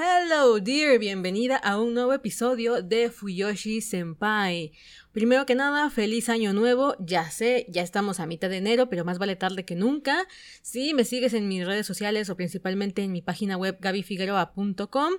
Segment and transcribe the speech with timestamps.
[0.00, 4.70] Hello dear, bienvenida a un nuevo episodio de Fuyoshi Senpai.
[5.10, 6.94] Primero que nada, feliz año nuevo.
[7.00, 10.28] Ya sé, ya estamos a mitad de enero, pero más vale tarde que nunca.
[10.62, 15.14] Si me sigues en mis redes sociales o principalmente en mi página web gabifigueroa.com,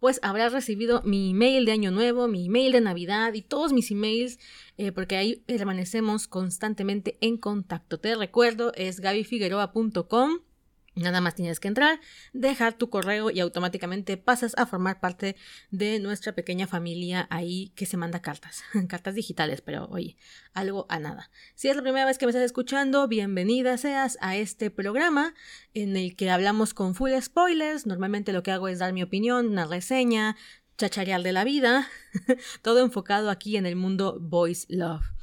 [0.00, 3.92] pues habrás recibido mi email de año nuevo, mi email de Navidad y todos mis
[3.92, 4.40] emails,
[4.78, 8.00] eh, porque ahí permanecemos constantemente en contacto.
[8.00, 10.40] Te recuerdo, es gabifigueroa.com.
[10.96, 12.00] Nada más tienes que entrar,
[12.32, 15.34] dejar tu correo y automáticamente pasas a formar parte
[15.70, 20.16] de nuestra pequeña familia ahí que se manda cartas, cartas digitales, pero oye,
[20.52, 21.30] algo a nada.
[21.56, 25.34] Si es la primera vez que me estás escuchando, bienvenida seas a este programa
[25.74, 27.86] en el que hablamos con full spoilers.
[27.86, 30.36] Normalmente lo que hago es dar mi opinión, una reseña,
[30.78, 31.88] chachareal de la vida,
[32.62, 35.13] todo enfocado aquí en el mundo Voice Love.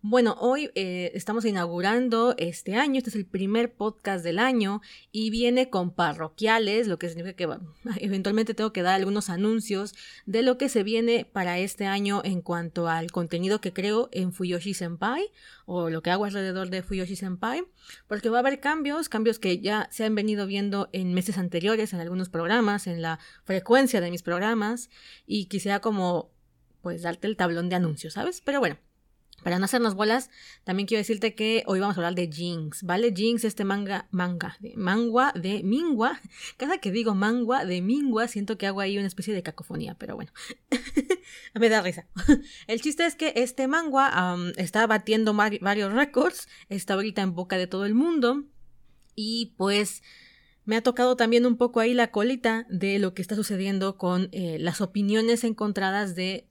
[0.00, 4.80] Bueno, hoy eh, estamos inaugurando este año, este es el primer podcast del año
[5.10, 7.58] y viene con parroquiales, lo que significa que
[8.00, 12.42] eventualmente tengo que dar algunos anuncios de lo que se viene para este año en
[12.42, 15.32] cuanto al contenido que creo en Fuyoshi Senpai
[15.66, 17.64] o lo que hago alrededor de Fuyoshi Senpai,
[18.06, 21.92] porque va a haber cambios, cambios que ya se han venido viendo en meses anteriores
[21.92, 24.90] en algunos programas, en la frecuencia de mis programas
[25.26, 26.30] y quisiera como
[26.82, 28.40] pues darte el tablón de anuncios, ¿sabes?
[28.44, 28.87] Pero bueno.
[29.42, 30.30] Para no hacernos bolas,
[30.64, 33.12] también quiero decirte que hoy vamos a hablar de Jinx, ¿vale?
[33.14, 36.20] Jinx, este manga, manga, de mangua de Mingua.
[36.56, 40.16] Cada que digo mangua de Mingua, siento que hago ahí una especie de cacofonía, pero
[40.16, 40.32] bueno,
[41.54, 42.06] me da risa.
[42.66, 47.66] El chiste es que este mangua está batiendo varios récords, está ahorita en boca de
[47.66, 48.44] todo el mundo
[49.14, 50.02] y pues
[50.64, 54.28] me ha tocado también un poco ahí la colita de lo que está sucediendo con
[54.32, 56.46] eh, las opiniones encontradas de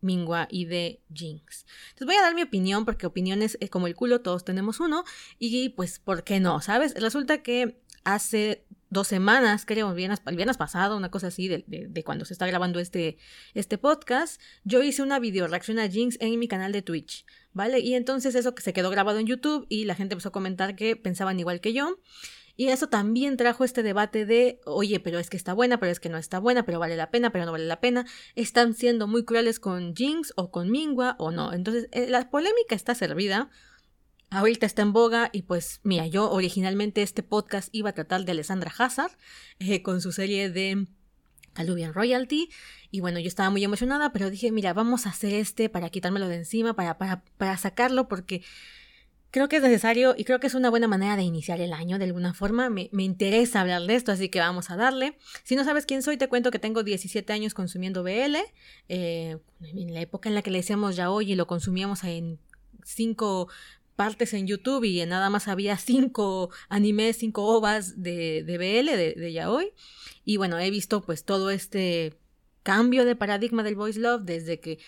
[0.00, 1.66] Mingua y de Jinx.
[1.90, 5.04] Entonces voy a dar mi opinión porque opiniones es como el culo, todos tenemos uno
[5.38, 6.60] y pues, ¿por qué no?
[6.60, 6.94] ¿Sabes?
[6.94, 12.04] Resulta que hace dos semanas, creo, el viernes, el pasado, una cosa así, de, de,
[12.04, 13.18] cuando se está grabando este,
[13.54, 17.78] este podcast, yo hice una video reacción a Jinx en mi canal de Twitch, ¿vale?
[17.78, 20.74] Y entonces eso que se quedó grabado en YouTube y la gente empezó a comentar
[20.74, 21.98] que pensaban igual que yo.
[22.60, 25.98] Y eso también trajo este debate de, oye, pero es que está buena, pero es
[25.98, 28.04] que no está buena, pero vale la pena, pero no vale la pena.
[28.34, 31.54] Están siendo muy crueles con Jinx o con Mingua o no.
[31.54, 33.48] Entonces, eh, la polémica está servida.
[34.28, 38.32] Ahorita está en boga y pues mira, yo originalmente este podcast iba a tratar de
[38.32, 39.12] Alessandra Hazard
[39.58, 40.86] eh, con su serie de
[41.54, 42.50] Aluvian Royalty
[42.90, 46.28] y bueno, yo estaba muy emocionada, pero dije, mira, vamos a hacer este para quitármelo
[46.28, 48.42] de encima, para, para, para sacarlo porque
[49.30, 51.98] Creo que es necesario y creo que es una buena manera de iniciar el año
[51.98, 52.68] de alguna forma.
[52.68, 55.16] Me, interesa hablar de esto, así que vamos a darle.
[55.44, 58.36] Si no sabes quién soy, te cuento que tengo 17 años consumiendo BL.
[58.88, 62.40] Eh, en la época en la que le decíamos ya hoy y lo consumíamos en
[62.84, 63.48] cinco
[63.94, 69.14] partes en YouTube y nada más había cinco animes, cinco ovas de, de BL, de,
[69.16, 69.72] de yaoi.
[70.24, 72.14] Y bueno, he visto pues todo este
[72.62, 74.78] cambio de paradigma del voice love desde que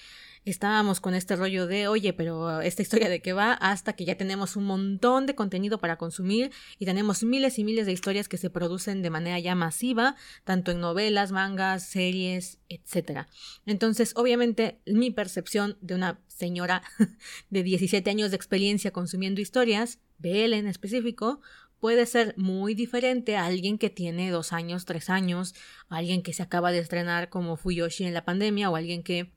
[0.44, 4.16] estábamos con este rollo de, oye, pero esta historia de qué va, hasta que ya
[4.16, 8.38] tenemos un montón de contenido para consumir y tenemos miles y miles de historias que
[8.38, 13.26] se producen de manera ya masiva, tanto en novelas, mangas, series, etc.
[13.66, 16.82] Entonces, obviamente, mi percepción de una señora
[17.50, 21.40] de 17 años de experiencia consumiendo historias, BL en específico,
[21.78, 25.54] puede ser muy diferente a alguien que tiene dos años, tres años,
[25.88, 29.32] alguien que se acaba de estrenar como Fuyoshi en la pandemia o alguien que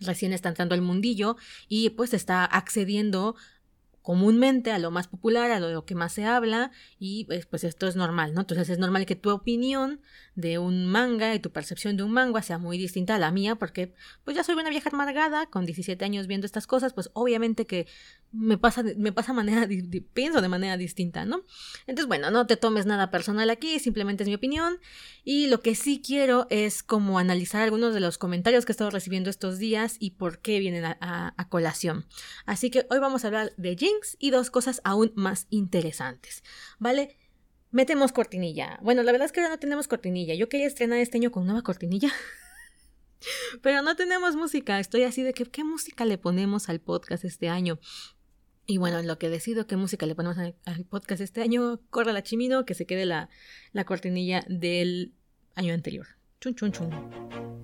[0.00, 1.36] recién está entrando al mundillo
[1.68, 3.36] y pues está accediendo
[4.08, 7.86] comúnmente a lo más popular, a lo que más se habla y pues, pues, esto
[7.86, 8.40] es normal, ¿no?
[8.40, 10.00] Entonces es normal que tu opinión
[10.34, 13.56] de un manga y tu percepción de un manga sea muy distinta a la mía
[13.56, 13.92] porque
[14.24, 17.86] pues ya soy una vieja amargada con 17 años viendo estas cosas, pues obviamente que
[18.32, 19.68] me pasa, me pasa manera,
[20.12, 21.44] pienso de manera distinta, ¿no?
[21.86, 24.78] Entonces bueno, no te tomes nada personal aquí, simplemente es mi opinión
[25.24, 28.90] y lo que sí quiero es como analizar algunos de los comentarios que he estado
[28.90, 32.06] recibiendo estos días y por qué vienen a, a colación.
[32.44, 36.42] Así que hoy vamos a hablar de Jin y dos cosas aún más interesantes,
[36.78, 37.16] ¿vale?
[37.70, 38.78] Metemos cortinilla.
[38.82, 40.34] Bueno, la verdad es que ahora no tenemos cortinilla.
[40.34, 42.10] Yo quería estrenar este año con nueva cortinilla.
[43.62, 44.80] Pero no tenemos música.
[44.80, 47.78] Estoy así de que, ¿qué música le ponemos al podcast este año?
[48.70, 52.12] Y bueno, en lo que decido qué música le ponemos al, podcast este año, corre
[52.12, 53.30] la chimino, que se quede la,
[53.72, 55.14] la cortinilla del
[55.54, 56.17] año anterior.
[56.40, 56.90] Chun, chun, chun.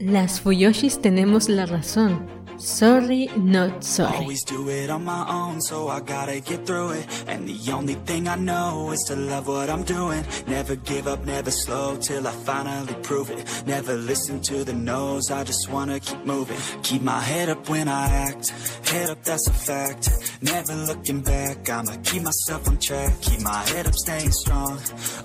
[0.01, 2.27] Las Fuyoshis tenemos la razón.
[2.59, 4.17] Sorry, not sorry.
[4.17, 7.07] Always do it on my own, so I gotta get through it.
[7.29, 10.25] And the only thing I know is to love what I'm doing.
[10.49, 13.47] Never give up, never slow till I finally prove it.
[13.65, 16.59] Never listen to the no's, I just wanna keep moving.
[16.83, 18.51] Keep my head up when I act,
[18.89, 20.11] head up, that's a fact.
[20.43, 23.21] Never looking back, I'ma keep myself on track.
[23.21, 24.81] Keep my head up, staying strong,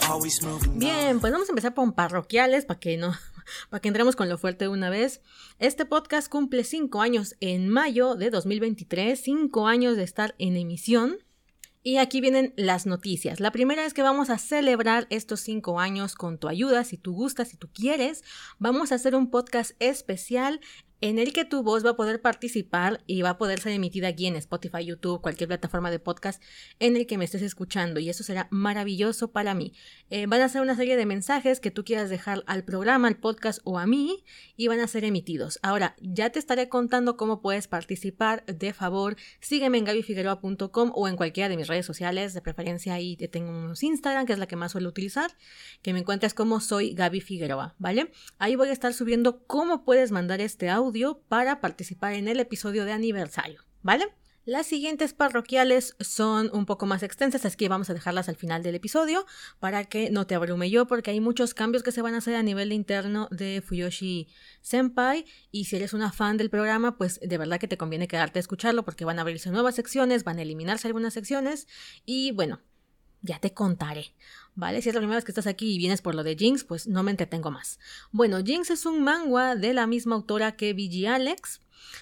[0.08, 0.78] always moving.
[0.78, 3.16] Bien, pues vamos a empezar con parroquiales para que no
[3.70, 5.22] para que entremos con lo fuerte de una vez.
[5.60, 11.18] Este podcast cumple cinco años en mayo de 2023, cinco años de estar en emisión.
[11.82, 13.40] Y aquí vienen las noticias.
[13.40, 17.14] La primera es que vamos a celebrar estos cinco años con tu ayuda, si tú
[17.14, 18.24] gustas, si tú quieres.
[18.58, 20.60] Vamos a hacer un podcast especial
[21.02, 24.10] en el que tu voz va a poder participar y va a poder ser emitida
[24.10, 26.44] aquí en Spotify, YouTube, cualquier plataforma de podcast
[26.80, 29.74] en el que me estés escuchando y eso será maravilloso para mí.
[30.10, 33.18] Eh, van a ser una serie de mensajes que tú quieras dejar al programa, al
[33.18, 34.26] podcast o a mí
[34.58, 35.60] y van a ser emitidos.
[35.62, 38.46] Ahora, ya te estaré contando cómo puedes participar.
[38.46, 43.16] De favor, sígueme en gabyfigueroa.com o en cualquiera de mis redes sociales, de preferencia ahí
[43.16, 45.32] te tengo unos Instagram, que es la que más suelo utilizar,
[45.82, 48.12] que me encuentres como soy Gaby Figueroa, ¿vale?
[48.38, 50.89] Ahí voy a estar subiendo cómo puedes mandar este audio
[51.28, 54.08] para participar en el episodio de aniversario, ¿vale?
[54.46, 58.64] Las siguientes parroquiales son un poco más extensas, así que vamos a dejarlas al final
[58.64, 59.28] del episodio
[59.60, 62.34] para que no te abrume yo, porque hay muchos cambios que se van a hacer
[62.34, 64.28] a nivel interno de Fuyoshi
[64.62, 65.26] Senpai.
[65.52, 68.42] Y si eres una fan del programa, pues de verdad que te conviene quedarte a
[68.42, 71.68] escucharlo, porque van a abrirse nuevas secciones, van a eliminarse algunas secciones.
[72.06, 72.60] Y bueno,
[73.22, 74.16] ya te contaré.
[74.60, 74.82] ¿Vale?
[74.82, 76.86] Si es la primera vez que estás aquí y vienes por lo de Jinx, pues
[76.86, 77.80] no me entretengo más.
[78.12, 81.62] Bueno, Jinx es un manga de la misma autora que BG Alex.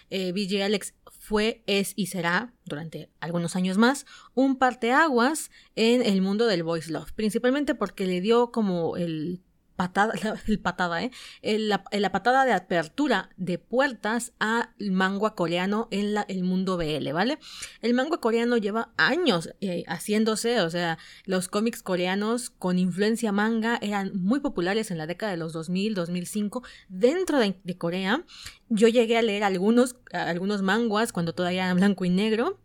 [0.10, 6.48] Eh, Alex fue, es y será, durante algunos años más, un parteaguas en el mundo
[6.48, 7.12] del voice love.
[7.12, 9.44] Principalmente porque le dio como el
[9.78, 10.14] patada,
[10.48, 11.12] el patada, ¿eh?
[11.42, 17.14] La, la, patada de apertura de puertas al manga coreano en la, el mundo BL,
[17.14, 17.40] ¿vale?
[17.82, 23.80] El manga coreano lleva años eh, haciéndose, o sea, los cómics coreanos con influencia manga
[23.82, 28.26] eran muy populares en la década de los 2000, 2005 dentro de, de Corea.
[28.70, 32.60] Yo llegué a leer algunos, algunos manguas cuando todavía eran blanco y negro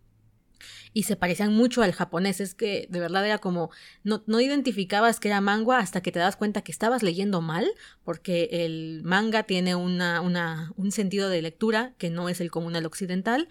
[0.92, 2.40] y se parecían mucho al japonés.
[2.40, 3.70] Es que de verdad era como,
[4.04, 7.70] no, no identificabas que era manga hasta que te das cuenta que estabas leyendo mal,
[8.04, 12.76] porque el manga tiene una, una, un sentido de lectura que no es el común
[12.76, 13.48] al occidental,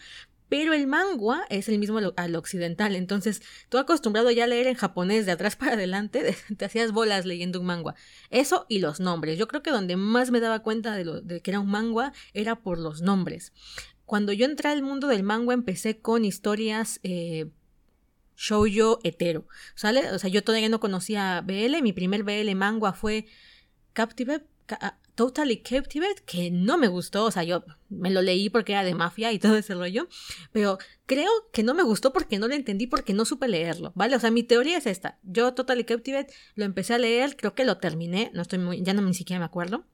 [0.52, 2.98] pero el manga es el mismo al occidental.
[2.98, 7.26] Entonces, tú acostumbrado ya a leer en japonés de atrás para adelante, te hacías bolas
[7.26, 7.96] leyendo un manga.
[8.32, 9.40] Eso y los nombres.
[9.40, 12.12] Yo creo que donde más me daba cuenta de, lo, de que era un manga
[12.34, 13.54] era por los nombres.
[14.12, 17.50] Cuando yo entré al mundo del manga empecé con historias eh,
[18.36, 19.48] shoujo hetero.
[19.74, 23.26] O sea, yo todavía no conocía BL, mi primer BL manga fue
[23.94, 24.46] Captivate,
[24.82, 28.84] ah, Totally Captivate, que no me gustó, o sea, yo me lo leí porque era
[28.84, 30.10] de mafia y todo ese rollo,
[30.52, 34.18] pero creo que no me gustó porque no lo entendí, porque no supe leerlo, ¿vale?
[34.18, 37.64] O sea, mi teoría es esta, yo Totally Captivate lo empecé a leer, creo que
[37.64, 39.86] lo terminé, no estoy muy, ya no ni siquiera me acuerdo,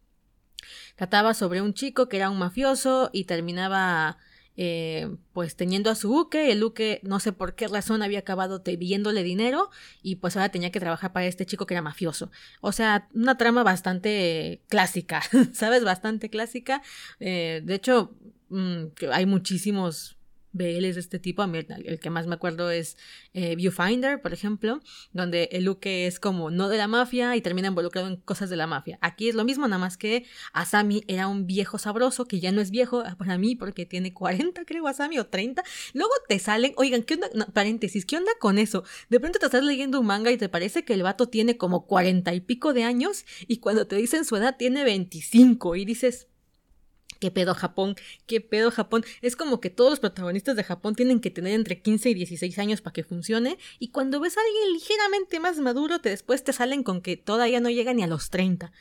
[0.98, 4.18] Trataba sobre un chico que era un mafioso y terminaba
[4.60, 8.58] eh, pues teniendo a su buque, el buque no sé por qué razón había acabado
[8.58, 9.70] debiéndole dinero
[10.02, 12.32] y pues ahora tenía que trabajar para este chico que era mafioso.
[12.62, 15.22] O sea, una trama bastante clásica,
[15.54, 15.84] ¿sabes?
[15.84, 16.82] Bastante clásica.
[17.20, 18.16] Eh, de hecho,
[18.50, 20.17] mm, hay muchísimos
[20.52, 21.42] BLs de este tipo.
[21.42, 22.98] A mí el que más me acuerdo es
[23.34, 27.68] eh, Viewfinder, por ejemplo, donde el Luke es como no de la mafia y termina
[27.68, 28.98] involucrado en cosas de la mafia.
[29.02, 32.62] Aquí es lo mismo, nada más que Asami era un viejo sabroso, que ya no
[32.62, 35.64] es viejo ah, para mí porque tiene 40, creo, Asami, o 30.
[35.94, 37.28] Luego te salen, oigan, ¿qué onda?
[37.54, 38.84] paréntesis, ¿qué onda con eso?
[39.10, 41.86] De pronto te estás leyendo un manga y te parece que el vato tiene como
[41.86, 46.28] 40 y pico de años y cuando te dicen su edad tiene 25 y dices,
[47.20, 47.96] ¿Qué pedo Japón?
[48.26, 49.04] ¿Qué pedo Japón?
[49.22, 52.60] Es como que todos los protagonistas de Japón tienen que tener entre 15 y 16
[52.60, 53.58] años para que funcione.
[53.80, 57.60] Y cuando ves a alguien ligeramente más maduro, te después te salen con que todavía
[57.60, 58.72] no llega ni a los 30.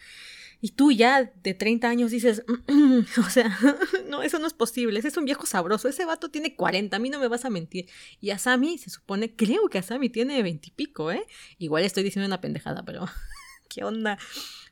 [0.61, 2.43] Y tú ya de 30 años dices,
[3.19, 3.59] o sea,
[4.09, 6.99] no, eso no es posible, ese es un viejo sabroso, ese vato tiene 40, a
[6.99, 7.88] mí no me vas a mentir.
[8.21, 11.26] Y Asami se supone, creo que Asami tiene 20 y pico, ¿eh?
[11.59, 13.07] Igual estoy diciendo una pendejada, pero
[13.69, 14.19] ¿qué onda?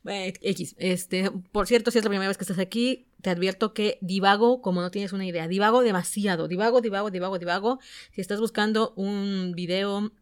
[0.06, 3.96] X, este, por cierto, si es la primera vez que estás aquí, te advierto que
[4.02, 5.48] divago como no tienes una idea.
[5.48, 6.46] Divago demasiado.
[6.46, 7.78] Divago, divago, divago, divago.
[8.12, 10.12] Si estás buscando un video,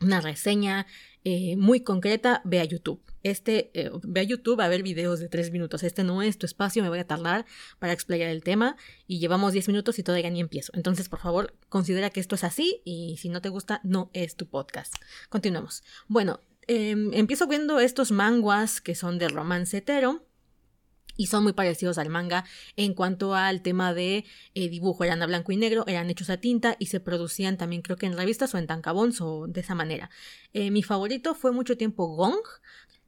[0.00, 0.88] una reseña
[1.22, 3.00] eh, muy concreta, ve a YouTube.
[3.22, 5.84] Este, eh, ve a YouTube a ver videos de tres minutos.
[5.84, 7.46] Este no es tu espacio, me voy a tardar
[7.78, 10.72] para explicar el tema y llevamos diez minutos y todavía ni empiezo.
[10.74, 14.34] Entonces, por favor, considera que esto es así y si no te gusta, no es
[14.34, 14.96] tu podcast.
[15.28, 15.84] Continuamos.
[16.08, 20.26] Bueno, em, empiezo viendo estos manguas que son de romance hetero
[21.16, 22.44] y son muy parecidos al manga
[22.76, 25.04] en cuanto al tema de eh, dibujo.
[25.04, 28.06] Eran a blanco y negro, eran hechos a tinta y se producían también creo que
[28.06, 30.10] en revistas o en tancabons o de esa manera.
[30.52, 32.42] Eh, mi favorito fue mucho tiempo Gong,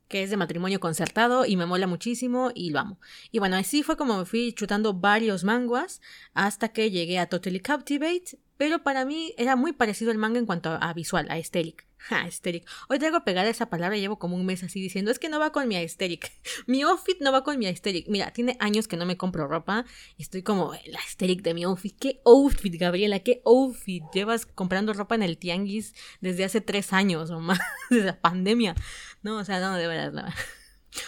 [0.08, 3.00] que es de matrimonio concertado y me mola muchísimo y lo amo.
[3.30, 6.00] Y bueno, así fue como me fui chutando varios manguas
[6.34, 10.46] hasta que llegué a Totally Captivate, pero para mí era muy parecido el manga en
[10.46, 11.87] cuanto a, visual, a aesthetic.
[12.08, 12.68] Ja, aesthetic.
[12.88, 15.38] Hoy traigo pegada esa palabra y llevo como un mes así diciendo, es que no
[15.38, 16.32] va con mi aesthetic.
[16.66, 18.08] mi outfit no va con mi aesthetic.
[18.08, 21.64] Mira, tiene años que no me compro ropa y estoy como, la aesthetic de mi
[21.64, 21.96] outfit.
[21.99, 23.20] ¿Qué outfit, Gabriela?
[23.20, 24.02] ¿Qué outfit?
[24.12, 27.58] Llevas comprando ropa en el tianguis desde hace tres años o más,
[27.90, 28.75] desde la pandemia.
[29.23, 30.34] No, o sea, no, de verdad.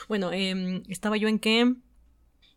[0.09, 1.75] Bueno, eh, estaba yo en qué...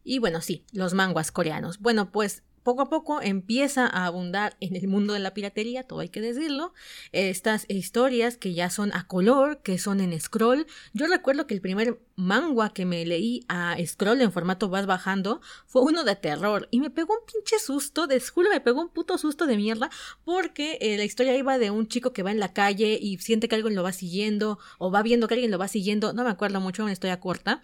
[0.03, 1.79] Y bueno, sí, los manguas coreanos.
[1.79, 6.01] Bueno, pues poco a poco empieza a abundar en el mundo de la piratería, todo
[6.01, 6.71] hay que decirlo,
[7.11, 10.67] estas historias que ya son a color, que son en scroll.
[10.93, 15.41] Yo recuerdo que el primer manga que me leí a scroll en formato vas bajando
[15.65, 18.21] fue uno de terror y me pegó un pinche susto, de
[18.51, 19.89] me pegó un puto susto de mierda
[20.23, 23.47] porque eh, la historia iba de un chico que va en la calle y siente
[23.47, 26.29] que alguien lo va siguiendo o va viendo que alguien lo va siguiendo, no me
[26.29, 27.63] acuerdo mucho, una historia corta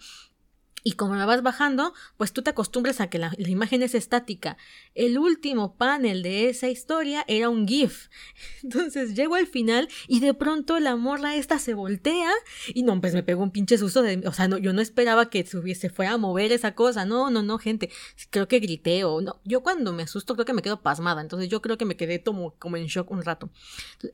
[0.86, 4.56] y como me vas bajando, pues tú te acostumbras a que la, imagen es estática.
[4.94, 8.08] El último panel de esa historia era un GIF.
[8.62, 12.30] Entonces llego al final y de pronto la morra esta se voltea
[12.72, 15.44] y no, pues me pegó un pinche susto o sea, no, yo no esperaba que
[15.44, 17.04] se, fuera a mover esa cosa.
[17.04, 17.90] No, no, no, gente.
[18.30, 19.40] Creo que grité o no.
[19.42, 21.20] Yo cuando me asusto creo que me quedo pasmada.
[21.20, 23.50] Entonces yo creo que me quedé como, en shock un rato.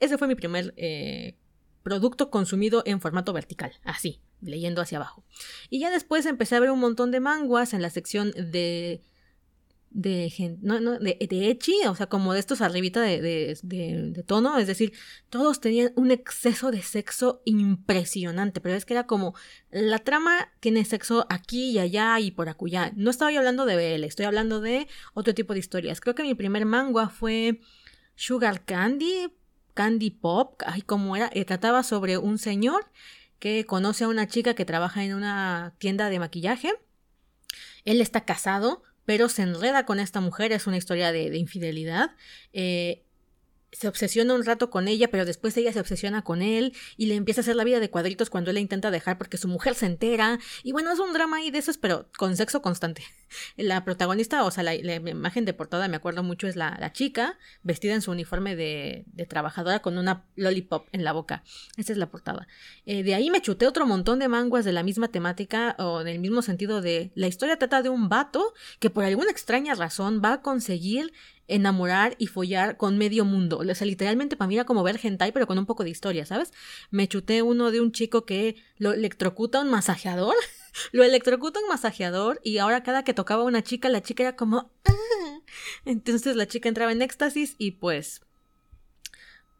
[0.00, 1.36] ese fue mi primer eh,
[1.82, 3.72] producto consumido en formato vertical.
[3.84, 5.24] Así leyendo hacia abajo.
[5.70, 9.02] Y ya después empecé a ver un montón de manguas en la sección de
[9.94, 14.22] de, no, no, de, de echi, o sea, como de estos arribita de, de, de,
[14.22, 14.92] tono, es decir,
[15.28, 19.34] todos tenían un exceso de sexo impresionante, pero es que era como,
[19.70, 22.92] la trama tiene sexo aquí y allá y por acullá.
[22.96, 26.00] No estaba yo hablando de BL, estoy hablando de otro tipo de historias.
[26.00, 27.60] Creo que mi primer manga fue
[28.14, 29.28] Sugar Candy,
[29.74, 32.90] Candy Pop, ay, como era, eh, trataba sobre un señor
[33.38, 36.72] que conoce a una chica que trabaja en una tienda de maquillaje.
[37.84, 42.12] Él está casado, pero se enreda con esta mujer, es una historia de, infidelidad.
[42.52, 43.01] Eh,
[43.72, 47.14] se obsesiona un rato con ella, pero después ella se obsesiona con él y le
[47.14, 49.74] empieza a hacer la vida de cuadritos cuando él la intenta dejar porque su mujer
[49.74, 50.38] se entera.
[50.62, 53.02] Y bueno, es un drama ahí de esos, pero con sexo constante.
[53.56, 57.38] La protagonista, o sea, la, imagen de portada, me acuerdo mucho, es la, la chica
[57.62, 61.42] vestida en su uniforme de, de, trabajadora con una lollipop en la boca.
[61.78, 62.46] Esa es la portada.
[62.84, 66.08] Eh, de ahí me chuté otro montón de manguas de la misma temática o en
[66.08, 70.20] el mismo sentido de la historia trata de un vato que por alguna extraña razón
[70.22, 71.12] va a conseguir
[71.48, 73.58] enamorar y follar con medio mundo.
[73.58, 76.26] O sea, literalmente para mí era como ver hentai, pero con un poco de historia,
[76.26, 76.52] ¿sabes?
[76.90, 80.34] Me chuté uno de un chico que lo electrocuta un masajeador.
[80.92, 84.70] lo electrocuta un masajeador y ahora cada que tocaba una chica, la chica era como...
[84.84, 85.40] Ah".
[85.84, 88.22] Entonces la chica entraba en éxtasis y pues...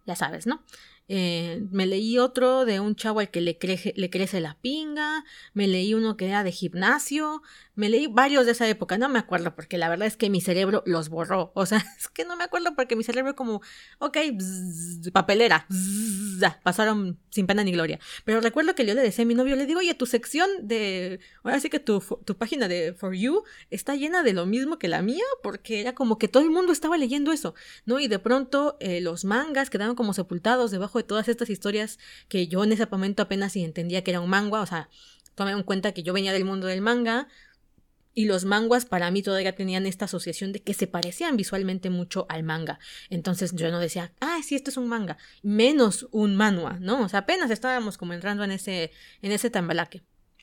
[0.05, 0.65] Ya sabes, ¿no?
[1.15, 3.59] Eh, me leí otro de un chavo al que le,
[3.97, 7.43] le crece la pinga, me leí uno que era de gimnasio,
[7.75, 10.41] me leí varios de esa época, no me acuerdo porque la verdad es que mi
[10.41, 13.61] cerebro los borró, o sea, es que no me acuerdo porque mi cerebro como,
[13.99, 14.17] ok,
[15.13, 15.67] papelera,
[16.63, 19.67] pasaron sin pena ni gloria, pero recuerdo que yo le decía a mi novio, le
[19.67, 23.97] digo, oye, tu sección de, ahora sí que tu, tu página de For You está
[23.97, 26.97] llena de lo mismo que la mía, porque era como que todo el mundo estaba
[26.97, 27.55] leyendo eso,
[27.85, 28.01] ¿no?
[28.01, 32.65] Y de pronto eh, los mangas quedaron como sepultados debajo todas estas historias que yo
[32.65, 34.89] en ese momento apenas entendía que era un manga, o sea,
[35.35, 37.29] tomé en cuenta que yo venía del mundo del manga,
[38.15, 42.27] y los manguas para mí todavía tenían esta asociación de que se parecían visualmente mucho
[42.29, 42.79] al manga.
[43.11, 47.03] Entonces yo no decía, ah, sí, esto es un manga, menos un manua, ¿no?
[47.03, 48.93] O sea, apenas estábamos como entrando en ese,
[49.23, 50.03] en ese tambalaque.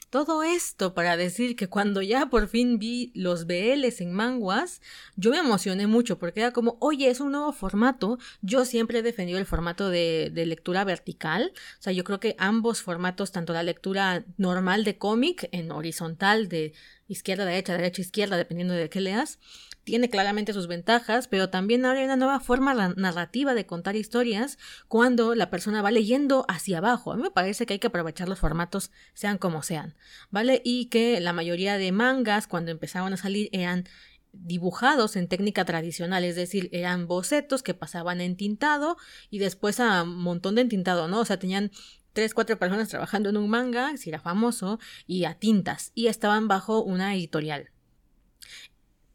[0.10, 4.82] Todo esto para decir que cuando ya por fin vi los BLs en manguas,
[5.16, 8.18] yo me emocioné mucho porque era como, oye, es un nuevo formato.
[8.42, 11.54] Yo siempre he defendido el formato de, de lectura vertical.
[11.80, 16.50] O sea, yo creo que ambos formatos, tanto la lectura normal de cómic en horizontal
[16.50, 16.74] de
[17.08, 19.40] izquierda, derecha, derecha, izquierda, dependiendo de qué leas,
[19.84, 24.58] tiene claramente sus ventajas, pero también hay una nueva forma narrativa de contar historias
[24.88, 27.12] cuando la persona va leyendo hacia abajo.
[27.12, 29.96] A mí me parece que hay que aprovechar los formatos sean como sean,
[30.30, 30.62] ¿vale?
[30.64, 33.86] Y que la mayoría de mangas cuando empezaban a salir eran
[34.32, 38.98] dibujados en técnica tradicional, es decir, eran bocetos que pasaban en tintado
[39.30, 41.20] y después a un montón de entintado, ¿no?
[41.20, 41.72] O sea, tenían
[42.14, 46.48] tres, cuatro personas trabajando en un manga, si era famoso, y a tintas, y estaban
[46.48, 47.72] bajo una editorial.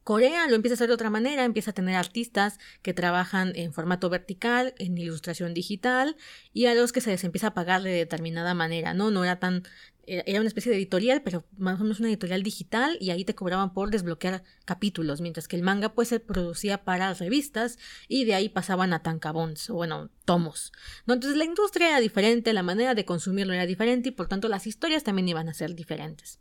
[0.05, 3.73] Corea lo empieza a hacer de otra manera, empieza a tener artistas que trabajan en
[3.73, 6.17] formato vertical, en ilustración digital,
[6.53, 9.11] y a los que se les empieza a pagar de determinada manera, ¿no?
[9.11, 9.65] No era tan
[10.07, 13.35] era una especie de editorial, pero más o menos una editorial digital y ahí te
[13.35, 18.35] cobraban por desbloquear capítulos, mientras que el manga pues se producía para revistas y de
[18.35, 20.73] ahí pasaban a tankabons, o bueno, tomos.
[21.07, 21.15] ¿no?
[21.15, 24.67] Entonces la industria era diferente, la manera de consumirlo era diferente y por tanto las
[24.67, 26.39] historias también iban a ser diferentes.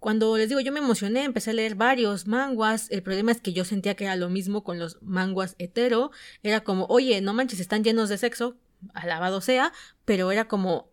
[0.00, 2.88] Cuando les digo, yo me emocioné, empecé a leer varios manguas.
[2.90, 6.10] El problema es que yo sentía que era lo mismo con los manguas hetero.
[6.42, 8.56] Era como, oye, no manches, están llenos de sexo,
[8.94, 9.72] alabado sea,
[10.04, 10.90] pero era como,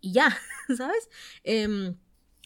[0.00, 0.36] y ya,
[0.76, 1.08] ¿sabes?
[1.42, 1.96] Em,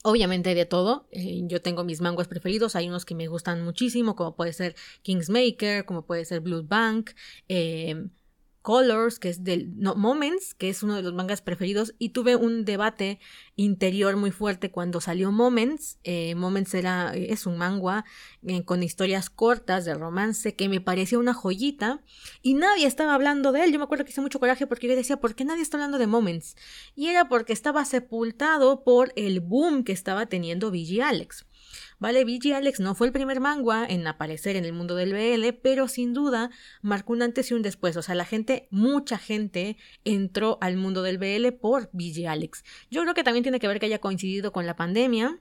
[0.02, 1.06] obviamente de todo.
[1.10, 2.76] Eh, yo tengo mis manguas preferidos.
[2.76, 7.10] Hay unos que me gustan muchísimo, como puede ser Kingsmaker, como puede ser Blood Bank.
[7.48, 8.08] Eh,
[8.62, 12.36] Colors, que es del no, Moments, que es uno de los mangas preferidos, y tuve
[12.36, 13.18] un debate
[13.56, 15.98] interior muy fuerte cuando salió Moments.
[16.04, 18.04] Eh, Moments era, es un manga
[18.46, 22.02] eh, con historias cortas de romance que me parecía una joyita
[22.42, 23.72] y nadie estaba hablando de él.
[23.72, 25.98] Yo me acuerdo que hice mucho coraje porque yo decía, ¿por qué nadie está hablando
[25.98, 26.56] de Moments?
[26.94, 31.46] Y era porque estaba sepultado por el boom que estaba teniendo VG Alex.
[32.00, 35.52] Vale, VG Alex no fue el primer manga en aparecer en el mundo del BL,
[35.62, 37.94] pero sin duda marcó un antes y un después.
[37.98, 42.64] O sea, la gente, mucha gente entró al mundo del BL por VG Alex.
[42.90, 45.40] Yo creo que también tiene que ver que haya coincidido con la pandemia.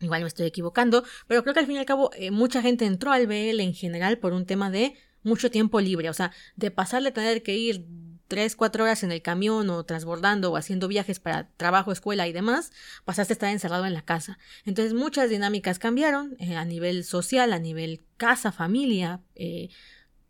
[0.00, 2.84] Igual me estoy equivocando, pero creo que al fin y al cabo eh, mucha gente
[2.84, 6.70] entró al BL en general por un tema de mucho tiempo libre, o sea, de
[6.70, 7.86] pasarle a tener que ir
[8.28, 12.32] tres, cuatro horas en el camión o transbordando o haciendo viajes para trabajo, escuela y
[12.32, 12.72] demás,
[13.04, 14.38] pasaste a estar encerrado en la casa.
[14.64, 19.70] Entonces muchas dinámicas cambiaron eh, a nivel social, a nivel casa, familia, eh,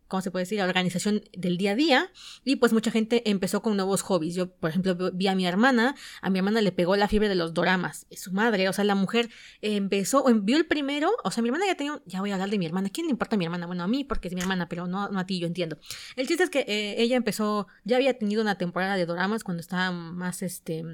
[0.08, 0.58] ¿cómo se puede decir?
[0.58, 2.12] La organización del día a día.
[2.44, 4.34] Y pues mucha gente empezó con nuevos hobbies.
[4.34, 7.34] Yo, por ejemplo, vi a mi hermana, a mi hermana le pegó la fiebre de
[7.34, 8.06] los doramas.
[8.12, 11.66] Su madre, o sea, la mujer empezó, o vio el primero, o sea, mi hermana
[11.66, 12.90] ya tenía, ya voy a hablar de mi hermana.
[12.90, 13.66] ¿Quién le importa a mi hermana?
[13.66, 15.78] Bueno, a mí porque es mi hermana, pero no, no a ti, yo entiendo.
[16.16, 19.60] El chiste es que eh, ella empezó, ya había tenido una temporada de doramas cuando
[19.60, 20.84] estaba más, este,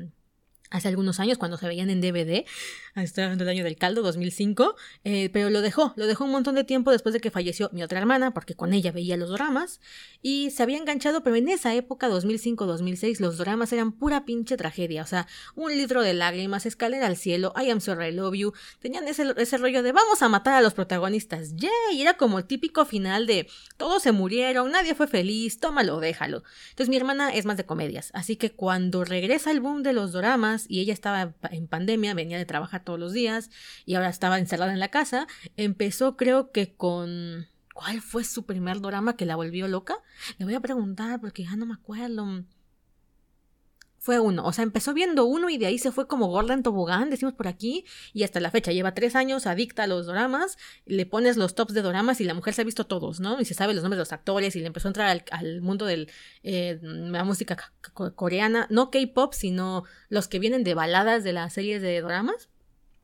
[0.73, 2.45] hace algunos años cuando se veían en DVD,
[2.95, 4.75] hablando del año del caldo, 2005,
[5.05, 7.83] eh, pero lo dejó, lo dejó un montón de tiempo después de que falleció mi
[7.83, 9.81] otra hermana, porque con ella veía los dramas,
[10.23, 15.03] y se había enganchado, pero en esa época, 2005-2006, los dramas eran pura pinche tragedia,
[15.03, 18.53] o sea, un litro de lágrimas, escalera al cielo, I am sorry, I love you,
[18.81, 22.45] tenían ese, ese rollo de vamos a matar a los protagonistas, yay, era como el
[22.45, 26.43] típico final de todos se murieron, nadie fue feliz, tómalo, déjalo.
[26.71, 30.13] Entonces mi hermana es más de comedias, así que cuando regresa el boom de los
[30.13, 33.51] dramas, y ella estaba en pandemia, venía de trabajar todos los días
[33.85, 35.27] y ahora estaba encerrada en la casa,
[35.57, 37.47] empezó creo que con...
[37.75, 39.97] ¿Cuál fue su primer drama que la volvió loca?
[40.37, 42.45] Le voy a preguntar porque ya no me acuerdo
[44.03, 44.45] fue uno.
[44.45, 47.35] O sea, empezó viendo uno y de ahí se fue como gorda en tobogán, decimos
[47.35, 48.73] por aquí, y hasta la fecha.
[48.73, 52.35] Lleva tres años adicta a los doramas, le pones los tops de doramas y la
[52.35, 53.41] mujer se ha visto todos, ¿no?
[53.41, 55.87] Y se sabe los nombres de los actores y le empezó a entrar al, mundo
[55.87, 56.09] de
[56.43, 57.57] eh, la música
[58.17, 62.49] coreana, no K-pop, sino los que vienen de baladas de las series de doramas.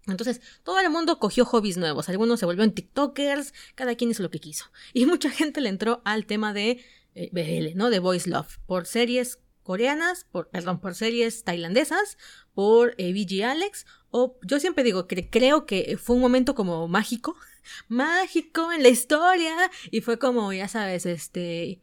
[0.09, 2.09] Entonces, todo el mundo cogió hobbies nuevos.
[2.09, 4.65] Algunos se volvieron TikTokers, cada quien hizo lo que quiso.
[4.95, 6.83] Y mucha gente le entró al tema de
[7.15, 7.89] eh, BL, ¿no?
[7.89, 12.17] De Voice Love, por series coreanas, por, perdón, por series tailandesas,
[12.55, 17.37] por eh, Alex, o yo siempre digo que creo que fue un momento como mágico,
[17.89, 19.55] mágico en la historia,
[19.91, 21.83] y fue como, ya sabes, este,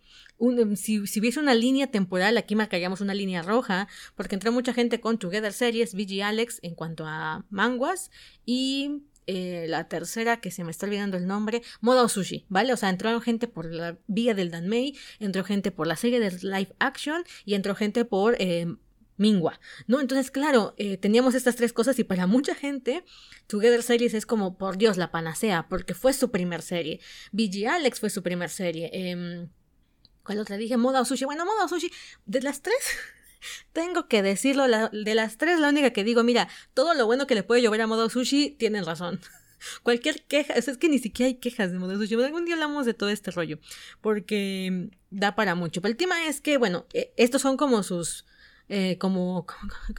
[0.76, 5.00] si, si, hubiese una línea temporal, aquí marcaríamos una línea roja, porque entró mucha gente
[5.00, 8.10] con Together Series, VG Alex, en cuanto a manguas,
[8.48, 12.74] y eh, la tercera, que se me está olvidando el nombre, Moda Sushi, ¿vale?
[12.74, 16.32] O sea, entró gente por la vía del Danmei, entró gente por la serie de
[16.42, 18.68] live action y entró gente por eh,
[19.18, 20.02] Mingua, ¿no?
[20.02, 23.06] Entonces, claro, eh, teníamos estas tres cosas y para mucha gente,
[23.48, 27.00] Together Series es como, por Dios, la panacea, porque fue su primer serie.
[27.32, 28.90] BG Alex fue su primer serie.
[28.92, 29.48] Eh,
[30.24, 30.76] ¿Cuál otra dije?
[30.76, 31.24] Moda Sushi.
[31.26, 31.90] Bueno, Moda Sushi,
[32.26, 32.76] de las tres,
[33.74, 37.36] tengo que decirlo, de las tres, la única que digo, mira, todo lo bueno que
[37.36, 39.20] le puede llover a Modo Sushi, tienen razón.
[39.84, 42.16] Cualquier queja, es que ni siquiera hay quejas de Modo Sushi.
[42.16, 43.60] Algún día hablamos de todo este rollo,
[44.02, 45.82] porque da para mucho.
[45.82, 48.26] Pero el tema es que, bueno, e, estos son como sus
[48.68, 49.46] eh, como,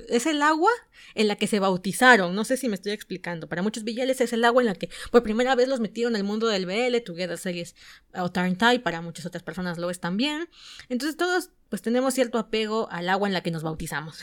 [0.08, 0.72] es el agua
[1.14, 4.32] en la que se bautizaron, no sé si me estoy explicando, para muchos villares es
[4.32, 7.38] el agua en la que por primera vez los metieron al mundo del BL, Together
[7.38, 7.76] Series
[8.12, 10.48] o Tarntai, para muchas otras personas lo es también,
[10.88, 14.18] entonces todos pues tenemos cierto apego al agua en la que nos bautizamos,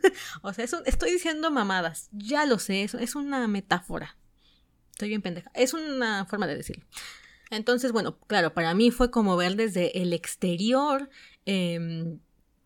[0.42, 4.16] o sea, eso, estoy diciendo mamadas, ya lo sé, eso es una metáfora,
[4.90, 6.84] estoy bien pendeja, es una forma de decirlo.
[7.50, 11.08] Entonces, bueno, claro, para mí fue como ver desde el exterior
[11.46, 12.18] eh,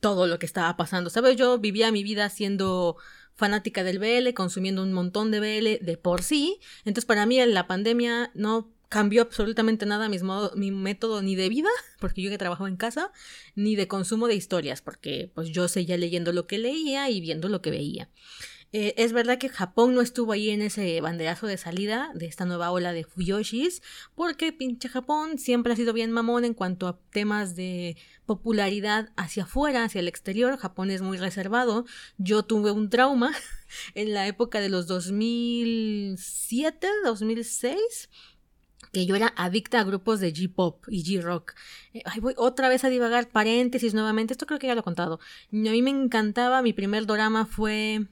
[0.03, 1.09] todo lo que estaba pasando.
[1.09, 1.37] ¿Sabes?
[1.37, 2.97] Yo vivía mi vida siendo
[3.35, 6.59] fanática del BL, consumiendo un montón de BL de por sí.
[6.85, 11.49] Entonces, para mí, la pandemia no cambió absolutamente nada mi, modo, mi método ni de
[11.49, 13.11] vida, porque yo que trabajaba en casa,
[13.55, 17.49] ni de consumo de historias, porque pues yo seguía leyendo lo que leía y viendo
[17.49, 18.11] lo que veía.
[18.75, 22.45] Eh, es verdad que Japón no estuvo ahí en ese banderazo de salida de esta
[22.45, 23.81] nueva ola de Fuyoshis,
[24.15, 29.45] porque pinche Japón siempre ha sido bien mamón en cuanto a temas de popularidad hacia
[29.45, 30.59] afuera, hacia el exterior.
[30.59, 31.87] Japón es muy reservado.
[32.19, 33.33] Yo tuve un trauma
[33.95, 38.11] en la época de los 2007, 2006
[38.93, 41.55] que yo era adicta a grupos de J-pop y J-rock.
[41.95, 45.19] Eh, voy otra vez a divagar, paréntesis nuevamente, esto creo que ya lo he contado.
[45.53, 48.07] A mí me encantaba, mi primer drama fue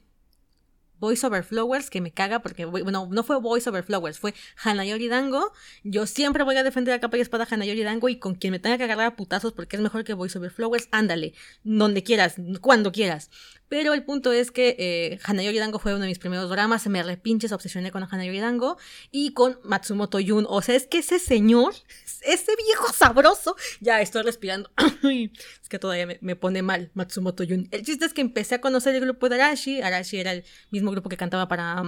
[1.01, 5.09] Voice Over Flowers, que me caga porque, bueno, no fue Voice Over Flowers, fue Hanayori
[5.09, 5.53] Dango.
[5.83, 8.59] Yo siempre voy a defender a capa y espada Hanayori Dango y con quien me
[8.59, 11.35] tenga que agarrar a putazos porque es mejor que Voice Over Flowers, ándale,
[11.65, 13.31] donde quieras, cuando quieras.
[13.71, 17.05] Pero el punto es que eh, Hanayori Dango fue uno de mis primeros dramas, me
[17.05, 18.77] repinches, obsesioné con Hanayori Dango
[19.13, 20.45] y con Matsumoto Yun.
[20.49, 21.73] O sea, es que ese señor,
[22.23, 24.73] ese viejo sabroso, ya estoy respirando.
[25.05, 27.69] es que todavía me, pone mal Matsumoto Yun.
[27.71, 29.81] El chiste es que empecé a conocer el grupo de Arashi.
[29.83, 31.83] Arashi era el mismo grupo que cantaba para,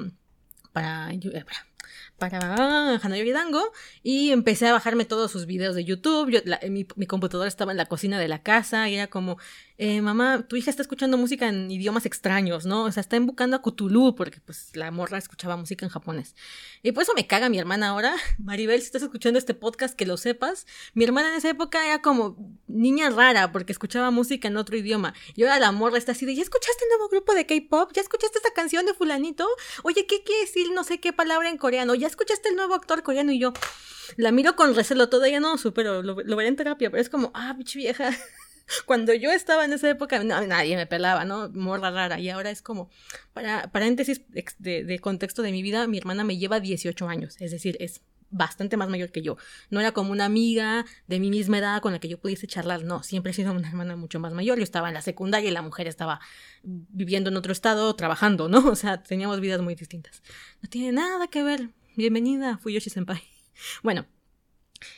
[0.73, 1.11] para,
[1.45, 1.73] para
[2.19, 6.43] para Hanayori Dango y empecé a bajarme todos sus videos de YouTube.
[6.71, 9.39] mi, mi, computadora estaba en la cocina de la casa y era como,
[9.79, 12.85] eh, mamá, tu hija está escuchando música en idiomas extraños, ¿no?
[12.85, 16.35] O sea, está invocando a Cthulhu porque pues la morra escuchaba música en japonés.
[16.83, 18.15] Y por eso me caga mi hermana ahora.
[18.39, 20.67] Maribel, si estás escuchando este podcast, que lo sepas.
[20.95, 25.15] Mi hermana en esa época era como niña rara porque escuchaba música en otro idioma.
[25.35, 27.91] Y ahora la morra está así de, ¿ya escuchaste el nuevo grupo de K-pop?
[27.95, 29.47] ¿Ya escuchaste esta canción de fulanito?
[29.83, 31.95] Oye, ¿qué quiere decir no sé qué palabra en coreano?
[31.95, 33.33] ¿Ya escuchaste el nuevo actor coreano?
[33.33, 33.53] Y yo
[34.17, 37.31] la miro con recelo, todavía no supero, lo, lo veré en terapia, pero es como,
[37.35, 38.11] ah, vieja.
[38.87, 41.49] Cuando yo estaba en esa época, nadie me pelaba, ¿no?
[41.51, 42.21] Morra rara.
[42.21, 42.91] Y ahora es como,
[43.33, 44.23] para paréntesis
[44.59, 48.03] de, de, contexto de mi vida, mi hermana me lleva 18 años, es decir, es
[48.33, 49.37] bastante más mayor que yo.
[49.71, 52.83] No era como una amiga de mi misma edad con la que yo pudiese charlar,
[52.83, 54.59] no, siempre he sido una hermana mucho más mayor.
[54.59, 56.21] Yo estaba en la secundaria y la mujer estaba
[56.63, 58.63] viviendo en otro estado, trabajando, ¿no?
[58.73, 60.23] O sea, teníamos vidas muy distintas.
[60.63, 61.71] No tiene nada que ver.
[61.95, 63.23] Bienvenida, Fuyoshi Senpai.
[63.83, 64.07] Bueno,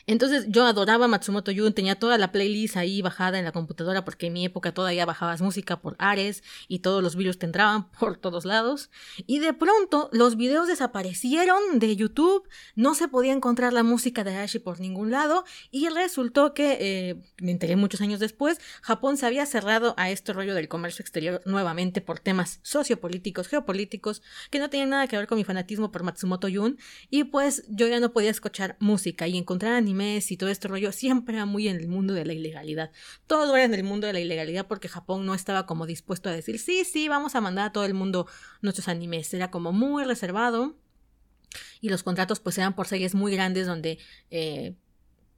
[0.07, 4.27] entonces yo adoraba Matsumoto Yun, tenía toda la playlist ahí bajada en la computadora porque
[4.27, 8.16] en mi época todavía bajabas música por Ares y todos los virus te entraban por
[8.16, 8.90] todos lados.
[9.27, 14.37] Y de pronto los videos desaparecieron de YouTube, no se podía encontrar la música de
[14.37, 19.27] Ashi por ningún lado y resultó que, eh, me enteré muchos años después, Japón se
[19.27, 24.70] había cerrado a este rollo del comercio exterior nuevamente por temas sociopolíticos, geopolíticos, que no
[24.70, 26.79] tenían nada que ver con mi fanatismo por Matsumoto Yun
[27.11, 30.92] y pues yo ya no podía escuchar música y encontrar animes y todo este rollo
[30.92, 32.90] siempre era muy en el mundo de la ilegalidad.
[33.26, 36.32] Todo era en el mundo de la ilegalidad porque Japón no estaba como dispuesto a
[36.32, 38.26] decir, sí, sí, vamos a mandar a todo el mundo
[38.62, 39.32] nuestros animes.
[39.34, 40.76] Era como muy reservado.
[41.80, 43.98] Y los contratos pues eran por series muy grandes donde
[44.30, 44.74] eh,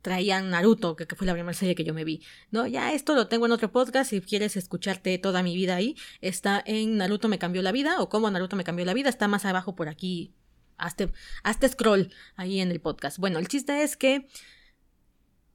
[0.00, 2.22] traían Naruto, que, fue la primera serie que yo me vi.
[2.50, 5.96] No, ya esto lo tengo en otro podcast, si quieres escucharte toda mi vida ahí,
[6.20, 9.28] está en Naruto me cambió la vida o cómo Naruto me cambió la vida, está
[9.28, 10.32] más abajo por aquí
[10.78, 13.18] Hazte, scroll ahí en el podcast.
[13.18, 14.28] Bueno, el chiste es que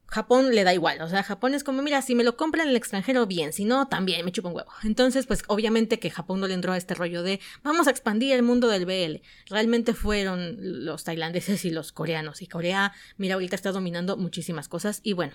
[0.07, 2.71] Japón le da igual, o sea, Japón es como, mira, si me lo compran en
[2.71, 4.71] el extranjero, bien, si no, también me chupa un huevo.
[4.83, 8.33] Entonces, pues obviamente que Japón no le entró a este rollo de, vamos a expandir
[8.33, 9.21] el mundo del BL.
[9.49, 14.99] Realmente fueron los tailandeses y los coreanos, y Corea, mira, ahorita está dominando muchísimas cosas,
[15.01, 15.33] y bueno,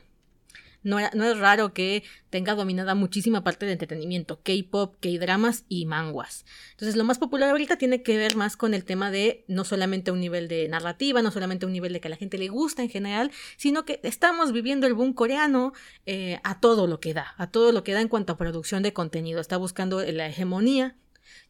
[0.86, 6.44] no, es raro que tenga dominada muchísima parte de entretenimiento, K-pop, K-dramas y manguas.
[6.70, 10.12] Entonces, lo más popular ahorita tiene que ver más con el tema de no solamente
[10.12, 12.82] un nivel de narrativa, no solamente un nivel de que a la gente le gusta
[12.82, 15.72] en general, sino que estamos viviendo el boom coreano
[16.06, 18.84] eh, a todo lo que da, a todo lo que da en cuanto a producción
[18.84, 19.40] de contenido.
[19.40, 20.94] Está buscando la hegemonía.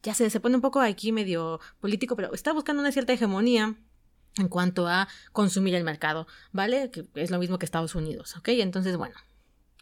[0.01, 3.75] Ya se, se pone un poco aquí medio político, pero está buscando una cierta hegemonía
[4.39, 6.91] en cuanto a consumir el mercado, ¿vale?
[6.91, 8.49] Que es lo mismo que Estados Unidos, ¿ok?
[8.49, 9.15] Entonces, bueno,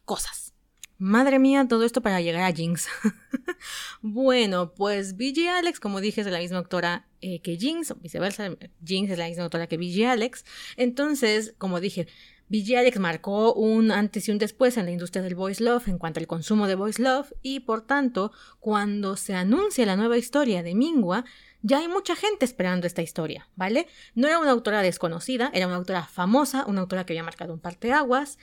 [0.06, 0.54] cosas.
[0.98, 2.88] Madre mía, todo esto para llegar a Jinx.
[4.02, 8.50] bueno, pues BG Alex, como dije, es la misma autora eh, que Jinx, o viceversa,
[8.86, 10.46] Jinx es la misma autora que BG Alex.
[10.78, 12.08] Entonces, como dije,
[12.48, 15.98] BG Alex marcó un antes y un después en la industria del voice love en
[15.98, 20.64] cuanto al consumo de voice love y por tanto, cuando se anuncia la nueva historia
[20.64, 21.26] de Mingua,
[21.62, 23.88] ya hay mucha gente esperando esta historia, ¿vale?
[24.14, 27.60] No era una autora desconocida, era una autora famosa, una autora que había marcado un
[27.60, 28.38] parteaguas,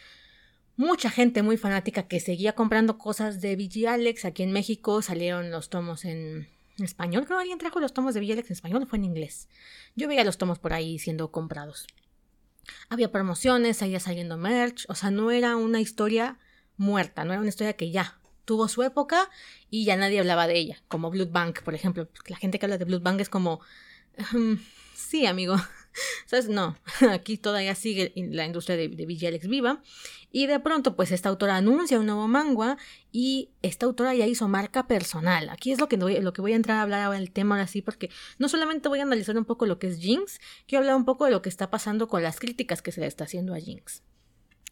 [0.77, 3.57] mucha gente muy fanática que seguía comprando cosas de
[3.89, 4.25] Alex.
[4.25, 7.25] Aquí en México salieron los tomos en español.
[7.25, 9.49] Creo que alguien trajo los tomos de Alex en español o fue en inglés.
[9.95, 11.87] Yo veía los tomos por ahí siendo comprados.
[12.89, 14.85] Había promociones, seguía saliendo merch.
[14.89, 16.39] O sea, no era una historia
[16.77, 19.31] muerta, no era una historia que ya tuvo su época
[19.71, 20.83] y ya nadie hablaba de ella.
[20.89, 22.09] Como Blood Bank, por ejemplo.
[22.27, 23.61] La gente que habla de Blood Bank es como.
[24.95, 25.57] sí, amigo.
[26.27, 26.49] ¿Sabes?
[26.49, 26.77] No,
[27.11, 29.83] aquí todavía sigue la industria de, de viva.
[30.31, 32.79] Y de pronto, pues esta autora anuncia un nuevo manga
[33.13, 35.51] y esta autora ya hizo marca personal.
[35.51, 37.67] Aquí es lo que, lo que voy a entrar a hablar ahora el tema ahora
[37.67, 40.97] sí, porque no solamente voy a analizar un poco lo que es Jinx, quiero hablar
[40.97, 43.55] un poco de lo que está pasando con las críticas que se le está haciendo
[43.55, 44.03] a Jinx.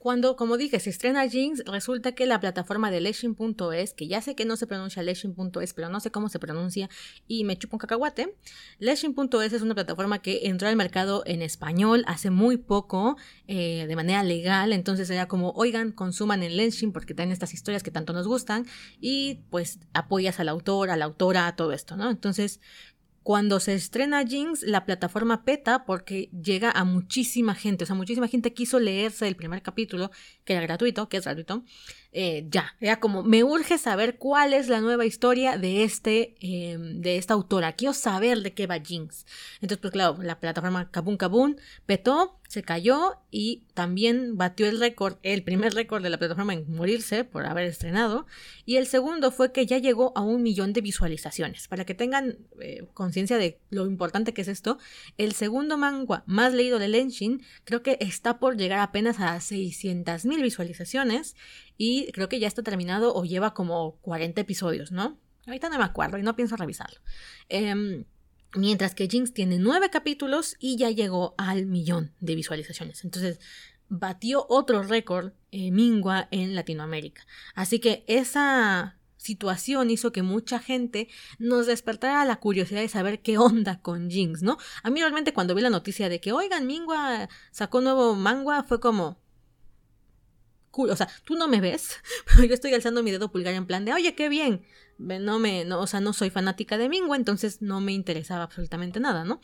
[0.01, 4.35] Cuando, como dije, se estrena Jinx, resulta que la plataforma de Leshin.es, que ya sé
[4.35, 6.89] que no se pronuncia Leshin.es, pero no sé cómo se pronuncia
[7.29, 8.35] y me chupo un cacahuate.
[8.79, 13.95] Leshin.es es una plataforma que entró al mercado en español hace muy poco, eh, de
[13.95, 14.73] manera legal.
[14.73, 18.65] Entonces era como, oigan, consuman en Leshin porque tienen estas historias que tanto nos gustan
[19.03, 22.09] y pues apoyas al autor, a la autora, a todo esto, ¿no?
[22.09, 22.63] Entonces
[23.23, 27.85] cuando se estrena Jinx, la plataforma peta porque llega a muchísima gente.
[27.85, 30.11] O sea, muchísima gente quiso leerse el primer capítulo,
[30.45, 31.65] que era gratuito, que es gratuito.
[32.13, 37.01] Eh, ya, era como, me urge saber cuál es la nueva historia de, este, em,
[37.01, 37.75] de esta autora.
[37.75, 39.27] Quiero saber de qué va Jinx.
[39.57, 45.19] Entonces, pues claro, la plataforma Kabun Kabun petó, se cayó y también batió el récord,
[45.23, 48.27] el primer récord de la plataforma en morirse por haber estrenado.
[48.67, 51.69] Y el segundo fue que ya llegó a un millón de visualizaciones.
[51.69, 54.79] Para que tengan eh, conciencia de lo importante que es esto,
[55.17, 60.25] el segundo manga más leído de Lenshin creo que está por llegar apenas a 600
[60.25, 61.37] mil visualizaciones
[61.83, 65.19] y creo que ya está terminado o lleva como 40 episodios, ¿no?
[65.47, 67.01] Ahorita no me acuerdo y no pienso revisarlo.
[67.49, 68.05] Em,
[68.55, 73.03] mientras que Jinx tiene 9 capítulos y ya llegó al millón de visualizaciones.
[73.03, 73.41] Entonces,
[73.89, 77.27] batió otro récord eh, Mingua en Latinoamérica.
[77.55, 83.39] Así que esa situación hizo que mucha gente nos despertara la curiosidad de saber qué
[83.39, 84.59] onda con Jinx, ¿no?
[84.83, 88.81] A mí realmente cuando vi la noticia de que, oigan, Mingua sacó nuevo manga, fue
[88.81, 89.19] como,
[90.73, 93.85] o sea, tú no me ves, pero yo estoy alzando mi dedo pulgar en plan
[93.85, 94.65] de, oye, qué bien.
[94.99, 99.01] No me, no, o sea, no soy fanática de Mingua, entonces no me interesaba absolutamente
[99.01, 99.41] nada, ¿no?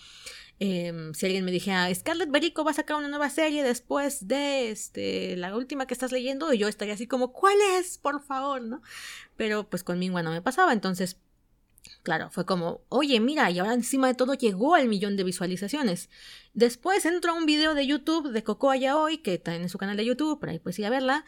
[0.59, 4.71] Em, si alguien me dijera, Scarlett Berico va a sacar una nueva serie después de
[4.71, 7.97] este, la última que estás leyendo, yo estaría así como, ¿cuál es?
[7.97, 8.83] Por favor, ¿no?
[9.37, 11.19] Pero pues con Mingua no me pasaba, entonces
[12.03, 16.09] Claro, fue como, oye, mira, y ahora encima de todo llegó al millón de visualizaciones.
[16.57, 19.99] Después entró a un video de YouTube de Cocoa Yaoi, que está en su canal
[19.99, 21.27] de YouTube, por ahí puedes ir a verla.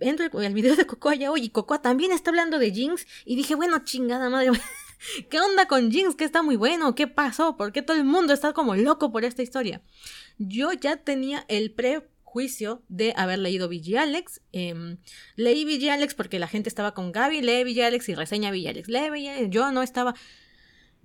[0.00, 3.06] Entro al video de Cocoa Yaoi y Cocoa también está hablando de Jinx.
[3.26, 4.52] Y dije, bueno, chingada madre,
[5.30, 6.14] ¿qué onda con Jinx?
[6.14, 6.94] ¿Qué está muy bueno?
[6.94, 7.58] ¿Qué pasó?
[7.58, 9.82] ¿Por qué todo el mundo está como loco por esta historia?
[10.38, 14.40] Yo ya tenía el pre juicio de haber leído VG Alex.
[14.52, 14.96] Em,
[15.34, 18.68] leí VG Alex porque la gente estaba con Gaby, lee VG Alex y reseña VG
[18.68, 18.88] Alex.
[18.88, 20.14] Lee Yo no estaba.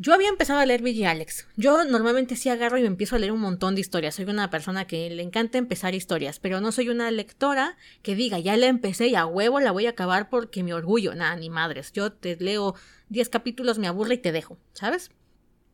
[0.04, 1.48] Yo había empezado a leer VG Alex.
[1.58, 4.16] Yo normalmente sí agarro y empiezo a leer un montón de historias.
[4.16, 8.40] Soy una persona que le encanta empezar historias, pero no soy una lectora que diga,
[8.40, 11.14] ya la empecé y a huevo la voy a acabar porque mi orgullo.
[11.14, 11.92] Nada, ni madres.
[11.92, 12.74] Yo te leo
[13.10, 15.12] 10 capítulos, me aburre y te dejo, ¿sabes?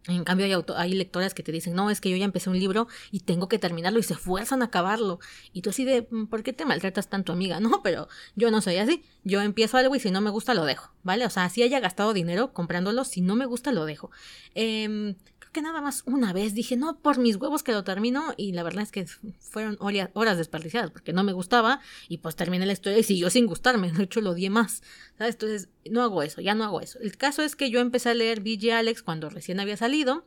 [0.07, 2.59] En cambio hay, hay lectoras que te dicen, no, es que yo ya empecé un
[2.59, 5.19] libro y tengo que terminarlo y se fuerzan a acabarlo.
[5.53, 7.59] Y tú así de, mm, ¿por qué te maltratas tanto, amiga?
[7.67, 9.03] No, pero yo no soy así.
[9.25, 11.25] Yo empiezo algo y si no me gusta lo dejo, ¿vale?
[11.25, 14.09] O sea, si haya gastado dinero comprándolo, si no me gusta lo dejo.
[14.55, 15.15] Eh,
[15.51, 18.63] que nada más una vez dije, no, por mis huevos que lo termino, y la
[18.63, 19.05] verdad es que
[19.39, 23.45] fueron horas desperdiciadas porque no me gustaba, y pues terminé la historia y siguió sin
[23.45, 24.83] gustarme, de hecho lo odié más.
[25.19, 26.99] Entonces, no hago eso, ya no hago eso.
[26.99, 30.25] El caso es que yo empecé a leer BG Alex cuando recién había salido,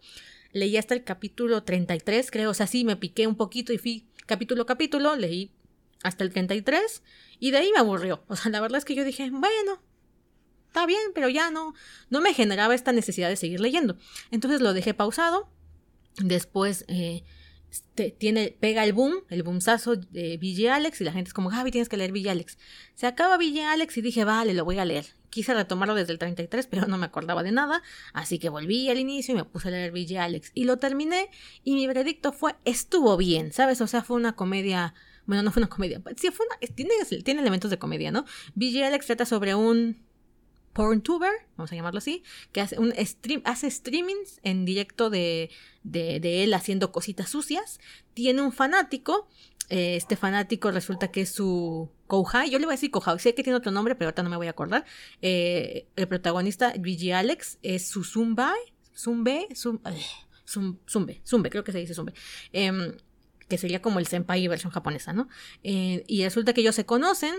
[0.53, 4.07] leí hasta el capítulo 33, creo, o sea, sí, me piqué un poquito y fui
[4.27, 5.53] capítulo a capítulo, leí
[6.03, 7.03] hasta el 33,
[7.39, 9.83] y de ahí me aburrió, o sea, la verdad es que yo dije, bueno,
[10.71, 11.75] está bien, pero ya no,
[12.11, 13.99] no me generaba esta necesidad de seguir leyendo.
[14.31, 15.51] Entonces lo dejé pausado.
[16.17, 17.25] Después eh,
[18.19, 21.73] tiene, pega el boom, el boomsazo de Ville Alex y la gente es como, Javi,
[21.73, 22.57] tienes que leer Ville Alex.
[22.95, 25.07] Se acaba Ville Alex y dije, vale, lo voy a leer.
[25.29, 28.99] Quise retomarlo desde el 33, pero no me acordaba de nada, así que volví al
[28.99, 30.53] inicio y me puse a leer Ville Alex.
[30.55, 31.31] Y lo terminé
[31.65, 33.81] y mi veredicto fue, estuvo bien, ¿sabes?
[33.81, 34.95] O sea, fue una comedia...
[35.27, 36.01] Bueno, no fue una comedia.
[36.17, 36.93] Sí, fue una, tiene,
[37.25, 38.25] tiene elementos de comedia, ¿no?
[38.55, 40.10] Ville Alex trata sobre un
[40.81, 45.51] PornTuber, vamos a llamarlo así, que hace, un stream, hace streamings en directo de,
[45.83, 47.81] de, él haciendo cositas sucias.
[48.15, 49.29] Tiene un fanático,
[49.69, 53.35] eh, este fanático resulta que es su Kouhai, yo le voy a decir Kouhai, sé
[53.35, 54.87] que tiene otro nombre, pero ahorita no me voy a acordar.
[55.21, 58.59] Eh, el protagonista, VG Alex, es su Zumbai,
[58.97, 62.15] Zumbe, Zumbe, creo que se dice Zumbe.
[62.55, 62.95] Em,
[63.49, 65.29] que sería como el senpai versión japonesa, ¿no?
[65.63, 67.35] Eh, y resulta que ellos se conocen,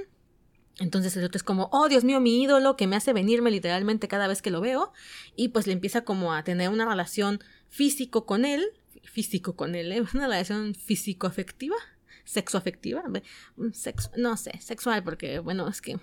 [0.82, 4.08] entonces el otro es como, oh Dios mío, mi ídolo, que me hace venirme literalmente
[4.08, 4.92] cada vez que lo veo.
[5.36, 7.40] Y pues le empieza como a tener una relación
[7.70, 8.66] físico con él,
[9.04, 10.02] físico con él, ¿eh?
[10.14, 11.76] una relación físico-afectiva,
[12.24, 13.04] sexo-afectiva,
[13.74, 16.00] sexo, no sé, sexual, porque bueno, es que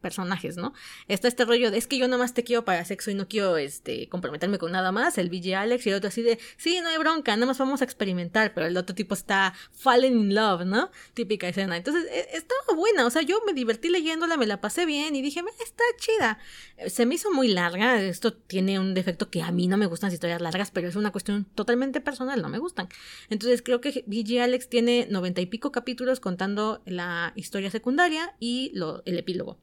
[0.00, 0.72] personajes, ¿no?
[1.08, 3.56] Está este rollo de es que yo nomás te quiero para sexo y no quiero
[3.56, 6.88] este comprometerme con nada más, el BJ Alex y el otro así de sí, no
[6.88, 10.64] hay bronca, nada más vamos a experimentar, pero el otro tipo está falling in love,
[10.64, 10.90] ¿no?
[11.14, 11.76] Típica escena.
[11.76, 15.22] Entonces, e, estaba buena, o sea, yo me divertí leyéndola, me la pasé bien y
[15.22, 16.38] dije, está chida.
[16.86, 20.08] Se me hizo muy larga, esto tiene un defecto que a mí no me gustan
[20.08, 22.88] las historias largas, pero es una cuestión totalmente personal, no me gustan.
[23.30, 28.72] Entonces, creo que BJ Alex tiene noventa y pico capítulos contando la historia secundaria y
[29.04, 29.58] el epílogo.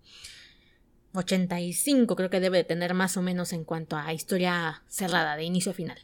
[1.17, 5.71] 85 creo que debe tener más o menos en cuanto a historia cerrada, de inicio
[5.71, 5.97] a final.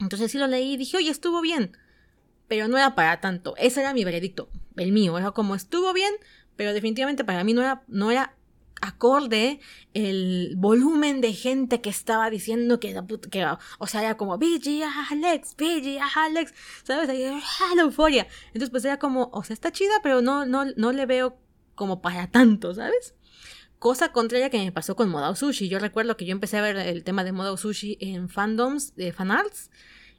[0.00, 1.76] Entonces sí lo leí y dije, oye, estuvo bien,
[2.48, 3.54] pero no era para tanto.
[3.56, 5.16] Ese era mi veredicto, el mío.
[5.18, 6.12] Era como estuvo bien,
[6.56, 8.34] pero definitivamente para mí no era, no era
[8.80, 9.60] acorde
[9.94, 12.94] el volumen de gente que estaba diciendo que,
[13.30, 13.46] que
[13.78, 17.08] o sea, era como, BG Alex, BG Alex, ¿sabes?
[17.08, 18.26] la euforia.
[18.48, 21.38] Entonces, pues era como, o sea, está chida, pero no, no, no le veo
[21.74, 23.14] como para tanto, ¿sabes?
[23.84, 25.68] Cosa contraria que me pasó con Modao Sushi.
[25.68, 29.12] Yo recuerdo que yo empecé a ver el tema de Modao Sushi en fandoms, de
[29.12, 29.70] fanarts,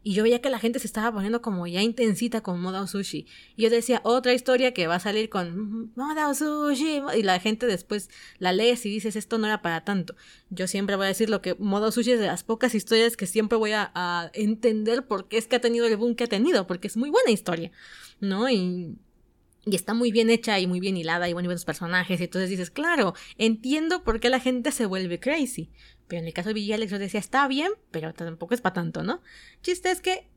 [0.03, 3.25] y yo veía que la gente se estaba poniendo como ya intensita con Modao Sushi.
[3.55, 7.01] Y yo decía, otra historia que va a salir con Modao Sushi.
[7.17, 10.15] Y la gente después la lees y dices, esto no era para tanto.
[10.51, 13.25] Yo siempre voy a decir lo que Modao Sushi es de las pocas historias que
[13.25, 16.27] siempre voy a, a entender por qué es que ha tenido el boom que ha
[16.27, 17.71] tenido, porque es muy buena historia,
[18.19, 18.47] ¿no?
[18.47, 18.95] Y
[19.65, 22.19] y está muy bien hecha y muy bien hilada y buenos personajes.
[22.19, 25.71] Y entonces dices, claro, entiendo por qué la gente se vuelve crazy.
[26.07, 29.03] Pero en el caso de Villalex yo decía, está bien, pero tampoco es para tanto,
[29.03, 29.21] ¿no?
[29.61, 30.29] Chiste es que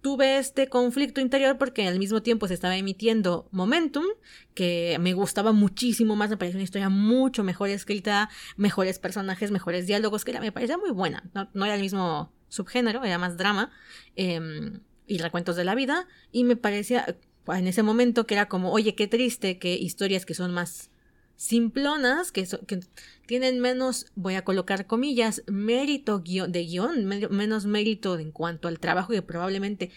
[0.00, 4.04] tuve este conflicto interior porque al mismo tiempo se estaba emitiendo Momentum,
[4.54, 9.86] que me gustaba muchísimo más, me parecía una historia mucho mejor escrita, mejores personajes, mejores
[9.86, 11.24] diálogos, que me parecía muy buena.
[11.54, 13.70] No, era el mismo subgénero, era más drama
[14.14, 17.16] em, y recuentos de la vida, y me parecía
[17.54, 20.90] en ese momento que era como, oye, qué triste que historias que son más
[21.36, 22.80] simplonas, que, que
[23.26, 29.12] tienen menos, voy a colocar comillas, mérito de guion, menos mérito en cuanto al trabajo
[29.12, 29.90] que probablemente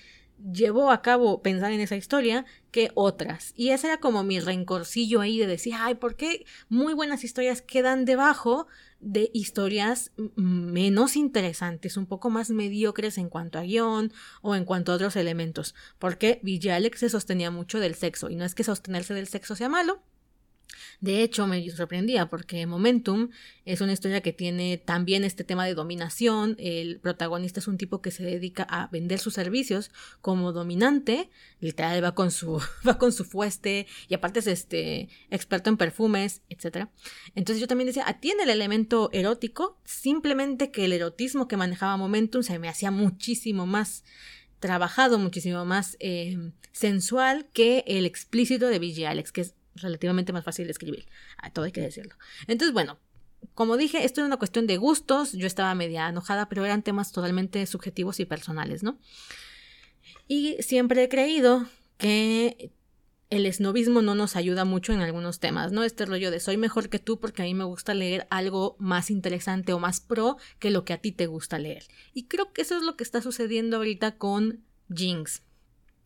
[0.51, 3.53] llevó a cabo pensar en esa historia que otras.
[3.55, 7.61] Y ese era como mi rencorcillo ahí de decir, ay, ¿por qué muy buenas historias
[7.61, 8.67] quedan debajo
[9.01, 14.91] de historias menos interesantes, un poco más mediocres en cuanto a guion o en cuanto
[14.91, 15.75] a otros elementos?
[15.99, 19.55] Porque Villa Alex se sostenía mucho del sexo, y no es que sostenerse del sexo
[19.55, 20.03] sea malo,
[20.99, 23.29] de hecho, me sorprendía porque Momentum
[23.65, 26.55] es una historia que tiene también este tema de dominación.
[26.59, 31.29] El protagonista es un tipo que se dedica a vender sus servicios como dominante.
[31.59, 36.41] Literal va con su, va con su fueste y aparte es este experto en perfumes,
[36.49, 36.87] etc.
[37.35, 41.97] Entonces yo también decía, ah, tiene el elemento erótico, simplemente que el erotismo que manejaba
[41.97, 44.03] Momentum se me hacía muchísimo más
[44.59, 50.43] trabajado, muchísimo más eh, sensual que el explícito de VG Alex, que es relativamente más
[50.43, 51.07] fácil de escribir.
[51.53, 52.15] Todo hay que decirlo.
[52.47, 52.99] Entonces, bueno,
[53.53, 55.33] como dije, esto es una cuestión de gustos.
[55.33, 58.97] Yo estaba media enojada, pero eran temas totalmente subjetivos y personales, ¿no?
[60.27, 61.65] Y siempre he creído
[61.97, 62.71] que
[63.29, 65.83] el esnovismo no nos ayuda mucho en algunos temas, ¿no?
[65.83, 69.09] Este rollo de soy mejor que tú porque a mí me gusta leer algo más
[69.09, 71.85] interesante o más pro que lo que a ti te gusta leer.
[72.13, 75.43] Y creo que eso es lo que está sucediendo ahorita con Jinx.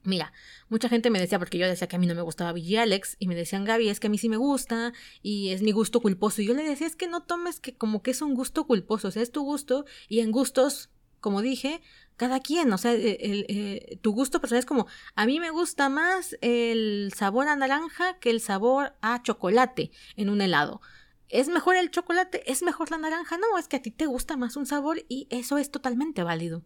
[0.06, 0.34] Mira,
[0.70, 3.18] mucha gente me decía, porque yo decía que a mí no me gustaba Billie Alex,
[3.20, 6.00] y me decían, Gaby, es que a mí sí me gusta, y es mi gusto
[6.00, 6.42] culposo.
[6.42, 9.08] Y yo le decía, es que no tomes que como que es un gusto culposo,
[9.08, 10.90] o sea, es tu gusto, y en gustos,
[11.20, 11.82] como dije,
[12.18, 15.50] cada quien, o sea, e, el, eh, tu gusto personal es como, a mí me
[15.50, 20.82] gusta más el sabor a naranja que el sabor a chocolate en un helado.
[21.30, 22.50] ¿Es mejor el chocolate?
[22.50, 23.38] ¿Es mejor la naranja?
[23.38, 26.64] No, es que a ti te gusta más un sabor y eso es totalmente válido.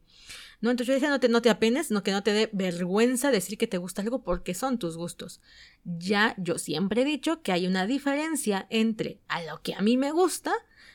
[0.62, 0.72] ¿No?
[0.72, 3.58] Entonces yo decía, no te, no te apenes, no que no te dé vergüenza decir
[3.58, 5.41] que te gusta algo porque son tus gustos.
[5.84, 9.98] Ya yo siempre he dicho que hay una diferencia entre a lo que a mí
[9.98, 10.54] me gusta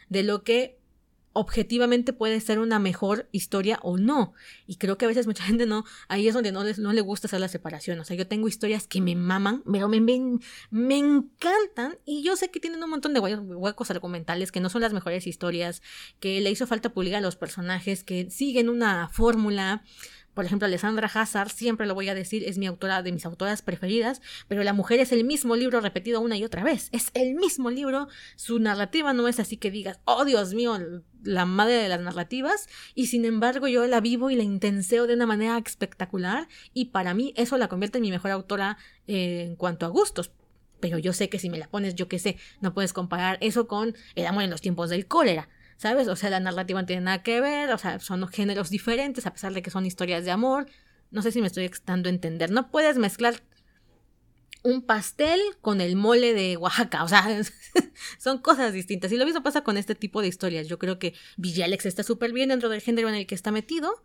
[0.09, 0.79] de lo que
[1.35, 4.33] objetivamente puede ser una mejor historia o no.
[4.67, 7.03] Y creo que a veces mucha gente no, ahí es donde no, les, no le
[7.03, 8.01] gusta hacer la separación.
[8.01, 10.39] O sea, yo tengo historias que me maman, pero me, me,
[10.71, 14.81] me encantan y yo sé que tienen un montón de huecos argumentales, que no son
[14.81, 15.83] las mejores historias,
[16.21, 19.85] que le hizo falta pulir a los personajes, que siguen una fórmula
[20.35, 23.63] por ejemplo, Alessandra Hazard, siempre lo voy a decir, es mi autora de mis autoras
[23.63, 26.89] preferidas, pero La mujer es el mismo libro repetido una y otra vez.
[26.93, 30.79] Es el mismo libro, su narrativa no es así que digas, oh Dios mío,
[31.23, 35.15] la madre de las narrativas, y sin embargo yo la vivo y la intenseo de
[35.15, 39.57] una manera espectacular, y para mí eso la convierte en mi mejor autora eh, en
[39.57, 40.33] cuanto a gustos.
[40.81, 43.67] Pero yo sé que si me la pones, yo qué sé, no puedes comparar eso
[43.67, 45.49] con El amor en los tiempos del cólera.
[45.77, 46.09] ¿Sabes?
[46.09, 49.33] O sea, la narrativa no tiene nada que ver, o sea, son géneros diferentes a
[49.33, 50.67] pesar de que son historias de amor.
[51.11, 52.51] No sé si me estoy dando a entender.
[52.51, 53.43] No puedes mezclar
[54.65, 57.05] un pastel con el mole de Oaxaca.
[57.05, 57.25] O sea,
[58.19, 59.13] son cosas distintas.
[59.13, 60.67] Y lo mismo pasa con este tipo de historias.
[60.67, 61.15] Yo creo que
[61.63, 64.03] Alex está súper bien dentro del género en el que está metido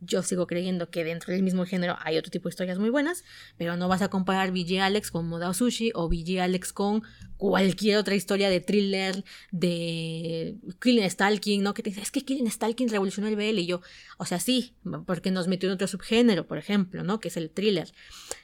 [0.00, 3.24] yo sigo creyendo que dentro del mismo género hay otro tipo de historias muy buenas,
[3.56, 7.02] pero no vas a comparar BG Alex con Modao Sushi o BG Alex con
[7.36, 11.74] cualquier otra historia de thriller, de Killing Stalking, ¿no?
[11.74, 13.80] Que te dice, es que Killing Stalking revolucionó el BL y yo,
[14.18, 14.74] o sea, sí,
[15.06, 17.20] porque nos metió en otro subgénero, por ejemplo, ¿no?
[17.20, 17.92] Que es el thriller,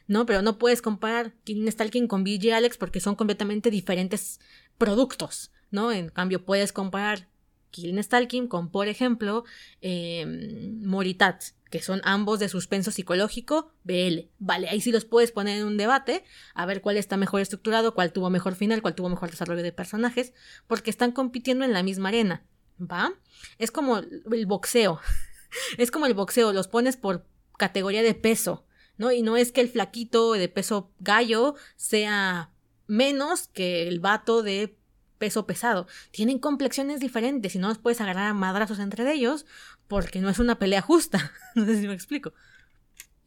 [0.07, 0.27] ¿no?
[0.27, 4.41] Pero no puedes comparar Killing Stalking con BG Alex porque son completamente diferentes
[4.79, 5.93] productos, ¿no?
[5.93, 7.29] En cambio, puedes comparar
[7.71, 9.45] Killing Stalking con, por ejemplo,
[9.81, 14.31] em, Moritat, que son ambos de suspenso psicológico BL.
[14.39, 17.95] Vale, ahí sí los puedes poner en un debate, a ver cuál está mejor estructurado,
[17.95, 20.33] cuál tuvo mejor final, cuál tuvo mejor desarrollo de personajes,
[20.67, 22.45] porque están compitiendo en la misma arena.
[22.81, 23.13] ¿Va?
[23.59, 25.01] Es como el boxeo.
[25.79, 28.65] es como el boxeo, los pones por categoría de peso,
[28.97, 29.13] ¿no?
[29.13, 32.53] Y no es que el flaquito de peso gallo sea
[32.87, 34.78] menos que el vato de
[35.19, 35.87] peso pesado.
[36.11, 39.47] Tienen complexiones diferentes y no los puedes agarrar a madrazos entre ellos
[39.89, 41.33] porque no es una pelea justa.
[41.55, 42.33] no sé si me explico.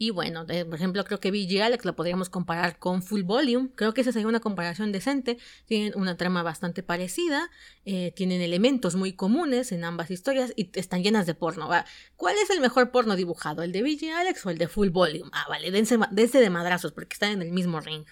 [0.01, 3.69] Y bueno, por ejemplo, creo que BG Alex lo podríamos comparar con Full Volume.
[3.75, 5.37] Creo que esa sería una comparación decente.
[5.67, 7.51] Tienen una trama bastante parecida,
[7.85, 11.69] eh, tienen elementos muy comunes en ambas historias y están llenas de porno.
[12.15, 13.61] ¿Cuál es el mejor porno dibujado?
[13.61, 15.29] ¿El de BG Alex o el de Full Volume?
[15.33, 18.05] Ah, vale, dense, dense de madrazos porque están en el mismo ring.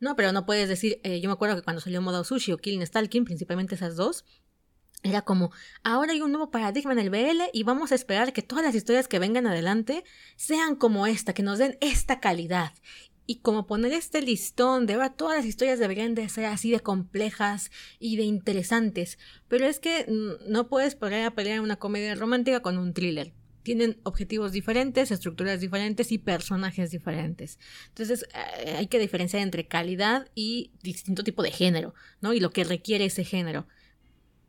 [0.00, 2.58] No, pero no puedes decir, eh, yo me acuerdo que cuando salió Moda Sushi o
[2.58, 4.24] Killing Stalking, principalmente esas dos,
[5.02, 5.50] era como,
[5.82, 8.74] ahora hay un nuevo paradigma en el BL y vamos a esperar que todas las
[8.74, 10.04] historias que vengan adelante
[10.36, 12.72] sean como esta, que nos den esta calidad.
[13.26, 16.80] Y como poner este listón de ahora todas las historias deberían de ser así de
[16.80, 19.18] complejas y de interesantes.
[19.48, 23.32] Pero es que mm, no puedes poner a pelear una comedia romántica con un thriller
[23.62, 27.58] tienen objetivos diferentes, estructuras diferentes y personajes diferentes.
[27.88, 32.32] Entonces eh, hay que diferenciar entre calidad y distinto tipo de género, ¿no?
[32.32, 33.66] Y lo que requiere ese género.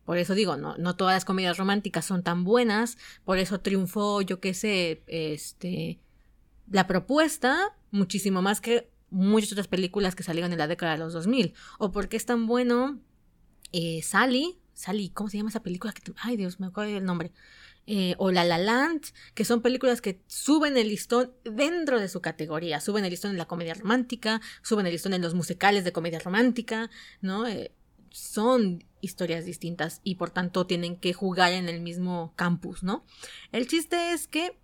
[0.05, 4.21] Por eso digo, no, no todas las comedias románticas son tan buenas, por eso triunfó,
[4.21, 5.99] yo qué sé, este,
[6.69, 11.13] la propuesta muchísimo más que muchas otras películas que salieron en la década de los
[11.13, 11.53] 2000.
[11.77, 12.99] O porque es tan bueno
[13.71, 15.93] eh, Sally, Sally, ¿cómo se llama esa película?
[16.17, 17.31] Ay Dios, me acuerdo del nombre.
[17.87, 22.21] Eh, o La La Land, que son películas que suben el listón dentro de su
[22.21, 25.91] categoría, suben el listón en la comedia romántica, suben el listón en los musicales de
[25.91, 27.47] comedia romántica, ¿no?
[27.47, 27.71] Eh,
[28.11, 33.03] son historias distintas y por tanto tienen que jugar en el mismo campus, ¿no?
[33.51, 34.57] El chiste es que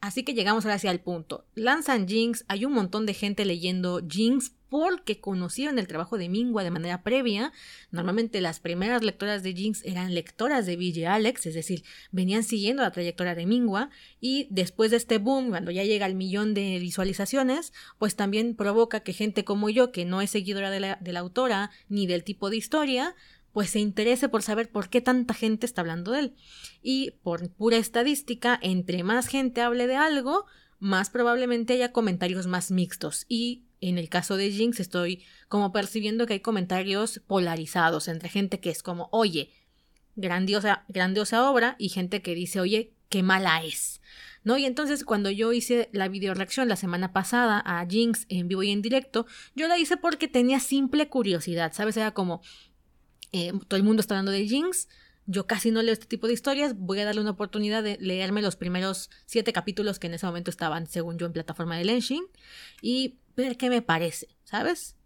[0.00, 1.44] Así que llegamos ahora hacia el punto.
[1.54, 6.62] Lanzan Jinx, hay un montón de gente leyendo Jinx porque conocieron el trabajo de Mingua
[6.62, 7.52] de manera previa.
[7.90, 12.82] Normalmente las primeras lectoras de Jinx eran lectoras de VJ Alex, es decir, venían siguiendo
[12.82, 13.90] la trayectoria de Mingua
[14.20, 19.00] y después de este boom, cuando ya llega el millón de visualizaciones, pues también provoca
[19.00, 22.24] que gente como yo, que no es seguidora de la, de la autora ni del
[22.24, 23.16] tipo de historia,
[23.58, 26.36] pues se interese por saber por qué tanta gente está hablando de él.
[26.80, 30.46] Y por pura estadística, entre más gente hable de algo,
[30.78, 33.26] más probablemente haya comentarios más mixtos.
[33.28, 38.60] Y en el caso de Jinx estoy como percibiendo que hay comentarios polarizados entre gente
[38.60, 39.50] que es como, oye,
[40.14, 44.00] grandiosa, grandiosa obra y gente que dice, oye, qué mala es.
[44.44, 44.56] ¿No?
[44.56, 48.62] Y entonces cuando yo hice la video reacción la semana pasada a Jinx en vivo
[48.62, 51.96] y en directo, yo la hice porque tenía simple curiosidad, ¿sabes?
[51.96, 52.40] Era como,
[53.32, 54.88] eh, todo el mundo está hablando de Jinx.
[55.26, 56.74] Yo casi no leo este tipo de historias.
[56.76, 60.50] Voy a darle una oportunidad de leerme los primeros siete capítulos que en ese momento
[60.50, 62.24] estaban, según yo, en plataforma de Lenshin
[62.80, 64.96] y ver qué me parece, ¿sabes?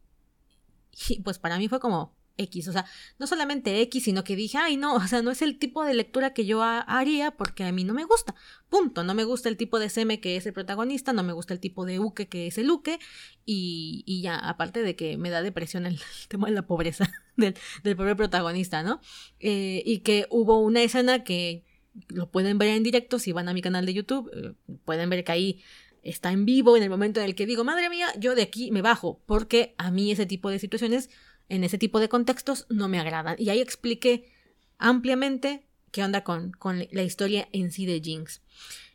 [1.09, 2.87] Y pues para mí fue como, X, o sea,
[3.19, 5.95] no solamente X, sino que dije, ay, no, o sea, no es el tipo de
[5.95, 8.35] lectura que yo haría porque a mí no me gusta.
[8.69, 11.55] Punto, no me gusta el tipo de Seme que es el protagonista, no me gusta
[11.55, 12.99] el tipo de Uke que es el Uke,
[13.45, 17.55] y, y ya, aparte de que me da depresión el, tema de la pobreza del,
[17.83, 19.01] del pobre protagonista, ¿no?
[19.41, 21.65] Eh, y que hubo una escena que
[22.09, 24.55] lo pueden ver en directo si van a mi canal de YouTube, eh,
[24.85, 25.63] pueden ver que ahí
[26.03, 28.71] está en vivo en el momento en el que digo, madre mía, yo de aquí
[28.71, 31.11] me bajo, porque a mí ese tipo de situaciones
[31.53, 33.37] en ese tipo de contextos no me agradan.
[33.39, 34.33] Y ahí expliqué
[34.79, 38.41] ampliamente qué onda con, con la historia en sí de Jinx.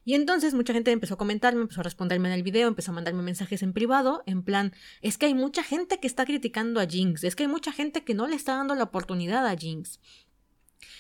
[0.03, 2.95] Y entonces mucha gente empezó a comentarme, empezó a responderme en el video, empezó a
[2.95, 6.88] mandarme mensajes en privado, en plan, es que hay mucha gente que está criticando a
[6.88, 9.99] Jinx, es que hay mucha gente que no le está dando la oportunidad a Jinx.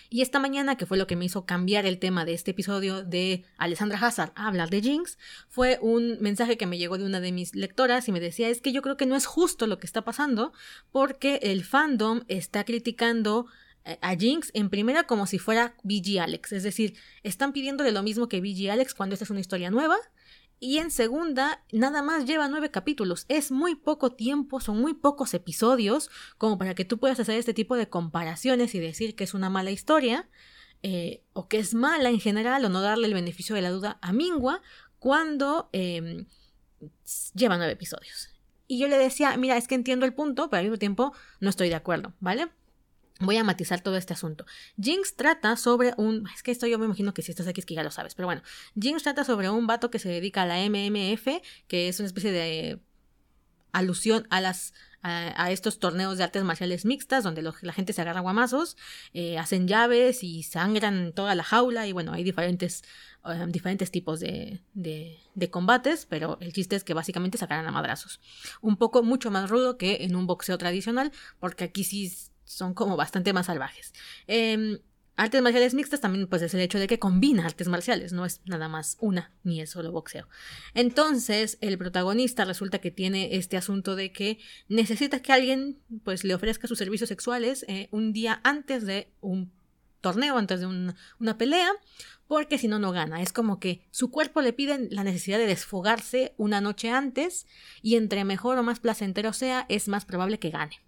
[0.09, 3.03] Y esta mañana, que fue lo que me hizo cambiar el tema de este episodio
[3.03, 5.17] de Alessandra Hazard a hablar de Jinx,
[5.49, 8.61] fue un mensaje que me llegó de una de mis lectoras y me decía, es
[8.61, 10.53] que yo creo que no es justo lo que está pasando
[10.91, 13.47] porque el fandom está criticando
[13.83, 18.03] eh, a Jinx en primera como si fuera BG Alex, es decir, están pidiéndole lo
[18.03, 19.97] mismo que BG Alex cuando esta es una historia nueva
[20.59, 23.25] y en segunda nada más lleva nueve capítulos.
[23.29, 27.53] Es muy poco tiempo, son muy pocos episodios como para que tú puedas hacer este
[27.53, 30.29] tipo de comparaciones y decir que es una mala historia
[30.83, 33.97] eh, o que es mala en general o no darle el beneficio de la duda
[34.01, 34.61] a Mingua
[34.99, 36.25] cuando em,
[37.33, 38.29] lleva nueve episodios.
[38.67, 41.49] Y yo le decía, mira, es que entiendo el punto, pero al mismo tiempo no
[41.49, 42.49] estoy de acuerdo, ¿vale?
[43.19, 44.45] Voy a matizar todo este asunto.
[44.79, 46.27] Jinx trata sobre un.
[46.33, 48.13] Es que esto yo me imagino que si estás aquí es que ya lo sabes,
[48.13, 48.43] pero bueno.
[48.79, 52.31] Jinx trata sobre un vato que se dedica a la MMF, que es una especie
[52.31, 52.79] de
[53.71, 54.73] alusión a las.
[55.03, 58.75] A, estos torneos de artes marciales mixtas, donde la gente se agarra guamazos,
[59.13, 62.83] eh, hacen llaves y sangran toda la jaula, y bueno, hay diferentes,
[63.25, 67.71] eh, diferentes tipos de, de, de, combates, pero el chiste es que básicamente sacarán a
[67.71, 68.19] madrazos.
[68.59, 72.11] Un poco mucho más rudo que en un boxeo tradicional, porque aquí sí
[72.47, 73.93] son como bastante más salvajes.
[74.25, 74.79] Em,
[75.17, 78.41] artes marciales mixtas también pues es el hecho de que combina artes marciales, no es
[78.45, 80.27] nada más una, ni es solo boxeo.
[80.73, 84.39] Entonces, el protagonista resulta que tiene este asunto de que
[84.69, 89.51] necesita que alguien pues le ofrezca sus servicios sexuales eh, un día antes de un
[89.99, 91.71] torneo, antes de una pelea,
[92.27, 93.21] porque si no, no gana.
[93.21, 97.45] Es como que su cuerpo le pide la necesidad de desfogarse una noche antes
[97.81, 100.86] y entre mejor o más placentero sea, es más probable que gane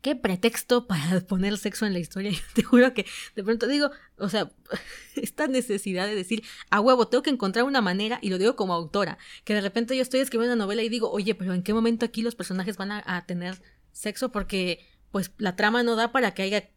[0.00, 2.30] qué pretexto para poner sexo en la historia.
[2.32, 4.50] Yo te juro que de pronto digo, o sea,
[5.16, 8.74] esta necesidad de decir, a huevo, tengo que encontrar una manera, y lo digo como
[8.74, 11.74] autora, que de repente yo estoy escribiendo una novela y digo, oye, pero ¿en qué
[11.74, 13.60] momento aquí los personajes van a, a tener
[13.92, 14.30] sexo?
[14.30, 16.70] Porque pues la trama no da para que haya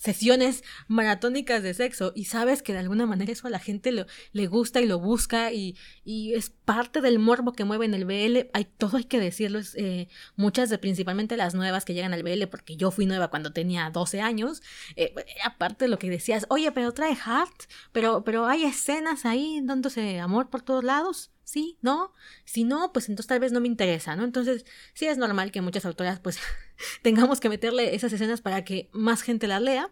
[0.00, 4.06] sesiones maratónicas de sexo y sabes que de alguna manera eso a la gente lo,
[4.32, 8.06] le gusta y lo busca y, y, es parte del morbo que mueve en el
[8.06, 8.48] BL.
[8.54, 12.46] Hay, todo hay que decirlo, eh, muchas de principalmente las nuevas que llegan al BL,
[12.46, 14.62] porque yo fui nueva cuando tenía 12 años,
[14.96, 15.12] eh,
[15.44, 20.18] aparte de lo que decías, oye, pero trae heart, pero, pero hay escenas ahí dándose
[20.18, 21.30] amor por todos lados.
[21.50, 21.78] ¿Sí?
[21.82, 22.12] ¿No?
[22.44, 24.22] Si no, pues entonces tal vez no me interesa, ¿no?
[24.22, 26.38] Entonces, sí es normal que muchas autoras pues
[27.02, 29.90] tengamos que meterle esas escenas para que más gente las lea.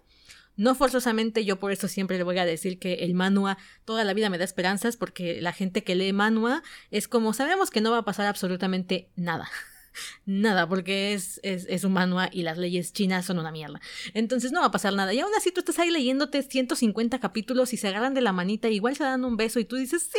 [0.55, 4.15] No forzosamente yo por eso siempre le voy a decir que el manua toda la
[4.15, 7.91] vida me da esperanzas porque la gente que lee manua es como sabemos que no
[7.91, 9.51] va a pasar absolutamente nada.
[10.27, 13.81] nada, porque es, es, es, un manua y las leyes chinas son una mierda.
[14.15, 15.13] Entonces no va a pasar nada.
[15.13, 18.69] Y aún así tú estás ahí leyéndote 150 capítulos y se agarran de la manita,
[18.69, 20.19] igual se dan un beso y tú dices, sí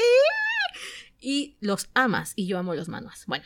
[1.19, 3.25] y los amas y yo amo los manuas.
[3.27, 3.45] Bueno.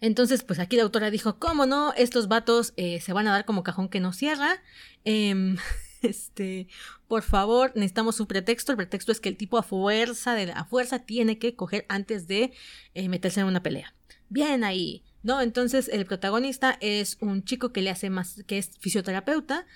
[0.00, 1.94] Entonces, pues aquí la autora dijo, ¿cómo no?
[1.94, 4.62] Estos vatos eh, se van a dar como cajón que no cierra.
[5.04, 5.56] Em,
[6.02, 6.68] este,
[7.08, 8.72] por favor, necesitamos un pretexto.
[8.72, 12.26] El pretexto es que el tipo a fuerza, de, a fuerza tiene que coger antes
[12.26, 12.52] de
[12.94, 13.94] eh, meterse en una pelea.
[14.28, 15.04] Bien ahí.
[15.22, 15.40] ¿No?
[15.40, 19.66] Entonces el protagonista es un chico que le hace más, que es fisioterapeuta.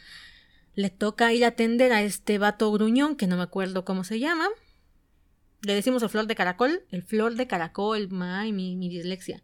[0.74, 4.20] Le toca ir a atender a este vato gruñón, que no me acuerdo cómo se
[4.20, 4.46] llama.
[5.62, 9.42] Le decimos el flor de caracol, el flor de caracol, ay, mi, mi dislexia.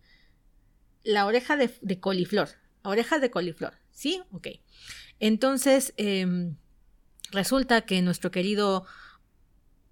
[1.02, 2.48] La oreja de, de, coliflor,
[2.82, 4.22] oreja de coliflor, ¿sí?
[4.30, 4.48] Ok.
[5.20, 6.52] Entonces, eh,
[7.30, 8.86] resulta que nuestro querido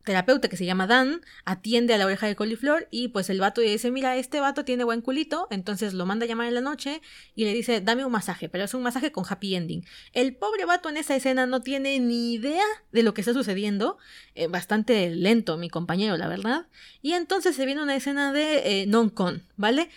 [0.04, 3.60] terapeuta que se llama Dan atiende a la oreja de coliflor y pues el vato
[3.60, 7.00] dice, mira, este vato tiene buen culito, entonces lo manda a llamar en la noche
[7.34, 9.84] y le dice, dame un masaje, pero es un masaje con happy ending.
[10.12, 13.98] El pobre vato en esa escena no tiene ni idea de lo que está sucediendo,
[14.34, 16.66] eh, bastante lento mi compañero, la verdad,
[17.00, 19.88] y entonces se viene una escena de eh, non-con, ¿vale?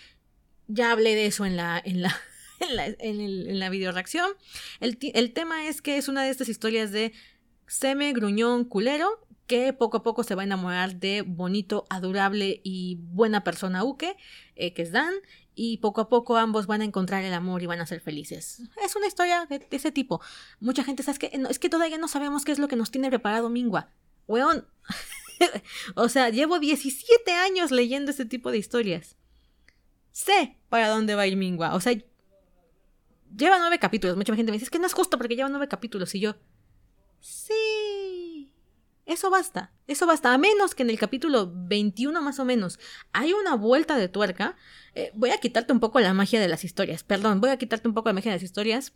[0.68, 1.80] Ya hablé de eso en la...
[1.84, 2.16] En la
[2.60, 4.30] en la, en, la video reacción.
[4.80, 7.12] El, el tema es que es una de estas historias de
[7.66, 12.98] seme, gruñón, culero, que poco a poco se va a enamorar de bonito, adorable y
[13.00, 14.16] buena persona Uke,
[14.56, 15.14] eh, que es Dan,
[15.54, 18.62] y poco a poco ambos van a encontrar el amor y van a ser felices.
[18.84, 20.20] Es una historia de, ese tipo.
[20.60, 23.08] Mucha gente sabe que es que todavía no sabemos qué es lo que nos tiene
[23.08, 23.90] preparado Mingua.
[24.26, 24.66] Weón.
[25.94, 29.16] o sea, llevo 17 años leyendo este tipo de historias.
[30.12, 31.74] Sé para dónde va ir Mingua.
[31.74, 31.94] O sea,
[33.34, 34.16] lleva nueve capítulos.
[34.16, 36.14] Mucha gente me dice, que no es justo porque lleva nueve capítulos.
[36.14, 36.36] Y yo,
[37.20, 37.52] sí
[39.06, 42.80] eso basta, eso basta, a menos que en el capítulo 21 más o menos
[43.12, 44.56] hay una vuelta de tuerca.
[44.96, 47.86] Eh, voy a quitarte un poco la magia de las historias, perdón, voy a quitarte
[47.86, 48.92] un poco la magia de las historias.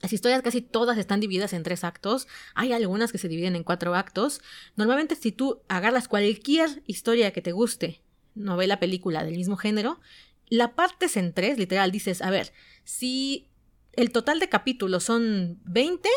[0.00, 3.64] Las historias casi todas están divididas en tres actos, hay algunas que se dividen en
[3.64, 4.40] cuatro actos.
[4.76, 8.02] Normalmente si tú agarras cualquier historia que te guste,
[8.34, 10.00] novela, película del mismo género,
[10.48, 12.52] la partes en tres, literal, dices, a ver,
[12.84, 13.48] si
[13.92, 16.08] el total de capítulos son 20,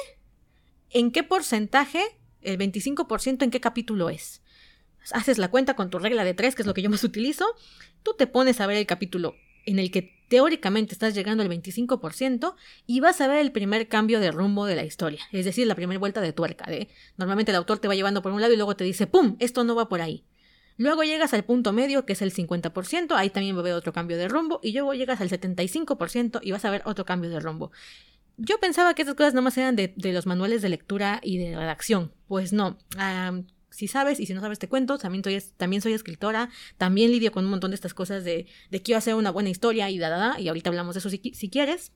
[0.92, 2.02] ¿en qué porcentaje
[2.42, 4.42] el 25% en qué capítulo es.
[5.12, 7.46] Haces la cuenta con tu regla de 3, que es lo que yo más utilizo.
[8.04, 9.36] Tú te pones a ver el capítulo
[9.66, 14.20] en el que teóricamente estás llegando al 25% y vas a ver el primer cambio
[14.20, 16.70] de rumbo de la historia, es decir, la primera vuelta de tuerca.
[16.70, 19.36] De, normalmente el autor te va llevando por un lado y luego te dice, ¡pum!,
[19.40, 20.24] esto no va por ahí.
[20.78, 23.94] Luego llegas al punto medio, que es el 50%, ahí también va a haber otro
[23.94, 27.40] cambio de rumbo, y luego llegas al 75% y vas a ver otro cambio de
[27.40, 27.72] rumbo.
[28.38, 31.56] Yo pensaba que estas cosas nada más eran de, los manuales de lectura y de
[31.56, 32.14] redacción.
[32.28, 32.78] Pues no.
[33.72, 37.32] si sabes y si no sabes te cuento, también soy, también soy escritora, también lidio
[37.32, 40.10] con un montón de estas cosas de, de quiero hacer una buena historia y da,
[40.10, 41.92] da, da, y ahorita hablamos de eso si, si quieres.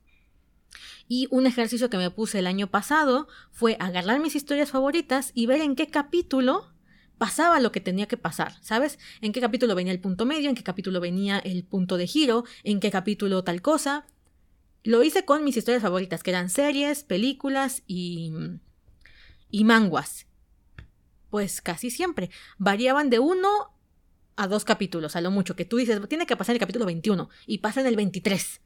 [1.08, 5.46] Y un ejercicio que me puse el año pasado fue agarrar mis historias favoritas y
[5.46, 6.72] ver en qué capítulo
[7.18, 8.98] pasaba lo que tenía que pasar, ¿sabes?
[9.22, 12.46] En qué capítulo venía el punto medio, en qué capítulo venía el punto de giro,
[12.64, 14.08] en qué capítulo tal cosa.
[14.84, 18.32] Lo hice con mis historias favoritas, que eran series, películas y,
[19.50, 20.28] y manguas.
[21.30, 22.30] Pues casi siempre.
[22.58, 23.50] Variaban de uno
[24.36, 27.30] a dos capítulos, a lo mucho, que tú dices, tiene que pasar el capítulo 21
[27.46, 28.62] y pasa en el 23.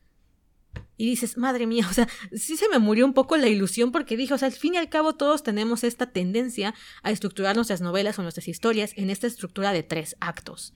[0.98, 4.18] Y dices, madre mía, o sea, sí se me murió un poco la ilusión porque
[4.18, 7.82] dije, o sea, al fin y al cabo todos tenemos esta tendencia a estructurar nuestras
[7.82, 10.74] novelas o nuestras historias en esta estructura de tres actos.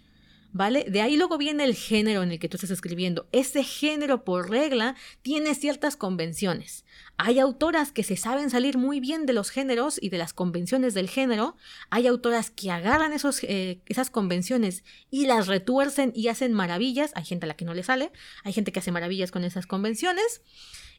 [0.51, 0.85] ¿Vale?
[0.89, 3.27] De ahí luego viene el género en el que tú estás escribiendo.
[3.31, 6.85] Ese género, por regla, tiene ciertas convenciones.
[7.17, 10.93] Hay autoras que se saben salir muy bien de los géneros y de las convenciones
[10.93, 11.55] del género.
[11.89, 17.11] Hay autoras que agarran eh, esas convenciones y las retuercen y hacen maravillas.
[17.15, 18.11] Hay gente a la que no le sale.
[18.43, 20.41] Hay gente que hace maravillas con esas convenciones.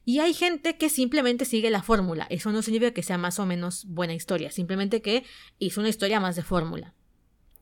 [0.04, 2.26] Y hay gente que simplemente sigue la fórmula.
[2.30, 5.24] Eso no significa que sea más o menos buena historia, simplemente que
[5.58, 6.94] hizo una historia más de fórmula.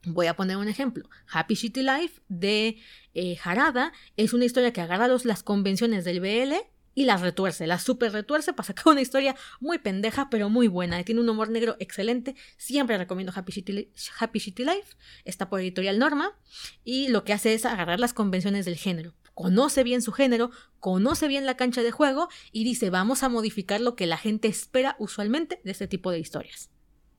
[0.04, 1.08] Voy a poner un ejemplo.
[1.30, 2.78] Happy Shitty Life de
[3.14, 6.54] eh, Harada es una historia que agarra las convenciones del BL
[6.94, 11.02] y las retuerce, las super retuerce para sacar una historia muy pendeja pero muy buena.
[11.04, 12.34] Tiene un humor negro excelente.
[12.56, 14.96] Siempre recomiendo Happy Shitty, Happy Shitty Life.
[15.24, 16.36] Está por editorial Norma
[16.84, 19.14] y lo que hace es agarrar las convenciones del género.
[19.34, 23.80] Conoce bien su género, conoce bien la cancha de juego y dice vamos a modificar
[23.80, 26.70] lo que la gente espera usualmente de este tipo de historias.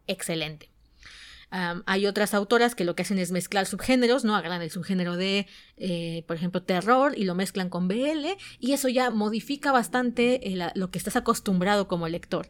[0.07, 0.71] Excelente
[1.51, 4.35] hay otras autoras que lo que hacen es mezclar subgéneros, ¿no?
[4.35, 5.47] Agarran el subgénero de,
[5.77, 10.41] eh, por ejemplo, terror y lo mezclan con BL y eso ya modifica bastante
[10.75, 12.47] lo que estás acostumbrado como lector.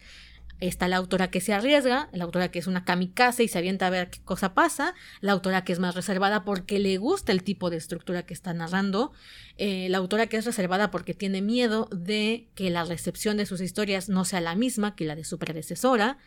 [0.59, 3.87] Está la autora que se arriesga, la autora que es una kamikaze y se avienta
[3.87, 7.43] a ver qué cosa pasa, la autora que es más reservada porque le gusta el
[7.43, 9.13] tipo de estructura que está narrando,
[9.55, 13.61] eh, la autora que es reservada porque tiene miedo de que la recepción de sus
[13.61, 16.17] historias no sea la misma que la de su predecesora,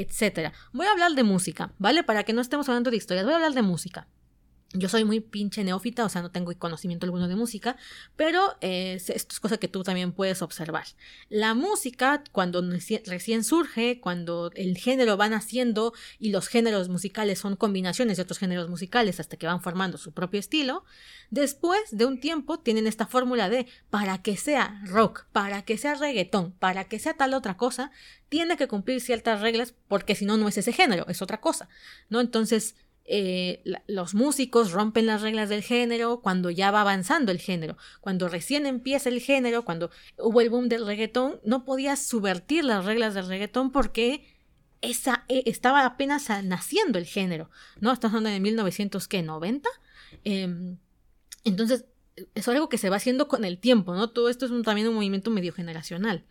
[0.00, 0.52] etcétera.
[0.72, 2.02] Voy a hablar de música, ¿vale?
[2.02, 4.06] Para que no estemos hablando de historias, voy a hablar de música.
[4.78, 7.76] Yo soy muy pinche neófita, o sea, no tengo conocimiento alguno de música,
[8.16, 10.84] pero eh, esto es cosa que tú también puedes observar.
[11.28, 12.62] La música, cuando
[13.06, 18.38] recién surge, cuando el género va naciendo y los géneros musicales son combinaciones de otros
[18.38, 20.84] géneros musicales hasta que van formando su propio estilo,
[21.30, 25.94] después de un tiempo tienen esta fórmula de para que sea rock, para que sea
[25.94, 27.90] reggaetón, para que sea tal otra cosa,
[28.28, 31.68] tiene que cumplir ciertas reglas porque si no, no es ese género, es otra cosa,
[32.08, 32.20] ¿no?
[32.20, 32.74] Entonces,
[33.08, 37.76] eh, los músicos rompen las reglas del género cuando ya va avanzando el género.
[38.00, 42.84] Cuando recién empieza el género, cuando hubo el boom del reggaetón, no podías subvertir las
[42.84, 44.34] reglas del reggaetón porque
[44.82, 47.50] esa, eh, estaba apenas naciendo el género,
[47.80, 47.92] ¿no?
[47.92, 49.68] Estamos hablando de 1990.
[50.24, 50.78] Em,
[51.44, 51.84] entonces,
[52.34, 54.10] es algo que se va haciendo con el tiempo, ¿no?
[54.10, 56.24] Todo esto es también un movimiento medio generacional.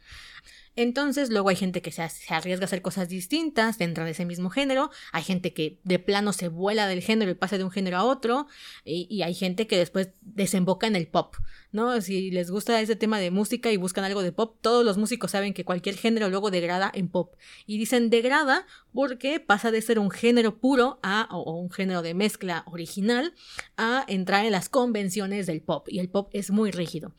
[0.78, 4.50] Entonces, luego hay gente que se, arriesga a hacer cosas distintas dentro de ese mismo
[4.50, 7.98] género, hay gente que de plano se vuela del género y pasa de un género
[7.98, 8.48] a otro,
[8.84, 11.36] y, hay gente que después desemboca en el pop,
[11.72, 12.02] ¿no?
[12.02, 15.32] Si les gusta ese tema de música y buscan algo de pop, todos los músicos
[15.32, 17.36] saben que cualquier género luego degrada en pop.
[17.66, 22.14] Y dicen degrada porque pasa de ser un género puro a, o un género de
[22.14, 23.34] mezcla original,
[23.78, 27.14] a entrar en las convenciones del pop, y el pop es muy rígido.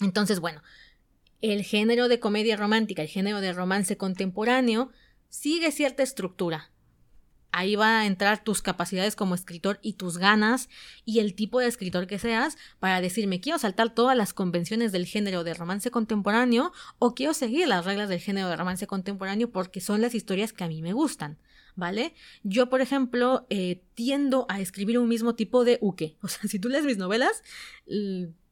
[0.00, 0.62] Entonces, bueno,
[1.52, 4.90] el género de comedia romántica, el género de romance contemporáneo,
[5.28, 6.70] sigue cierta estructura.
[7.52, 10.68] Ahí va a entrar tus capacidades como escritor y tus ganas
[11.04, 15.06] y el tipo de escritor que seas para decirme quiero saltar todas las convenciones del
[15.06, 19.80] género de romance contemporáneo o quiero seguir las reglas del género de romance contemporáneo porque
[19.80, 21.38] son las historias que a mí me gustan.
[21.76, 22.14] ¿Vale?
[22.42, 26.16] Yo, por ejemplo, eh, tiendo a escribir un mismo tipo de uke.
[26.22, 27.42] O sea, si tú lees mis novelas,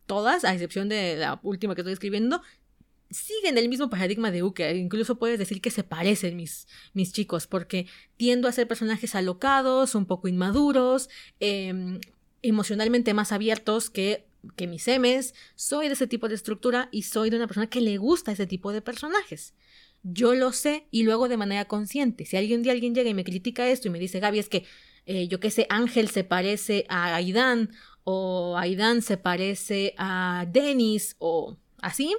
[0.06, 2.42] todas, a excepción de la última que estoy escribiendo,
[3.14, 4.76] siguen el mismo paradigma de Uke.
[4.76, 7.86] Incluso puedes decir que se parecen mis, mis chicos, porque
[8.16, 11.08] tiendo a ser personajes alocados, un poco inmaduros,
[11.40, 12.00] em,
[12.42, 15.34] emocionalmente más abiertos que, que mis M's.
[15.54, 18.46] Soy de ese tipo de estructura y soy de una persona que le gusta ese
[18.46, 19.54] tipo de personajes.
[20.02, 22.26] Yo lo sé y luego de manera consciente.
[22.26, 24.66] Si algún día alguien llega y me critica esto y me dice, Gaby, es que
[25.06, 27.70] eh, yo qué sé, Ángel se parece a Aidan
[28.04, 32.14] o Aidan se parece a Dennis o así,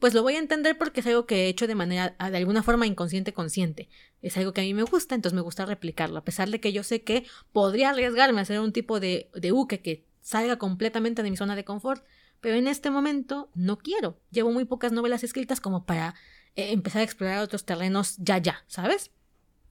[0.00, 2.62] pues lo voy a entender porque es algo que he hecho de manera, de alguna
[2.62, 3.88] forma inconsciente consciente.
[4.22, 6.72] Es algo que a mí me gusta, entonces me gusta replicarlo, a pesar de que
[6.72, 11.22] yo sé que podría arriesgarme a hacer un tipo de, de uke que salga completamente
[11.22, 12.04] de mi zona de confort,
[12.40, 14.18] pero en este momento no quiero.
[14.30, 16.14] Llevo muy pocas novelas escritas como para
[16.56, 19.10] eh, empezar a explorar otros terrenos ya, ya, ¿sabes?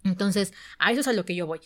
[0.04, 1.60] Entonces, a eso es a lo que yo voy.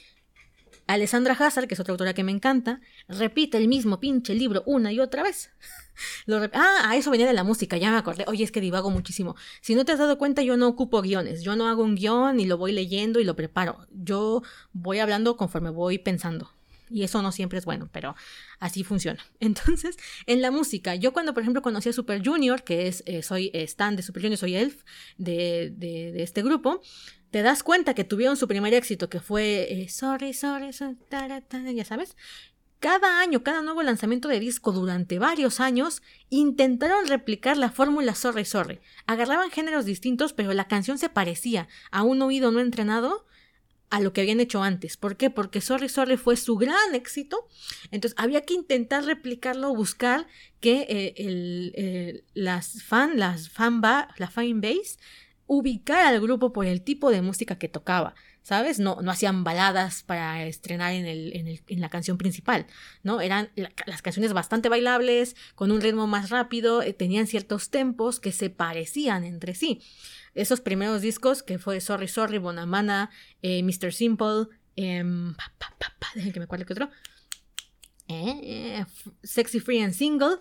[0.88, 4.92] Alessandra Hazard, que es otra autora que me encanta, repite el mismo pinche libro una
[4.92, 5.52] y otra vez.
[6.54, 8.26] ah, a eso venía de la música, ya me acordé.
[8.28, 9.36] Oye, es que divago muchísimo.
[9.62, 11.44] Si no te has dado cuenta, yo no ocupo guiones.
[11.44, 13.88] Yo no hago un guion y lo voy leyendo y lo preparo.
[13.92, 16.52] Yo voy hablando conforme voy pensando.
[16.90, 18.16] Y eso no siempre es bueno, pero
[18.64, 19.20] así funciona.
[19.40, 23.22] Entonces, en la música, yo cuando, por ejemplo, conocí a Super Junior, que es, eh,
[23.22, 24.84] soy eh, Stan de Super Junior, soy Elf
[25.18, 26.82] de, este grupo,
[27.30, 30.96] te das cuenta que tuvieron su primer éxito, que fue eh, Sorry, Sorry, sorry
[31.76, 32.16] ya sabes.
[32.80, 38.46] Cada año, cada nuevo lanzamiento de disco durante varios años, intentaron replicar la fórmula Sorry,
[38.46, 38.80] Sorry.
[39.08, 43.26] Agarraban géneros distintos, pero la canción se parecía a un oído no entrenado
[43.94, 44.98] a lo que habían hecho antes.
[44.98, 45.30] ¿Por qué?
[45.30, 47.48] Porque Sorry Sorry fue su gran éxito.
[47.92, 50.26] Entonces había que intentar replicarlo, buscar
[50.60, 54.98] que eh, el, las fan, las fan la fan base
[55.46, 58.16] ubicara al grupo por el tipo de música que tocaba.
[58.42, 58.80] ¿Sabes?
[58.80, 62.66] No, no hacían baladas para estrenar en, el, en la canción principal,
[63.02, 63.22] ¿no?
[63.22, 63.52] Eran
[63.86, 68.50] las canciones bastante bailables, con un ritmo más rápido, eh, tenían ciertos tempos que se
[68.50, 69.82] parecían entre sí
[70.36, 73.10] esos primeros discos que fue Sorry Sorry, Bonamana,
[73.42, 73.94] eh, Mr.
[73.94, 75.04] Simple, eh,
[76.34, 76.90] que me acuerdo que otro,
[78.08, 78.86] eh,
[79.24, 80.38] Sexy Free and Single.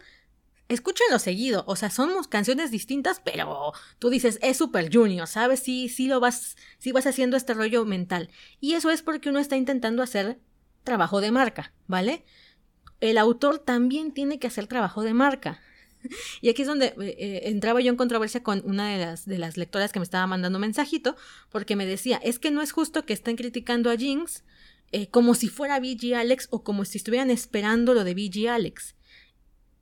[0.68, 5.60] Escúchenlo seguido, o sea, somos canciones distintas, pero tú dices, es Super Junior, ¿sabes?
[5.60, 8.30] Sí, sí lo vas, sí vas haciendo este rollo mental.
[8.58, 10.40] Y eso es porque uno está intentando hacer
[10.82, 12.24] trabajo de marca, ¿vale?
[13.00, 15.60] El autor también tiene que hacer trabajo de marca.
[16.40, 19.38] Y aquí es donde eh, eh, entraba yo en controversia con una de las, de
[19.38, 21.16] las lectoras que me estaba mandando mensajito,
[21.50, 24.44] porque me decía, es que no es justo que estén criticando a Jinx
[24.92, 28.94] eh, como si fuera BG Alex o como si estuvieran esperando lo de BG Alex.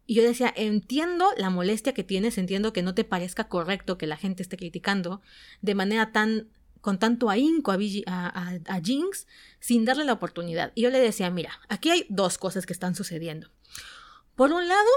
[0.07, 4.07] Y yo decía, entiendo la molestia que tienes, entiendo que no te parezca correcto que
[4.07, 5.21] la gente esté criticando
[5.62, 6.49] de manera tan
[6.81, 9.27] con tanto ahínco a, a, a, Jinx
[9.59, 10.73] sin darle la oportunidad.
[10.75, 13.51] Y yo le decía, mira, aquí hay dos cosas que están sucediendo.
[14.35, 14.89] Por un lado,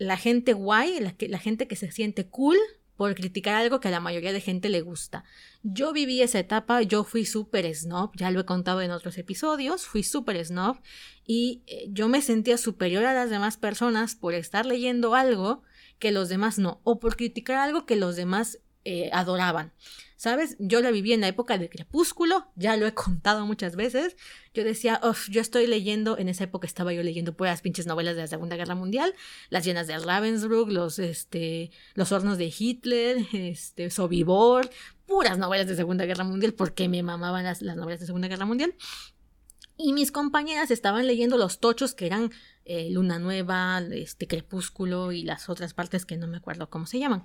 [0.00, 2.56] la gente guay, la, la gente que se siente cool
[2.96, 5.24] por criticar algo que a la mayoría de gente le gusta.
[5.62, 9.86] Yo viví esa etapa, yo fui súper snob, ya lo he contado en otros episodios,
[9.86, 10.78] fui súper snob
[11.26, 15.62] y eh, yo me sentía superior a las demás personas por estar leyendo algo
[15.98, 19.74] que los demás no, o por criticar algo que los demás eh, adoraban.
[20.20, 20.56] ¿Sabes?
[20.58, 24.18] Yo la viví en la época del crepúsculo, ya lo he contado muchas veces.
[24.52, 28.16] Yo decía, uff, yo estoy leyendo, en esa época estaba yo leyendo puras pinches novelas
[28.16, 29.14] de la Segunda Guerra Mundial,
[29.48, 34.68] las llenas de Ravensbrück, los, este, los hornos de Hitler, este, Sobibor,
[35.06, 38.44] puras novelas de Segunda Guerra Mundial, porque me mamaban las, las novelas de Segunda Guerra
[38.44, 38.74] Mundial.
[39.78, 42.30] Y mis compañeras estaban leyendo los tochos que eran
[42.66, 46.98] eh, Luna Nueva, este Crepúsculo y las otras partes que no me acuerdo cómo se
[46.98, 47.24] llaman.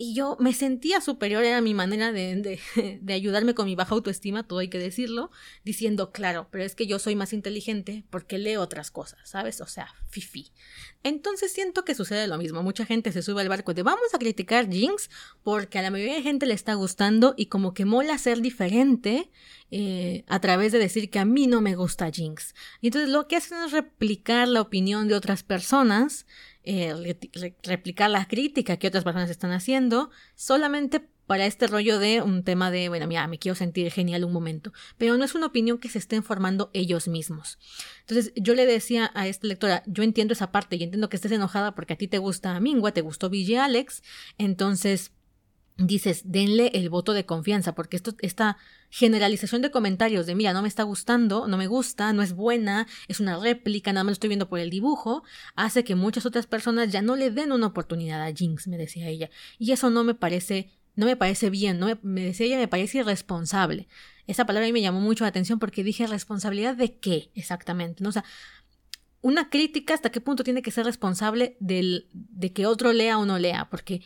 [0.00, 2.60] Y yo me sentía superior, era mi manera de,
[3.02, 5.32] de, ayudarme con mi baja autoestima, todo hay que decirlo,
[5.64, 9.60] diciendo, claro, pero es que yo soy más inteligente porque leo otras cosas, ¿sabes?
[9.60, 10.52] O sea, fifi.
[11.02, 12.62] Entonces siento que sucede lo mismo.
[12.62, 15.10] Mucha gente se sube al barco de vamos a criticar Jinx
[15.42, 19.30] porque a la mayoría de gente le está gustando y como que mola ser diferente
[19.70, 22.54] eh, a través de decir que a mí no me gusta Jinx.
[22.80, 26.24] Y entonces lo que hacen es replicar la opinión de otras personas
[26.64, 27.16] eh,
[27.62, 32.70] replicar la crítica que otras personas están haciendo, solamente para este rollo de un tema
[32.70, 35.90] de, bueno, mira, me quiero sentir genial un momento, pero no es una opinión que
[35.90, 37.58] se estén formando ellos mismos.
[38.00, 41.32] Entonces, yo le decía a esta lectora, yo entiendo esa parte y entiendo que estés
[41.32, 44.02] enojada porque a ti te gusta Mingua, te gustó Ville Alex,
[44.38, 45.12] entonces
[45.78, 48.58] dices, denle el voto de confianza, porque esto, esta
[48.90, 52.88] generalización de comentarios de, mira, no me está gustando, no me gusta, no es buena,
[53.06, 55.22] es una réplica, nada más lo estoy viendo por el dibujo,
[55.54, 59.08] hace que muchas otras personas ya no le den una oportunidad a Jinx, me decía
[59.08, 59.30] ella.
[59.58, 62.98] Y eso no me parece, no me parece bien, no me, decía ella, me parece
[62.98, 63.86] irresponsable.
[64.26, 68.02] Esa palabra a mí me llamó mucho la atención porque dije, ¿responsabilidad de qué exactamente?
[68.02, 68.08] ¿No?
[68.08, 68.24] O sea,
[69.20, 73.26] una crítica hasta qué punto tiene que ser responsable del, de que otro lea o
[73.26, 74.02] no lea, porque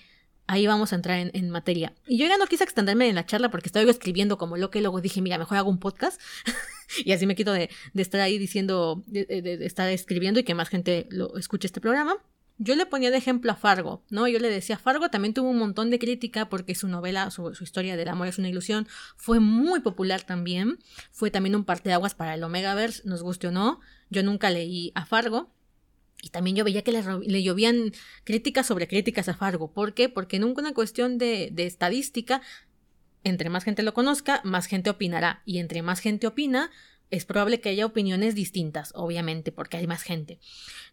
[0.52, 1.94] ahí vamos a entrar en, materia.
[2.06, 4.82] Y yo ya no quise extenderme en la charla porque estaba escribiendo como lo que
[4.82, 6.20] luego dije, mira, mejor hago un podcast
[7.06, 11.06] y así me quito de, estar ahí diciendo, de, estar escribiendo y que más gente
[11.10, 12.16] lo escuche este programa.
[12.58, 14.28] Yo le ponía de ejemplo a Fargo, ¿no?
[14.28, 17.64] Yo le decía, Fargo también tuvo un montón de crítica porque su novela, su, su
[17.64, 18.86] historia del amor es una ilusión,
[19.16, 20.78] fue muy popular también.
[21.12, 23.80] Fue también un parteaguas para el Omegaverse, nos guste o no.
[24.10, 25.50] Yo nunca leí a Fargo,
[26.22, 27.92] Y también yo veía que le, llovían
[28.24, 29.72] críticas sobre críticas a Fargo.
[29.72, 30.08] ¿Por qué?
[30.08, 32.40] Porque nunca una cuestión de, de estadística,
[33.24, 35.42] entre más gente lo conozca, más gente opinará.
[35.44, 36.70] Y entre más gente opina,
[37.12, 40.40] es probable que haya opiniones distintas, obviamente, porque hay más gente.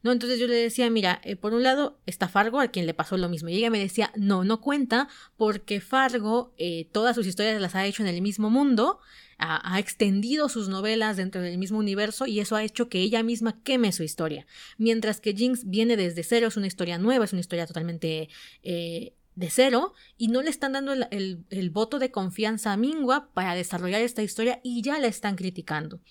[0.04, 0.12] ¿No?
[0.12, 3.18] Entonces yo le decía, mira, eh, por un lado está Fargo, a quien le pasó
[3.18, 3.48] lo mismo.
[3.48, 5.08] Y ella me decía, no, no cuenta,
[5.38, 9.00] porque Fargo eh, todas sus historias las ha hecho en el mismo mundo,
[9.38, 13.24] ha, ha, extendido sus novelas dentro del mismo universo y eso ha hecho que ella
[13.24, 14.46] misma queme su historia.
[14.78, 18.28] Mientras que Jinx viene desde cero, es una historia nueva, es una historia totalmente
[18.62, 23.56] eh, de cero y no le están dando el, voto de confianza a Mingua para
[23.56, 26.02] desarrollar esta historia y ya la están criticando.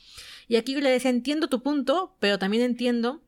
[0.49, 3.21] Y aquí yo le decía, entiendo tu punto, pero también entiendo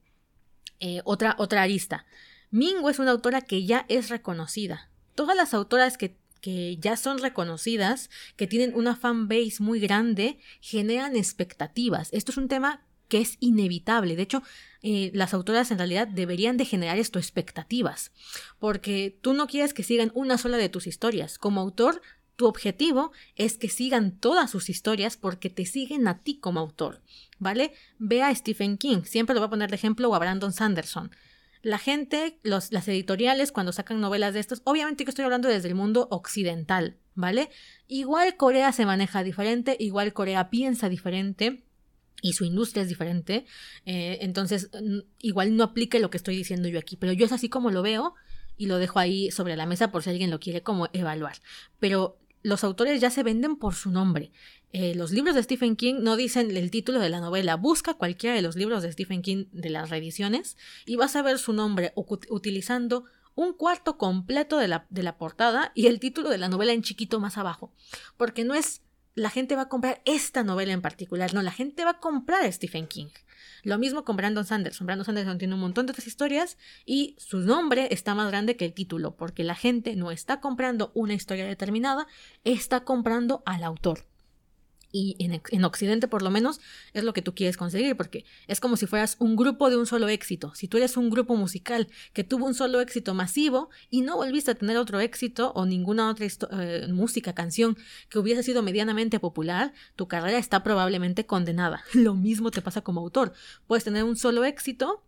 [0.81, 2.07] eh, otra, otra arista.
[2.51, 4.89] Mingua es una autora que ya es reconocida.
[5.15, 11.15] Todas las autoras que, que ya son reconocidas, que tienen una fanbase muy grande, generan
[11.15, 12.09] expectativas.
[12.13, 14.17] Esto es un tema que es inevitable.
[14.17, 14.43] De hecho,
[14.83, 18.13] las autoras en realidad deberían de generar esto expectativas,
[18.59, 21.39] porque tú no quieres que sigan una sola de tus historias.
[21.39, 22.01] Como autor,
[22.37, 27.03] tu objetivo es que sigan todas sus historias porque te siguen a ti como autor,
[27.39, 27.75] ¿vale?
[27.99, 31.11] Ve a Stephen King, siempre lo voy a poner de ejemplo, o a Brandon Sanderson.
[31.61, 35.69] La gente, los, las editoriales, cuando sacan novelas de estos, obviamente que estoy hablando desde
[35.69, 37.51] el mundo occidental, ¿vale?
[37.87, 41.63] Igual Corea se maneja diferente, igual Corea piensa diferente,
[42.23, 43.47] y su industria es diferente,
[43.87, 44.71] eh, entonces
[45.19, 47.83] igual no aplique lo que estoy diciendo yo aquí, pero yo es así como lo
[47.83, 48.15] veo
[48.57, 51.37] y lo dejo ahí sobre la mesa por si alguien lo quiere como evaluar.
[51.79, 54.33] Pero los autores ya se venden por su nombre.
[54.73, 57.57] Eh, los libros de Stephen King no dicen el título de la novela.
[57.57, 60.57] Busca cualquiera de los libros de Stephen King de las reediciones
[60.87, 63.05] y vas a ver su nombre utilizando
[63.35, 66.83] un cuarto completo de la, de la portada y el título de la novela en
[66.83, 67.73] chiquito más abajo.
[68.17, 68.83] Porque no es
[69.21, 72.43] la gente va a comprar esta novela en particular, no, la gente va a comprar
[72.43, 73.09] a Stephen King.
[73.63, 74.87] Lo mismo con Brandon Sanderson.
[74.87, 76.57] Brandon Sanderson tiene un montón de otras historias
[76.87, 80.91] y su nombre está más grande que el título, porque la gente no está comprando
[80.95, 82.07] una historia determinada,
[82.45, 84.07] está comprando al autor.
[84.93, 86.61] Y en, Occidente, por lo menos,
[86.93, 89.87] es lo que tú quieres conseguir, porque es como si fueras un grupo de un
[89.87, 90.53] solo éxito.
[90.55, 94.51] Si tú eres un grupo musical que tuvo un solo éxito masivo y no volviste
[94.51, 97.77] a tener otro éxito o ninguna otra eh, música, canción
[98.09, 101.83] que hubiese sido medianamente popular, tu carrera está probablemente condenada.
[101.95, 103.33] Lo mismo te pasa como autor.
[103.67, 105.05] Puedes tener un solo éxito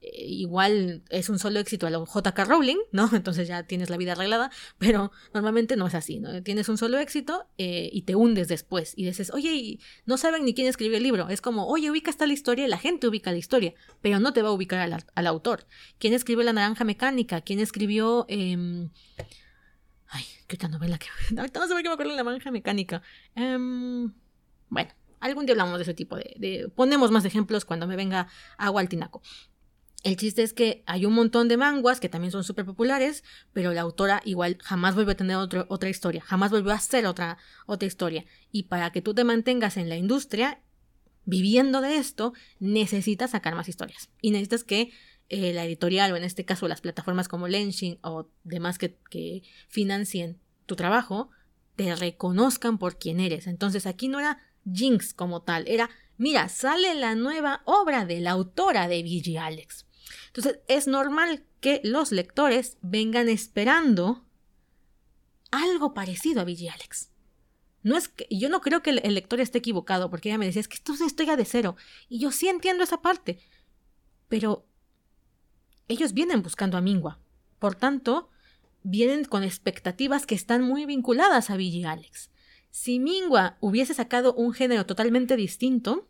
[0.00, 3.08] igual es un solo éxito a lo JK Rowling, ¿no?
[3.12, 6.42] Entonces ya tienes la vida arreglada, pero normalmente no es así, ¿no?
[6.42, 10.54] Tienes un solo éxito eh, y te hundes después y dices, oye, no saben ni
[10.54, 11.28] quién escribió el libro.
[11.28, 14.32] Es como, oye, ubica esta la historia y la gente ubica la historia, pero no
[14.32, 14.80] te va a ubicar
[15.14, 15.66] al, autor.
[15.98, 17.40] ¿Quién escribió La Naranja Mecánica?
[17.40, 18.26] ¿Quién escribió...
[18.28, 18.90] Em,
[20.08, 21.06] ay, qué novela que...
[21.36, 23.02] Ahorita no sé qué me acuerdo de La Naranja Mecánica.
[23.34, 24.12] Em,
[24.68, 28.28] bueno, algún día hablamos de ese tipo de, Ponemos más ejemplos cuando me venga
[28.58, 29.22] agua al tinaco.
[30.06, 33.72] El chiste es que hay un montón de manguas que también son súper populares, pero
[33.72, 37.88] la autora igual jamás vuelve a tener otra historia, jamás volvió a hacer otra, otra
[37.88, 38.24] historia.
[38.52, 40.60] Y para que tú te mantengas en la industria,
[41.24, 44.08] viviendo de esto, necesitas sacar más historias.
[44.20, 44.92] Y necesitas que
[45.28, 49.42] eh, la editorial, o en este caso las plataformas como Lenshin o demás que, que
[49.66, 51.30] financien tu trabajo,
[51.74, 53.48] te reconozcan por quién eres.
[53.48, 54.38] Entonces aquí no era
[54.72, 59.36] Jinx como tal, era, mira, sale la nueva obra de la autora de V.G.
[59.38, 59.85] Alex.
[60.28, 64.24] Entonces es normal que los lectores vengan esperando
[65.50, 67.10] algo parecido a Billy Alex.
[67.82, 70.60] No es que, yo no creo que el, lector esté equivocado, porque ella me decía,
[70.60, 71.76] es que esto es historia de cero.
[72.08, 73.38] Y yo sí entiendo esa parte.
[74.28, 74.66] Pero
[75.86, 77.20] ellos vienen buscando a Mingua.
[77.60, 78.28] Por tanto,
[78.82, 82.30] vienen con expectativas que están muy vinculadas a Billy Alex.
[82.70, 86.08] Si Mingua hubiese sacado un género totalmente distinto,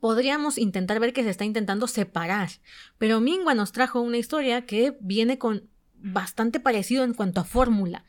[0.00, 2.50] podríamos intentar ver que se está intentando separar.
[2.98, 8.04] Pero Mingua nos trajo una historia que viene con bastante parecido en cuanto a fórmula.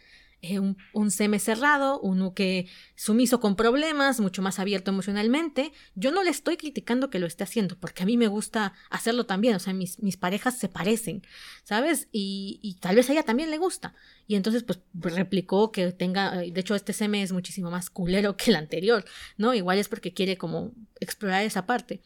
[0.47, 0.59] Eh,
[0.93, 5.71] un, seme cerrado, uno que sumiso con problemas, mucho más abierto emocionalmente.
[5.95, 9.25] Yo no le estoy criticando que lo esté haciendo, porque a mí me gusta hacerlo
[9.25, 11.23] también, o sea, mis, mis parejas se parecen,
[11.63, 12.07] ¿sabes?
[12.11, 13.95] Y, tal vez a ella también le gusta.
[14.27, 18.51] Y entonces, pues, replicó que tenga, de hecho, este seme es muchísimo más culero que
[18.51, 19.05] el anterior,
[19.37, 19.53] ¿no?
[19.53, 22.01] Igual es porque quiere como explorar esa parte.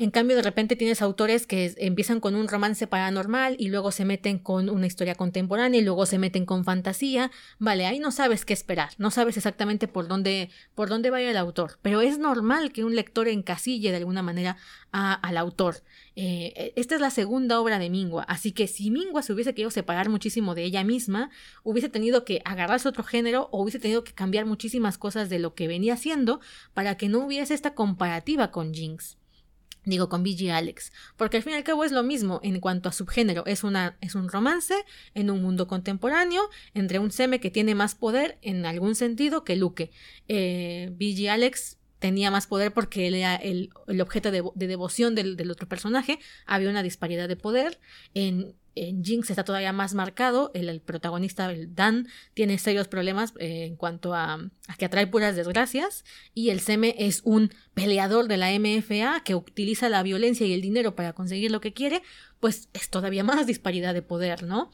[0.00, 4.06] En cambio, de repente tienes autores que empiezan con un romance paranormal y luego se
[4.06, 7.30] meten con una historia contemporánea y luego se meten con fantasía.
[7.58, 11.20] Vale, ahí no sabes qué esperar, no sabes exactamente por dónde, por dónde va a
[11.20, 11.78] ir el autor.
[11.82, 14.56] Pero es normal que un lector encasille de alguna manera
[14.90, 15.82] al autor.
[16.16, 19.70] Eh, esta es la segunda obra de Mingua, así que si Mingua se hubiese querido
[19.70, 21.28] separar muchísimo de ella misma,
[21.62, 25.54] hubiese tenido que agarrarse otro género o hubiese tenido que cambiar muchísimas cosas de lo
[25.54, 26.40] que venía haciendo
[26.72, 29.19] para que no hubiese esta comparativa con Jinx.
[29.84, 32.88] Digo con BG Alex, porque al fin y al cabo es lo mismo en cuanto
[32.88, 34.74] a subgénero, es, una, es un romance
[35.14, 36.42] en un mundo contemporáneo
[36.74, 39.90] entre un Seme que tiene más poder en algún sentido que Luke.
[40.28, 43.70] Eh, BG Alex tenía más poder porque él era el,
[44.00, 47.78] objeto de, devoción del, del, otro personaje, había una disparidad de poder.
[48.14, 50.50] En en Jinx está todavía más marcado.
[50.54, 54.38] El, protagonista, el Dan, tiene serios problemas eh, en cuanto a,
[54.78, 56.04] que atrae puras desgracias.
[56.34, 60.60] Y el Seme es un peleador de la MFA que utiliza la violencia y el
[60.60, 62.02] dinero para conseguir lo que quiere.
[62.38, 64.70] Pues es todavía más disparidad de poder, ¿no?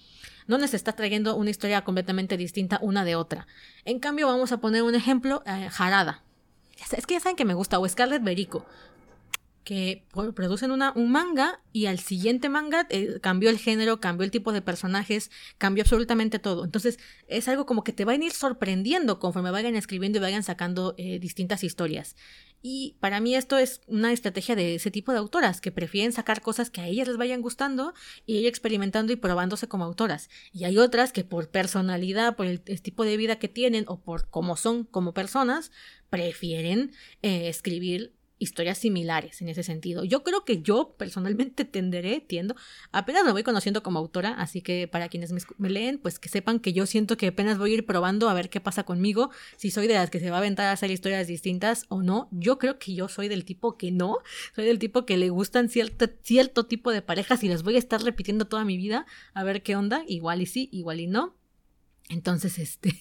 [0.46, 3.48] No nos está trayendo una historia completamente distinta una de otra.
[3.84, 6.25] En cambio, vamos a poner un ejemplo: eh, Jarada.
[6.76, 8.66] Es que ya saben que me gusta, o Scarlet Berico
[9.66, 10.04] que
[10.36, 14.52] producen una, un manga y al siguiente manga eh, cambió el género, cambió el tipo
[14.52, 16.64] de personajes, cambió absolutamente todo.
[16.64, 20.44] Entonces es algo como que te van a ir sorprendiendo conforme vayan escribiendo y vayan
[20.44, 22.14] sacando eh, distintas historias.
[22.62, 26.40] Y para mí esto es una estrategia de ese tipo de autoras, que prefieren sacar
[26.42, 27.94] cosas que a ellas les vayan gustando
[28.24, 30.28] y ir experimentando y probándose como autoras.
[30.52, 34.28] Y hay otras que por personalidad, por el, tipo de vida que tienen o por
[34.28, 35.70] cómo son como personas,
[36.10, 36.92] prefieren
[37.22, 40.04] eh, escribir historias similares en ese sentido.
[40.04, 42.54] Yo creo que yo personalmente tenderé, tiendo,
[42.92, 46.60] apenas me voy conociendo como autora, así que para quienes me, leen, pues que sepan
[46.60, 49.70] que yo siento que apenas voy a ir probando a ver qué pasa conmigo, si
[49.70, 52.28] soy de las que se va a aventar a hacer historias distintas o no.
[52.30, 54.18] Yo creo que yo soy del tipo que no,
[54.54, 57.78] soy del tipo que le gustan cierto, cierto tipo de parejas y las voy a
[57.78, 61.36] estar repitiendo toda mi vida, a ver qué onda, igual y sí, igual y no.
[62.08, 62.92] Entonces, este...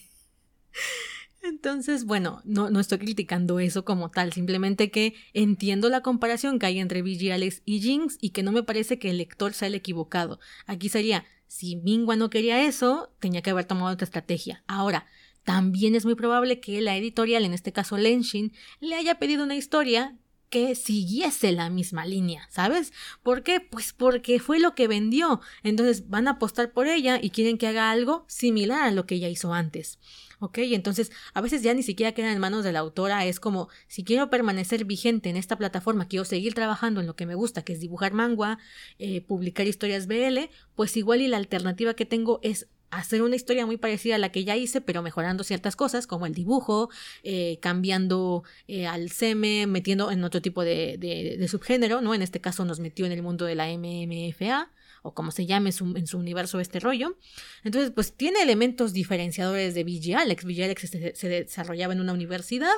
[1.48, 6.66] Entonces, bueno, no, no estoy criticando eso como tal, simplemente que entiendo la comparación que
[6.66, 7.00] hay entre
[7.32, 10.40] Alex y Jinx y que no me parece que el lector sea el equivocado.
[10.66, 14.64] Aquí sería, si Mingua no quería eso, tenía que haber tomado otra estrategia.
[14.66, 15.06] Ahora,
[15.44, 19.54] también es muy probable que la editorial, en este caso Lenshin, le haya pedido una
[19.54, 20.16] historia
[20.50, 22.92] que siguiese la misma línea, ¿sabes?
[23.22, 23.60] ¿Por qué?
[23.60, 25.40] Pues porque fue lo que vendió.
[25.62, 29.16] Entonces van a apostar por ella y quieren que haga algo similar a lo que
[29.16, 29.98] ella hizo antes.
[30.40, 30.58] ¿ok?
[30.58, 34.04] Entonces, a veces ya ni siquiera queda en manos de la autora, es como, si
[34.04, 37.72] quiero permanecer vigente en esta plataforma, quiero seguir trabajando en lo que me gusta, que
[37.72, 38.58] es dibujar manga,
[38.98, 43.66] eh, publicar historias BL, pues igual y la alternativa que tengo es hacer una historia
[43.66, 46.90] muy parecida a la que ya hice, pero mejorando ciertas cosas, como el dibujo,
[47.22, 52.14] eh, cambiando eh, al seme, metiendo en otro tipo de, de, subgénero, ¿no?
[52.14, 54.70] En este caso nos metió en el mundo de la MMFA,
[55.02, 57.16] o como se llame en su universo este rollo.
[57.62, 60.44] Entonces, pues tiene elementos diferenciadores de VG Alex.
[60.44, 62.74] VG Alex se, desarrollaba en una universidad,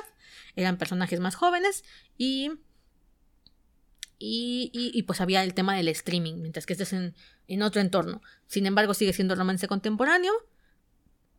[0.55, 1.83] eran personajes más jóvenes
[2.17, 2.51] y
[4.19, 7.15] y, pues había el tema del streaming, mientras que este es en,
[7.47, 8.21] en, otro entorno.
[8.47, 10.33] Sin embargo, sigue siendo romance contemporáneo,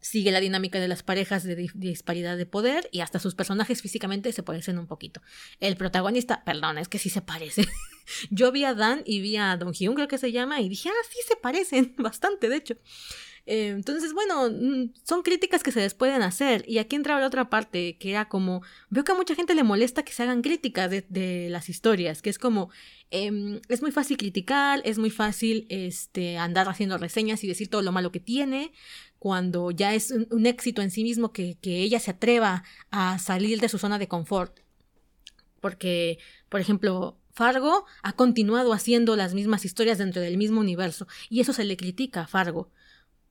[0.00, 4.32] sigue la dinámica de las parejas de, disparidad de poder y hasta sus personajes físicamente
[4.32, 5.20] se parecen un poquito.
[5.60, 7.66] El protagonista, perdón, es que sí se parece.
[8.30, 10.88] Yo vi a Dan y vi a Don Hyun, creo que se llama, y dije,
[10.88, 12.76] ah, sí se parecen, bastante, de hecho.
[13.46, 16.64] Eh, entonces, bueno, mm, son críticas que se les pueden hacer.
[16.68, 19.64] Y aquí entra la otra parte, que era como, veo que a mucha gente le
[19.64, 22.70] molesta que se hagan críticas de, las historias, que es como,
[23.10, 27.82] em, es muy fácil criticar, es muy fácil este, andar haciendo reseñas y decir todo
[27.82, 28.72] lo malo que tiene,
[29.18, 33.60] cuando ya es un, éxito en sí mismo que, que ella se atreva a salir
[33.60, 34.60] de su zona de confort.
[35.60, 36.18] Porque,
[36.48, 41.52] por ejemplo, Fargo ha continuado haciendo las mismas historias dentro del mismo universo, y eso
[41.52, 42.70] se le critica a Fargo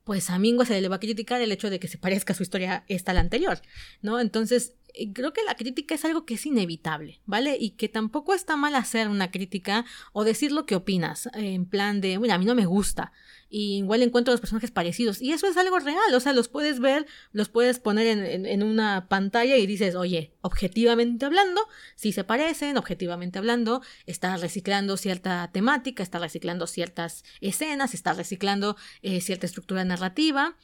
[0.10, 2.42] pues a Mingua se le va a criticar el hecho de que se parezca su
[2.42, 3.62] historia esta a la anterior,
[4.02, 4.20] ¿no?
[4.20, 4.74] Entonces,
[5.14, 7.58] creo que la crítica es algo que es inevitable, ¿vale?
[7.60, 12.02] Y que tampoco está mal hacer una crítica o decir lo que opinas, en plan
[12.02, 13.12] de, bueno, a mí no me gusta,
[13.50, 16.80] y igual encuentro los personajes parecidos, y eso es algo real, o sea, los puedes
[16.80, 22.78] ver, los puedes poner en, una pantalla y dices, oye, objetivamente hablando, si se parecen,
[22.78, 29.84] objetivamente hablando, está reciclando cierta temática, está reciclando ciertas escenas, está reciclando eh, cierta estructura
[29.84, 30.56] narrativa,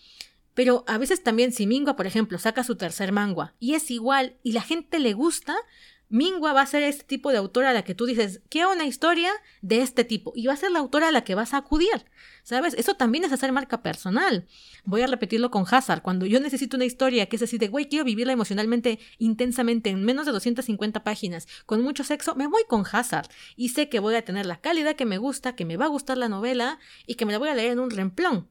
[0.55, 4.37] pero a veces también si Mingua, por ejemplo, saca su tercer manga y es igual
[4.41, 5.55] y la gente le gusta,
[6.09, 8.85] Mingua va a ser este tipo de autora a la que tú dices, quiero una
[8.85, 9.31] historia
[9.61, 12.05] de este tipo y va a ser la autora a la que vas a acudir.
[12.43, 12.75] ¿Sabes?
[12.75, 14.47] Eso también es hacer marca personal.
[14.83, 16.03] Voy a repetirlo con Hazard.
[16.03, 20.03] Cuando yo necesito una historia que es así de, güey, quiero vivirla emocionalmente intensamente en
[20.05, 23.27] menos de 250 páginas, con mucho sexo, me voy con Hazard.
[23.55, 25.89] Y sé que voy a tener la calidad que me gusta, que me va a
[25.89, 26.77] gustar la novela
[27.07, 28.47] y que me la voy a leer en un remplón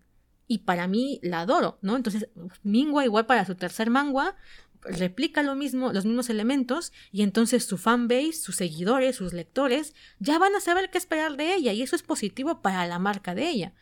[0.47, 1.97] y para mí la adoro, ¿no?
[1.97, 2.28] Entonces,
[2.62, 4.36] Mingua igual para su tercer manga
[4.82, 10.38] replica lo mismo, los mismos elementos y entonces su fanbase, sus seguidores, sus lectores ya
[10.38, 13.49] van a saber qué esperar de ella y eso es positivo para la marca de
[13.49, 13.72] ella.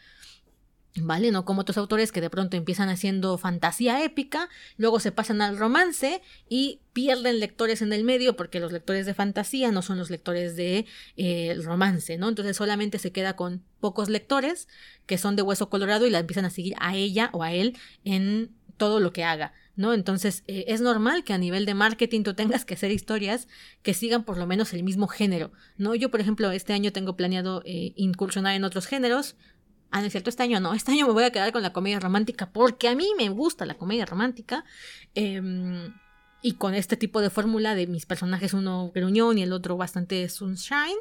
[0.94, 1.30] ¿Vale?
[1.30, 5.56] No como otros autores que de pronto empiezan haciendo fantasía épica, luego se pasan al
[5.56, 6.20] romance
[6.50, 10.54] y pierden lectores en el medio porque los lectores de fantasía no son los lectores
[10.54, 10.84] de
[11.16, 12.28] eh, romance, ¿no?
[12.28, 14.68] Entonces solamente se queda con pocos lectores
[15.06, 17.74] que son de hueso colorado y la empiezan a seguir a ella o a él
[18.04, 19.54] en todo lo que haga.
[19.76, 19.94] ¿no?
[19.94, 23.48] Entonces, eh, es normal que a nivel de marketing tú tengas que hacer historias
[23.82, 25.94] que sigan por lo menos el mismo género, ¿no?
[25.94, 29.36] Yo, por ejemplo, este año tengo planeado eh, incursionar en otros géneros,
[29.92, 30.72] Ah, no cierto, este año no.
[30.72, 33.66] Este año me voy a quedar con la comedia romántica porque a mí me gusta
[33.66, 34.64] la comedia romántica.
[35.14, 35.92] Em,
[36.40, 40.26] y con este tipo de fórmula de mis personajes, uno gruñón y el otro bastante
[40.30, 40.96] sunshine,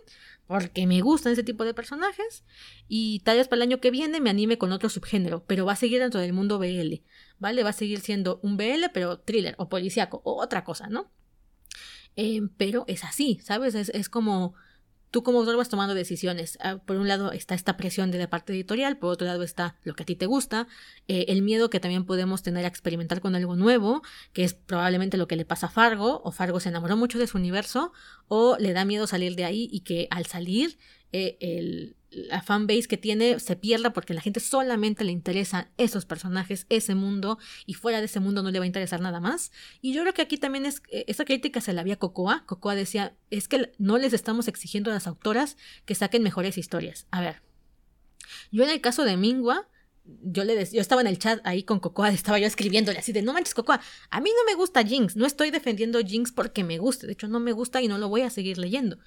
[0.45, 2.43] porque me gustan ese tipo de personajes.
[2.89, 5.71] Y tal vez para el año que viene me anime con otro subgénero, pero va
[5.71, 7.01] a seguir dentro del mundo BL,
[7.39, 7.63] ¿vale?
[7.63, 11.09] Va a seguir siendo un BL, pero thriller o policíaco o otra cosa, ¿no?
[12.17, 13.73] Em, pero es así, ¿sabes?
[13.73, 14.53] Es, es como
[15.11, 16.57] tú como autor vas tomando decisiones.
[16.61, 19.75] Ah, por un lado está esta presión de la parte editorial, por otro lado está
[19.83, 20.67] lo que a ti te gusta,
[21.07, 24.01] eh, el miedo que también podemos tener a experimentar con algo nuevo,
[24.33, 27.27] que es probablemente lo que le pasa a Fargo, o Fargo se enamoró mucho de
[27.27, 27.91] su universo,
[28.27, 30.77] o le da miedo salir de ahí y que al salir
[31.11, 36.05] eh, el, la fanbase que tiene se pierda porque la gente solamente le interesan esos
[36.05, 39.51] personajes, ese mundo, y fuera de ese mundo no le va a interesar nada más.
[39.81, 42.43] Y yo creo que aquí también es, eh, esa crítica se la había Cocoa.
[42.45, 47.07] Cocoa decía, es que no les estamos exigiendo a las autoras que saquen mejores historias.
[47.11, 47.41] A ver,
[48.51, 49.69] yo en el caso de Mingua,
[50.03, 53.21] yo le yo estaba en el chat ahí con Cocoa, estaba yo escribiéndole así de
[53.21, 56.77] no manches Cocoa, a mí no me gusta Jinx, no estoy defendiendo Jinx porque me
[56.77, 58.97] guste, de hecho no me gusta y no lo voy a seguir leyendo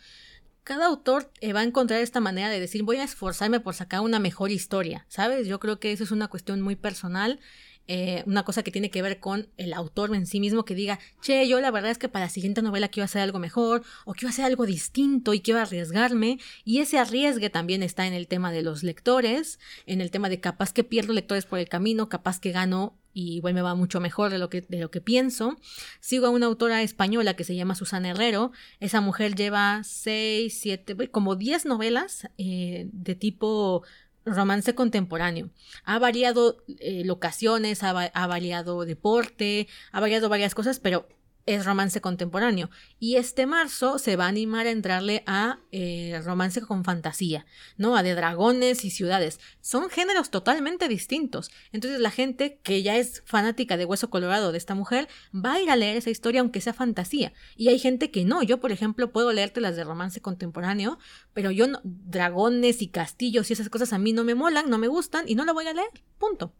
[0.65, 4.01] cada autor eh, va a encontrar esta manera de decir voy a esforzarme por sacar
[4.01, 5.47] una mejor historia, ¿sabes?
[5.47, 7.39] Yo creo que eso es una cuestión muy personal,
[7.87, 10.99] eh, una cosa que tiene que ver con el autor en sí mismo que diga,
[11.21, 14.15] che, yo la verdad es que para la siguiente novela quiero hacer algo mejor o
[14.15, 18.51] quiero hacer algo distinto y quiero arriesgarme y ese arriesgue también está en el tema
[18.51, 22.41] de los lectores, en el tema de capaz que pierdo lectores por el camino, capaz
[22.41, 25.57] que gano y igual me va mucho mejor de lo que, de lo que pienso.
[26.01, 28.53] Sigo a una autora española que se llama Susana Herrero.
[28.81, 33.85] Esa mujer lleva seis, siete, como diez novelas eh, de tipo
[34.27, 35.51] romance contemporáneo.
[35.85, 37.93] Ha variado eh, locaciones, ha,
[38.27, 41.09] variado deporte, ha variado varias cosas, pero
[41.47, 42.71] es romance contemporáneo.
[42.99, 47.97] Y este marzo se va a animar a entrarle a eh, romance con fantasía, ¿no?
[47.97, 49.41] A de dragones y ciudades.
[49.61, 51.51] Son géneros totalmente distintos.
[51.73, 55.61] Entonces la gente que ya es fanática de Hueso Colorado de esta mujer va a
[55.61, 57.33] ir a leer esa historia aunque sea fantasía.
[57.57, 58.43] Y hay gente que no.
[58.43, 60.99] Yo, por ejemplo, puedo leerte las de romance contemporáneo,
[61.33, 64.79] pero yo no, dragones y castillos y esas cosas a mí no me molan, no
[64.79, 65.91] me gustan y no la voy a leer.
[66.19, 66.55] Punto.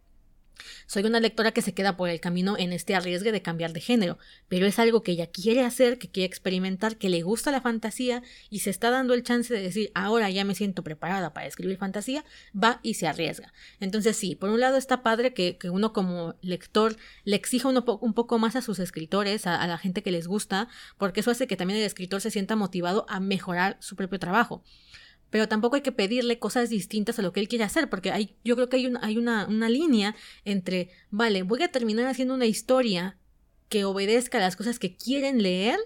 [0.87, 3.81] Soy una lectora que se queda por el camino en este arriesgue de cambiar de
[3.81, 7.61] género, pero es algo que ella quiere hacer, que quiere experimentar, que le gusta la
[7.61, 11.47] fantasía y se está dando el chance de decir, ahora ya me siento preparada para
[11.47, 12.25] escribir fantasía,
[12.55, 13.53] va y se arriesga.
[13.79, 18.39] Entonces sí, por un lado está padre que, uno como lector le exija un poco
[18.39, 21.79] más a sus escritores, a la gente que les gusta, porque eso hace que también
[21.79, 24.63] el escritor se sienta motivado a mejorar su propio trabajo
[25.35, 28.37] pero tampoco hay que pedirle cosas distintas a lo que él quiere hacer, porque hay,
[28.45, 30.15] yo creo que hay, hay una, una línea
[30.45, 33.17] entre, vale, voy a terminar haciendo una historia
[33.67, 35.77] que obedezca a las cosas que quieren leer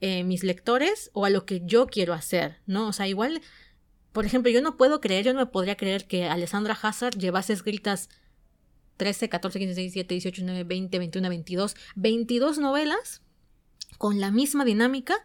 [0.00, 2.86] eh, mis lectores o a lo que yo quiero hacer, ¿no?
[2.86, 3.42] O sea, igual,
[4.12, 7.54] por ejemplo, yo no puedo creer, yo no me podría creer que Alessandra Hazard llevase
[7.54, 8.08] escritas
[8.96, 13.22] 13, 14, 15, 16, 17, 18, 19, 20, 21, 22, 22 novelas
[13.98, 15.16] con la misma dinámica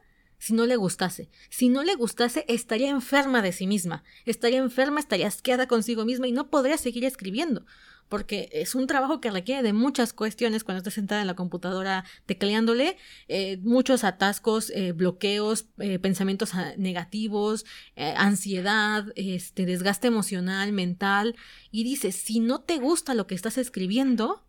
[0.43, 1.29] si no le gustase.
[1.49, 4.03] Si no le gustase, estaría enferma de sí misma.
[4.25, 7.65] Estaría enferma, estaría asqueada consigo misma y no podría seguir escribiendo.
[8.09, 12.03] Porque es un trabajo que requiere de muchas cuestiones cuando estás sentada en la computadora
[12.25, 12.97] tecleándole,
[13.29, 17.63] eh, muchos atascos, eh, bloqueos, eh, pensamientos ah, negativos,
[17.95, 21.37] ansiedad, este, desgaste emocional, mental.
[21.71, 24.43] Y dices, si no te gusta lo que estás escribiendo,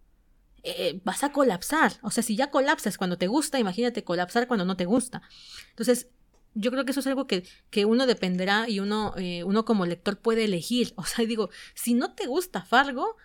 [0.64, 1.92] eh, vas a colapsar.
[2.02, 5.22] O sea, si ya colapsas cuando te gusta, imagínate colapsar cuando no te gusta.
[5.70, 6.08] Entonces,
[6.54, 9.86] yo creo que eso es algo que, que uno dependerá y uno, eh, uno como
[9.86, 10.94] lector puede elegir.
[10.96, 13.16] O sea, digo, si no te gusta Fargo,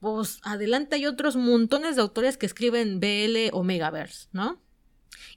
[0.00, 4.62] pues adelante hay otros montones de autores que escriben BL o Megaverse, ¿no?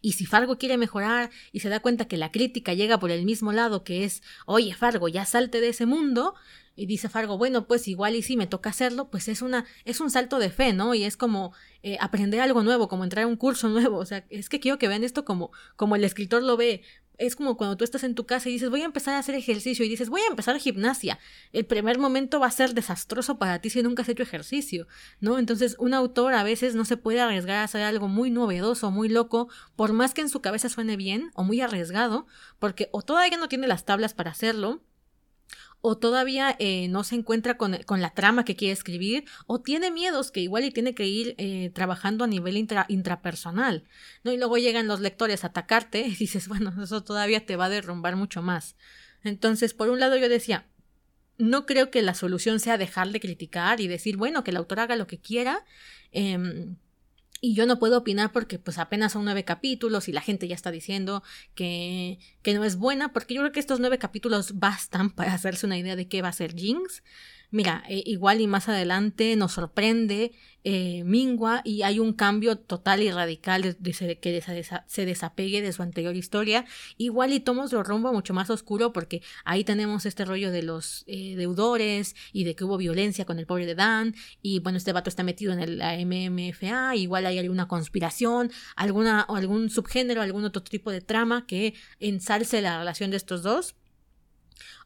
[0.02, 3.26] Y si Fargo quiere mejorar y se da cuenta que la crítica llega por el
[3.26, 6.36] mismo lado, que es, oye, Fargo, ya salte de ese mundo,
[6.80, 10.00] y dice Fargo, bueno, pues igual y si me toca hacerlo, pues es una, es
[10.00, 10.94] un salto de fe, ¿no?
[10.96, 11.52] Y es como
[11.84, 13.98] eh, aprender algo nuevo, como entrar a un curso nuevo.
[13.98, 16.82] O sea, es que quiero que vean esto como, como el escritor lo ve.
[17.18, 19.36] Es como cuando tú estás en tu casa y dices, voy a empezar a hacer
[19.36, 21.20] ejercicio y dices, voy a empezar gimnasia.
[21.52, 24.88] El primer momento va a ser desastroso para ti si nunca has hecho ejercicio,
[25.20, 25.38] ¿no?
[25.38, 29.10] Entonces, un autor a veces no se puede arriesgar a hacer algo muy novedoso, muy
[29.10, 32.26] loco, por más que en su cabeza suene bien o muy arriesgado,
[32.58, 34.82] porque o todavía no tiene las tablas para hacerlo,
[35.82, 40.32] o todavía eh, no se encuentra con, la trama que quiere escribir, o tiene miedos
[40.32, 43.86] que igual y tiene que ir eh, trabajando a nivel intrapersonal,
[44.24, 44.32] ¿no?
[44.32, 47.70] Y luego llegan los lectores a atacarte y dices, bueno, eso todavía te va a
[47.70, 48.76] derrumbar mucho más.
[49.24, 50.68] Entonces, por un lado yo decía,
[51.38, 54.82] no creo que la solución sea dejar de criticar y decir, bueno, que el autor
[54.82, 55.66] haga lo que quiera.
[56.12, 56.76] Em,
[57.42, 60.56] y yo no puedo opinar porque pues apenas son nueve capítulos y la gente ya
[60.56, 61.24] está diciendo
[61.56, 65.66] que, que no es buena, porque yo creo que estos nueve capítulos bastan para hacerse
[65.66, 67.04] una idea de qué va a ser Jinx.
[67.52, 73.02] Mira, eh, igual y más adelante nos sorprende eh, Mingua y hay un cambio total
[73.02, 74.42] y radical de, que
[74.86, 76.66] se desapegue de su anterior historia.
[76.98, 81.06] Igual y tomamos lo rumbo mucho más oscuro porque ahí tenemos este rollo de los
[81.08, 84.14] eh, deudores y de que hubo violencia con el pobre de Dan
[84.44, 89.72] y bueno, este vato está metido en el MMFA, igual hay alguna conspiración, alguna, algún
[89.72, 93.76] subgénero, algún otro tipo de trama que ensalce la relación de estos dos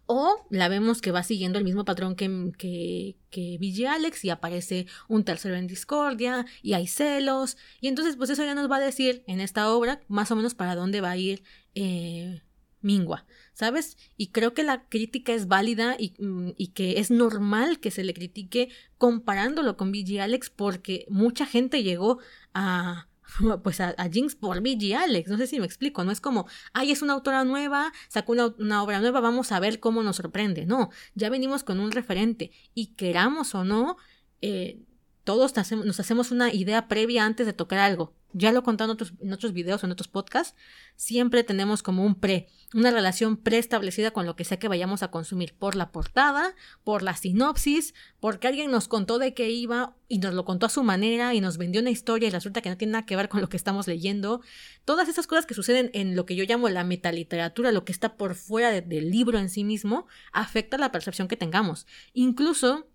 [0.06, 5.24] o la vemos que va siguiendo el mismo patrón que, que, Alex y aparece un
[5.24, 7.58] tercero en discordia y hay celos.
[7.82, 10.56] Y entonces, pues eso ya nos va a decir en esta obra más o menos
[10.56, 11.44] para dónde va a ir
[11.76, 12.42] eh,
[12.82, 13.98] Mingua, ¿sabes?
[14.18, 18.04] Y creo que la crítica es válida y, mm, y, que es normal que se
[18.04, 22.20] le critique comparándolo con BG Alex porque mucha gente llegó
[22.54, 23.08] a
[23.64, 24.96] pues a, Jinx por B.G.
[24.96, 25.30] Alex.
[25.30, 26.04] No sé si me explico.
[26.04, 29.80] No es como, ay, es una autora nueva, sacó una, obra nueva, vamos a ver
[29.80, 30.66] cómo nos sorprende.
[30.66, 33.98] No, ya venimos con un referente y queramos o no,
[34.42, 34.80] eh,
[35.24, 38.92] todos nos hacemos una idea previa antes de tocar algo ya lo he contado
[39.22, 40.56] en otros, videos o en otros podcasts,
[40.96, 45.12] siempre tenemos como un pre, una relación preestablecida con lo que sea que vayamos a
[45.12, 50.18] consumir, por la portada, por la sinopsis, porque alguien nos contó de qué iba y
[50.18, 52.78] nos lo contó a su manera y nos vendió una historia y resulta que no
[52.78, 54.42] tiene nada que ver con lo que estamos leyendo.
[54.84, 58.18] Todas esas cosas que suceden en lo que yo llamo la metaliteratura, lo que está
[58.18, 61.86] por fuera del libro en sí mismo, afecta la percepción que tengamos.
[62.14, 62.88] Incluso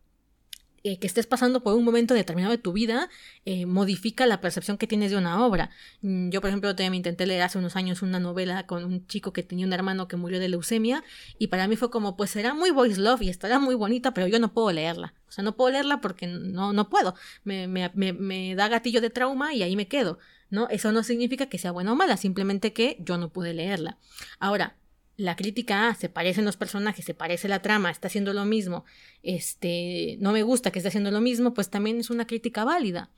[0.84, 3.08] eh, que estés pasando por un momento determinado de tu vida
[3.44, 5.70] eh, modifica la percepción que tienes de una obra.
[6.02, 9.32] Mm, yo, por ejemplo, me intenté leer hace unos años una novela con un chico
[9.32, 11.04] que tenía un hermano que murió de leucemia
[11.38, 14.26] y para mí fue como, pues será muy voice love y estará muy bonita, pero
[14.26, 15.14] yo no puedo leerla.
[15.28, 17.14] O sea, no puedo leerla porque no, no puedo.
[17.44, 20.18] Me, me, me, me da gatillo de trauma y ahí me quedo.
[20.50, 20.68] ¿no?
[20.70, 23.98] Eso no significa que sea buena o mala, simplemente que yo no pude leerla.
[24.38, 24.76] Ahora,
[25.18, 28.84] la crítica, ah, se parecen los personajes, se parece la trama, está haciendo lo mismo,
[29.24, 33.10] este, no me gusta que esté haciendo lo mismo, pues también es una crítica válida.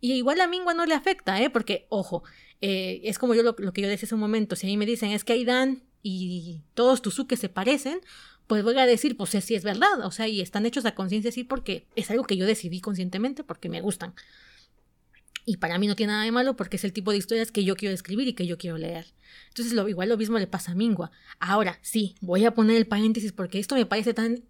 [0.00, 1.50] Y igual a Mingua no le afecta, ¿eh?
[1.50, 2.22] Porque, ojo,
[2.62, 4.86] eh, es como yo lo, que yo decía hace un momento, si a mí me
[4.86, 8.00] dicen es que Aidan y todos tus que se parecen,
[8.46, 11.28] pues voy a decir, pues sí es verdad, o sea, y están hechos a conciencia
[11.28, 14.14] así porque es algo que yo decidí conscientemente porque me gustan.
[15.48, 17.64] Y para mí no tiene nada de malo porque es el tipo de historias que
[17.64, 19.06] yo quiero escribir y que yo quiero leer.
[19.48, 21.10] Entonces, lo, igual lo mismo le pasa a Mingua.
[21.40, 24.44] Ahora, sí, voy a poner el paréntesis porque esto me parece tan.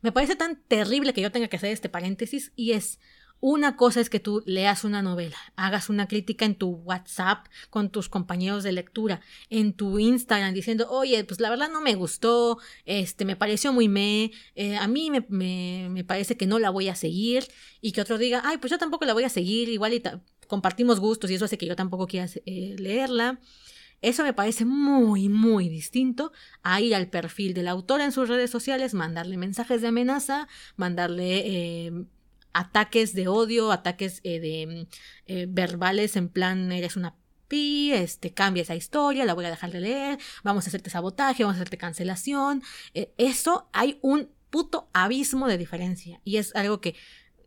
[0.00, 2.98] Me parece tan terrible que yo tenga que hacer este paréntesis y es
[3.44, 7.90] una cosa es que tú leas una novela, hagas una crítica en tu WhatsApp con
[7.90, 9.20] tus compañeros de lectura,
[9.50, 13.88] en tu Instagram diciendo, oye, pues la verdad no me gustó, este, me pareció muy
[13.88, 15.26] me, eh, a mí me,
[15.88, 17.48] me, parece que no la voy a seguir,
[17.80, 20.02] y que otro diga, ay, pues yo tampoco la voy a seguir, igual y
[20.46, 23.40] compartimos gustos y eso hace que yo tampoco quiera eh, leerla.
[24.02, 26.32] Eso me parece muy, muy distinto
[26.62, 31.42] a ir al perfil del autor en sus redes sociales, mandarle mensajes de amenaza, mandarle
[31.46, 31.92] eh,
[32.52, 34.86] ataques de odio, ataques eh, de mm,
[35.26, 37.16] eh, verbales en plan eres una
[37.48, 41.42] pi, este cambia esa historia, la voy a dejar de leer, vamos a hacerte sabotaje,
[41.42, 42.62] vamos a hacerte cancelación.
[42.94, 46.94] Eh, eso hay un puto abismo de diferencia y es algo que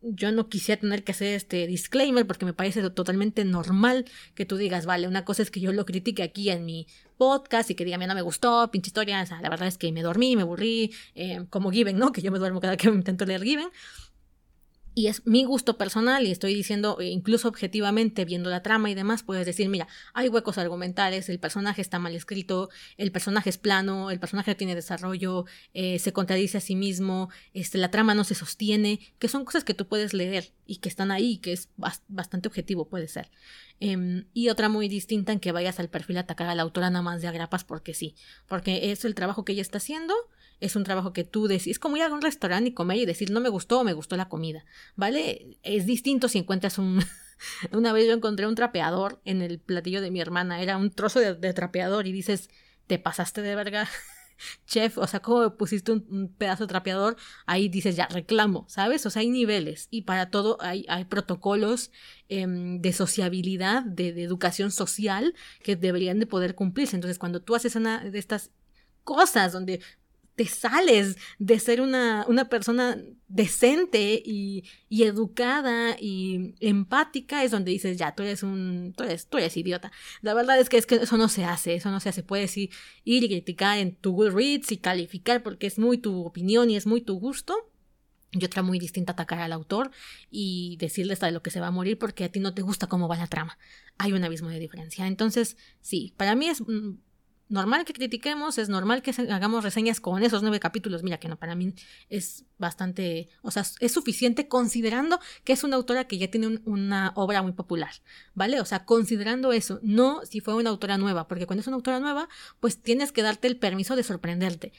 [0.07, 4.06] yo no quisiera tener que hacer este disclaimer porque me parece totalmente normal
[4.36, 6.86] que tú digas, vale, una cosa es que yo lo critique aquí en mi
[7.18, 9.80] podcast y que diga, mira, no me gustó, pinche historia, o sea, la verdad es
[9.80, 10.94] que me dormí, me aburrí,
[11.49, 12.11] como Given, ¿no?
[12.11, 13.69] Que yo me duermo cada que intento leer Given
[14.96, 18.96] y es mi gusto personal y estoy diciendo eh, incluso objetivamente viendo la trama y
[18.96, 23.58] demás puedes decir mira hay huecos argumentales el personaje está mal escrito el personaje es
[23.58, 28.16] plano el personaje no tiene desarrollo eh, se contradice a sí mismo este la trama
[28.16, 31.52] no se sostiene que son cosas que tú puedes leer y que están ahí que
[31.52, 31.70] es
[32.08, 33.30] bastante objetivo puede ser
[33.80, 36.89] em, y otra muy distinta en que vayas al perfil a atacar a la autora
[36.89, 38.15] nada más de agrapas porque sí
[38.47, 40.14] porque es el trabajo que ella está haciendo
[40.60, 43.06] es un trabajo que tú decís, es como ir a un restaurante y comer y
[43.06, 44.65] decir no me gustó o me gustó la comida,
[44.95, 45.57] ¿vale?
[45.64, 47.03] Es distinto si encuentras un...
[47.72, 51.19] Una vez yo encontré un trapeador en el platillo de mi hermana, era un trozo
[51.19, 52.49] de, trapeador y dices,
[52.88, 53.89] te pasaste de verga,
[54.66, 59.06] chef, o sea, como pusiste un, pedazo de trapeador, ahí dices ya reclamo, ¿sabes?
[59.06, 61.91] O sea, hay niveles y para todo hay, protocolos
[62.30, 66.95] em, de sociabilidad, de, de, educación social que deberían de poder cumplirse.
[66.95, 68.52] Entonces, cuando tú haces una de estas
[69.03, 69.82] cosas donde
[70.36, 72.98] te sales de ser una, una persona
[73.28, 79.28] decente y, y, educada y empática, es donde dices, ya, tú eres un, tú eres,
[79.28, 79.91] tú eres idiota.
[80.22, 82.22] La verdad es que, es que eso no se hace, eso no se hace.
[82.22, 82.70] Puedes ir,
[83.03, 86.86] ir y criticar en tu Goodreads y calificar porque es muy tu opinión y es
[86.86, 87.72] muy tu gusto.
[88.32, 89.91] Y otra muy distinta atacar al autor
[90.30, 92.64] y decirle hasta de lo que se va a morir porque a ti no te
[92.64, 93.57] gusta cómo va la trama.
[93.98, 95.07] Hay un abismo de diferencia.
[95.07, 96.95] Entonces, sí, para mí es mm,
[97.48, 101.04] normal que critiquemos, es normal que hagamos reseñas con esos nueve capítulos.
[101.04, 101.74] Mira que no, para mí
[102.10, 107.12] es bastante, o sea, es suficiente considerando que es una autora que ya tiene una
[107.16, 107.92] obra muy popular,
[108.34, 108.60] ¿vale?
[108.60, 112.00] O sea, considerando eso, no si fue una autora nueva, porque cuando es una autora
[112.00, 114.74] nueva, pues tienes que darte el permiso de sorprenderte.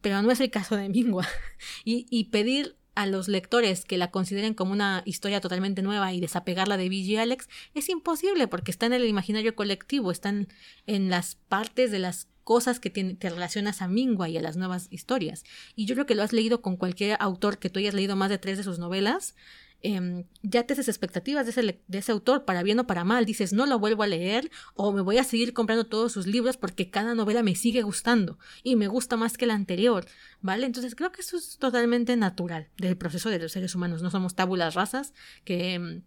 [0.00, 1.26] Pero no es el caso de Mingua.
[1.84, 6.20] y, y pedir a los lectores que la consideren como una historia totalmente nueva y
[6.20, 7.18] desapegarla de B.G.
[7.18, 10.48] Alex es imposible porque está en el imaginario colectivo, están
[10.86, 14.88] en las partes de las cosas que te relacionas a Mingua y a las nuevas
[14.90, 15.44] historias.
[15.76, 18.30] Y yo creo que lo has leído con cualquier autor que tú hayas leído más
[18.30, 19.34] de tres de sus novelas,
[19.84, 23.26] Em, ya te haces expectativas de ese, de ese autor, para bien o para mal.
[23.26, 26.56] Dices, no lo vuelvo a leer o me voy a seguir comprando todos sus libros
[26.56, 30.06] porque cada novela me sigue gustando y me gusta más que la anterior,
[30.40, 30.66] ¿vale?
[30.66, 34.02] Entonces creo que eso es totalmente natural del proceso de los seres humanos.
[34.02, 35.14] No somos tábulas razas
[35.44, 36.02] que em,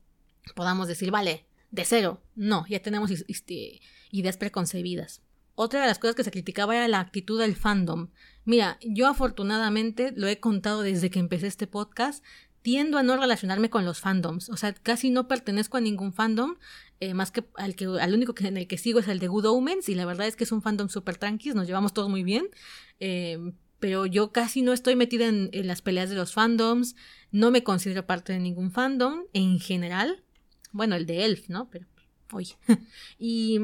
[0.56, 2.22] podamos decir, vale, de cero.
[2.35, 5.22] No, ya tenemos este, ideas preconcebidas.
[5.57, 8.10] Otra de las cosas que se criticaba era la actitud del fandom.
[8.43, 12.23] Mira, yo afortunadamente lo he contado desde que empecé este podcast,
[12.66, 14.50] tiendo a no relacionarme con los fandoms.
[14.50, 16.56] O sea, casi no pertenezco a ningún fandom.
[17.00, 19.28] Eh, más que al que al único que en el que sigo es el de
[19.28, 19.88] Good Omens.
[19.88, 21.54] Y la verdad es que es un fandom súper tranquis.
[21.54, 22.48] Nos llevamos todos muy bien.
[23.00, 23.38] Eh,
[23.78, 26.96] pero yo casi no estoy metida en, las peleas de los fandoms.
[27.30, 30.24] No me considero parte de ningún fandom en general.
[30.72, 31.70] Bueno, el de Elf, ¿no?
[31.70, 31.86] Pero,
[32.32, 32.56] oye.
[33.20, 33.60] y.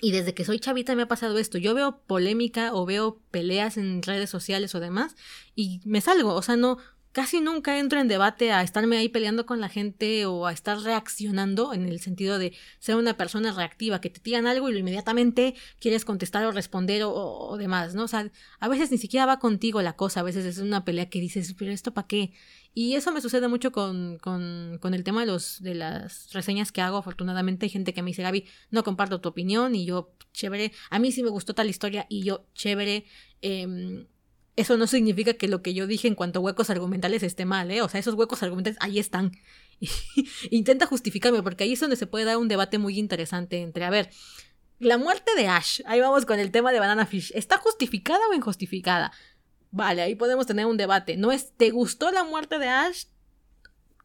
[0.00, 1.58] Y desde que soy chavita me ha pasado esto.
[1.58, 5.16] Yo veo polémica o veo peleas en redes sociales o demás
[5.54, 6.34] y me salgo.
[6.34, 6.78] O sea, no,
[7.12, 10.78] casi nunca entro en debate a estarme ahí peleando con la gente o a estar
[10.80, 14.78] reaccionando en el sentido de ser una persona reactiva, que te tiran algo y lo
[14.78, 18.04] inmediatamente quieres contestar o responder o, demás, ¿no?
[18.04, 21.08] O sea, a veces ni siquiera va contigo la cosa, a veces es una pelea
[21.10, 22.32] que dices, pero esto para qué?
[22.74, 26.72] Y eso me sucede mucho con, con, con el tema de, los, de las reseñas
[26.72, 26.96] que hago.
[26.96, 30.98] Afortunadamente hay gente que me dice, Gaby, no comparto tu opinión y yo, chévere, a
[30.98, 33.04] mí sí me gustó tal historia y yo, chévere.
[33.42, 34.06] Eh,
[34.56, 37.70] eso no significa que lo que yo dije en cuanto a huecos argumentales esté mal,
[37.70, 37.82] ¿eh?
[37.82, 39.32] O sea, esos huecos argumentales ahí están.
[40.50, 43.90] Intenta justificarme, porque ahí es donde se puede dar un debate muy interesante entre, a
[43.90, 44.10] ver,
[44.78, 48.34] la muerte de Ash, ahí vamos con el tema de Banana Fish, ¿está justificada o
[48.34, 49.12] injustificada?
[49.70, 51.16] Vale, ahí podemos tener un debate.
[51.16, 53.04] No es, ¿te gustó la muerte de Ash?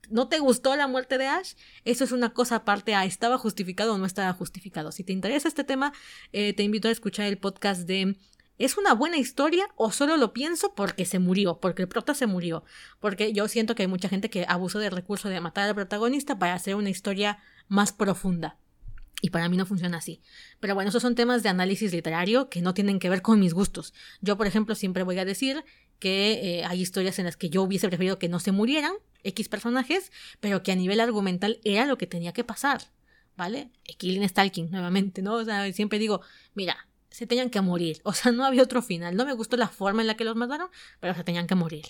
[0.09, 1.55] ¿No te gustó la muerte de Ash?
[1.83, 4.93] Eso es una cosa aparte a ¿estaba justificado o no estaba justificado?
[4.93, 5.91] Si te interesa este tema,
[6.31, 8.15] eh, te invito a escuchar el podcast de
[8.57, 12.25] ¿Es una buena historia o solo lo pienso porque se murió, porque el prota se
[12.25, 12.63] murió?
[12.99, 16.39] Porque yo siento que hay mucha gente que abusó del recurso de matar al protagonista
[16.39, 18.57] para hacer una historia más profunda.
[19.21, 20.21] Y para mí no funciona así.
[20.59, 23.53] Pero bueno, esos son temas de análisis literario que no tienen que ver con mis
[23.53, 23.93] gustos.
[24.21, 25.63] Yo, por ejemplo, siempre voy a decir
[25.99, 28.93] que eh, hay historias en las que yo hubiese preferido que no se murieran
[29.23, 32.91] X personajes, pero que a nivel argumental era lo que tenía que pasar.
[33.35, 33.69] ¿Vale?
[33.97, 35.35] Killing Stalking, nuevamente, ¿no?
[35.35, 36.21] O sea, siempre digo,
[36.55, 36.86] mira,
[37.17, 37.99] se tenían que morir.
[38.03, 39.15] O sea, no había otro final.
[39.15, 40.69] No me gustó la forma en la que los mataron,
[40.99, 41.85] pero se tenían que morir.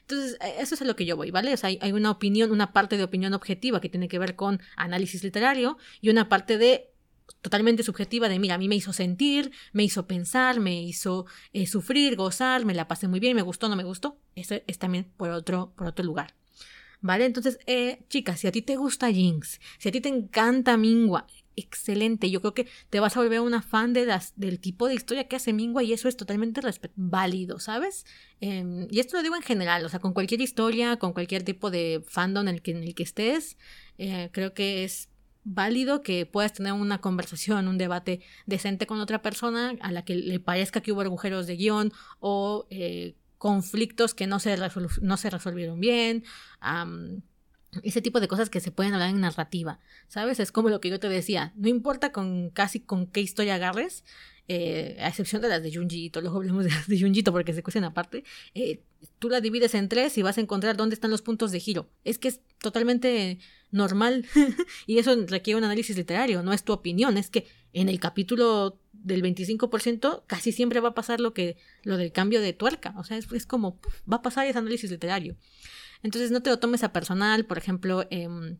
[0.00, 1.54] Entonces, e, eso es a lo que yo voy, ¿vale?
[1.54, 4.60] O sea, hay, una opinión, una parte de opinión objetiva que tiene que ver con
[4.74, 6.90] análisis literario y una parte de
[7.40, 11.68] totalmente subjetiva de, mira, a mí me hizo sentir, me hizo pensar, me hizo eh,
[11.68, 14.18] sufrir, gozar, me la pasé muy bien, me gustó, no me gustó.
[14.34, 16.34] Eso es también por otro, por otro lugar.
[17.00, 17.26] ¿Vale?
[17.26, 21.28] Entonces, eh, chicas, si a ti te gusta Jinx, si a ti te encanta Mingua,
[21.56, 22.30] excelente.
[22.30, 25.28] Yo creo que te vas a volver una fan de las, del tipo de historia
[25.28, 26.60] que hace Mingua y eso es totalmente
[26.96, 28.04] válido, ¿sabes?
[28.40, 31.70] Em, y esto lo digo en general, o sea, con cualquier historia, con cualquier tipo
[31.70, 33.56] de fandom en el que, en el que estés,
[33.98, 35.08] eh, creo que es
[35.44, 40.16] válido que puedas tener una conversación, un debate decente con otra persona a la que
[40.16, 44.56] le parezca que hubo agujeros de guion o eh, conflictos que no se,
[45.02, 46.24] no se resolvieron bien
[47.82, 50.40] ese tipo de cosas que se pueden hablar en narrativa, ¿sabes?
[50.40, 54.04] Es como lo que yo te decía, no importa con casi con qué historia agarres,
[54.46, 57.62] eh, a excepción de las de Junjito, luego hablemos de las de Junjito porque se
[57.62, 58.24] cuestan aparte,
[58.54, 58.82] eh,
[59.18, 61.88] tú la divides en tres y vas a encontrar dónde están los puntos de giro.
[62.04, 63.38] Es que es totalmente
[63.70, 64.26] normal
[64.86, 68.78] y eso requiere un análisis literario, no es tu opinión, es que en el capítulo
[68.92, 73.04] del 25% casi siempre va a pasar lo que lo del cambio de tuerca, o
[73.04, 73.80] sea, es como
[74.10, 75.36] va a pasar ese análisis literario.
[76.04, 78.58] Entonces no te lo tomes a personal, por ejemplo, em,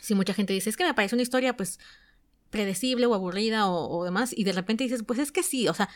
[0.00, 1.78] si mucha gente dice, es que me parece una historia pues
[2.50, 5.88] predecible o aburrida o, demás, y de repente dices, pues es que sí, o sea,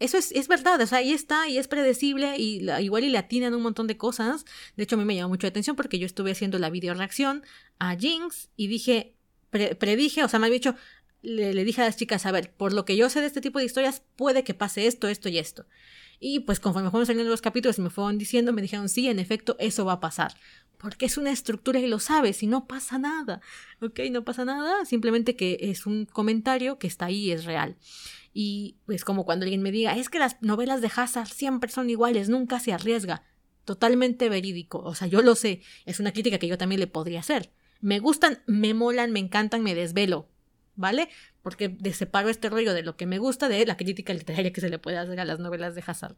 [0.00, 3.18] Eso es, es verdad, o sea, ahí está y es predecible y igual y le
[3.18, 4.46] atinan un montón de cosas.
[4.76, 6.94] De hecho, a mí me llamó mucho la atención porque yo estuve haciendo la video
[6.94, 7.44] reacción
[7.78, 9.14] a Jinx y dije,
[9.50, 10.74] predije, o sea, me había dicho,
[11.22, 13.42] le, le, dije a las chicas, a ver, por lo que yo sé de este
[13.42, 15.66] tipo de historias, puede que pase esto, esto y esto.
[16.22, 19.18] Y pues conforme fueron saliendo los capítulos y me fueron diciendo, me dijeron, sí, en
[19.18, 20.34] efecto, eso va a pasar.
[20.76, 23.40] Porque es una estructura y lo sabes y no pasa nada.
[23.80, 24.00] ¿Ok?
[24.10, 27.76] No pasa nada, simplemente que es un comentario que está ahí, es real.
[28.34, 31.88] Y es como cuando alguien me diga, es que las novelas de Hazard siempre son
[31.88, 33.24] iguales, nunca se arriesga.
[33.64, 34.78] Totalmente verídico.
[34.78, 35.62] O sea, yo lo sé.
[35.86, 37.50] Es una crítica que yo también le podría hacer.
[37.80, 40.28] Me gustan, me molan, me encantan, me desvelo.
[40.80, 41.10] ¿Vale?
[41.42, 44.70] Porque separo este rollo de lo que me gusta de la crítica literaria que se
[44.70, 46.16] le puede hacer a las novelas de Hazard.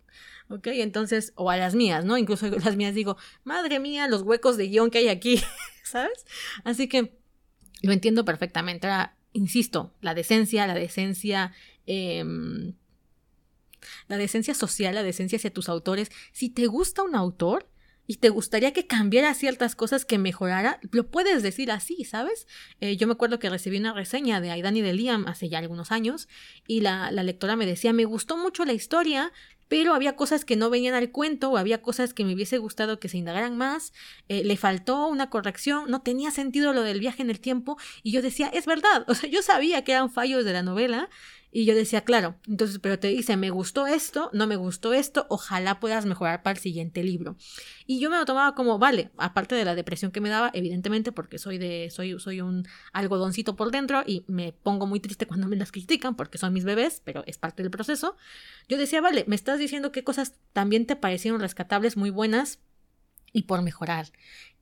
[0.49, 0.69] ¿Ok?
[0.69, 2.17] Entonces, o a las mías, ¿no?
[2.17, 5.43] Incluso las mías digo, madre mía, los huecos de guion que hay aquí,
[5.83, 6.25] ¿sabes?
[6.63, 7.19] Así que
[7.83, 8.87] lo entiendo perfectamente.
[8.87, 11.53] Ahora, insisto, la decencia, la decencia
[11.87, 12.75] Em,
[14.07, 16.11] la decencia social, la decencia hacia tus autores.
[16.33, 17.69] Si te gusta un autor
[18.07, 22.47] y te gustaría que cambiara ciertas cosas, que mejorara, lo puedes decir así, ¿sabes?
[22.81, 25.59] Eh, yo me acuerdo que recibí una reseña de Aidan y de Liam hace ya
[25.59, 26.29] algunos años
[26.67, 29.33] y la, la lectora me decía, me gustó mucho la historia,
[29.73, 33.01] pero había cosas que no venían al cuento o había cosas que me hubiese gustado
[33.01, 33.95] que se indagaran más,
[34.29, 38.13] eh, le faltó una corrección, no tenía sentido lo del viaje en el tiempo y
[38.13, 41.09] yo decía, es verdad, o sea, yo sabía que eran fallos de la novela
[41.55, 45.27] y yo decía, claro, entonces, pero te dice, me gustó esto, no me gustó esto,
[45.29, 47.37] ojalá puedas mejorar para el siguiente libro.
[47.87, 51.13] Y yo me lo tomaba como, vale, aparte de la depresión que me daba, evidentemente,
[51.13, 55.47] porque soy de, soy, soy un algodoncito por dentro y me pongo muy triste cuando
[55.47, 58.17] me las critican porque son mis bebés, pero es parte del proceso.
[58.67, 62.61] Yo decía, vale, me estás diciendo qué cosas también te parecieron rescatables, muy buenas,
[63.33, 64.13] y por mejorar.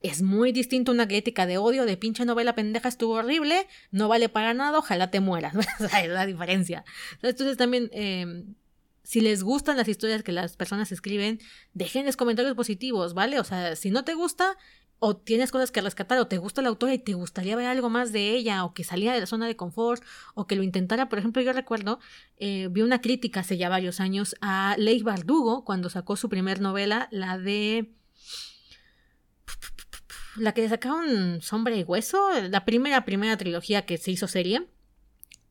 [0.01, 4.29] Es muy distinto una crítica de odio, de pinche novela pendeja estuvo horrible, no vale
[4.29, 5.53] para nada, ojalá te mueras.
[5.79, 6.83] es la diferencia.
[7.21, 8.55] Entonces también, em,
[9.03, 11.39] si les gustan las historias que las personas escriben,
[11.73, 13.39] déjenles comentarios positivos, ¿vale?
[13.39, 14.57] O sea, si no te gusta,
[15.03, 17.89] o tienes cosas que rescatar, o te gusta la autora y te gustaría ver algo
[17.89, 20.03] más de ella, o que salía de la zona de confort,
[20.35, 21.09] o que lo intentara.
[21.09, 21.99] Por ejemplo, yo recuerdo,
[22.37, 26.61] eh, vi una crítica hace ya varios años a Leigh Bardugo cuando sacó su primer
[26.61, 27.91] novela, la de
[30.37, 34.67] la que sacaron Sombra y Hueso, la primera, primera trilogía que se hizo serie.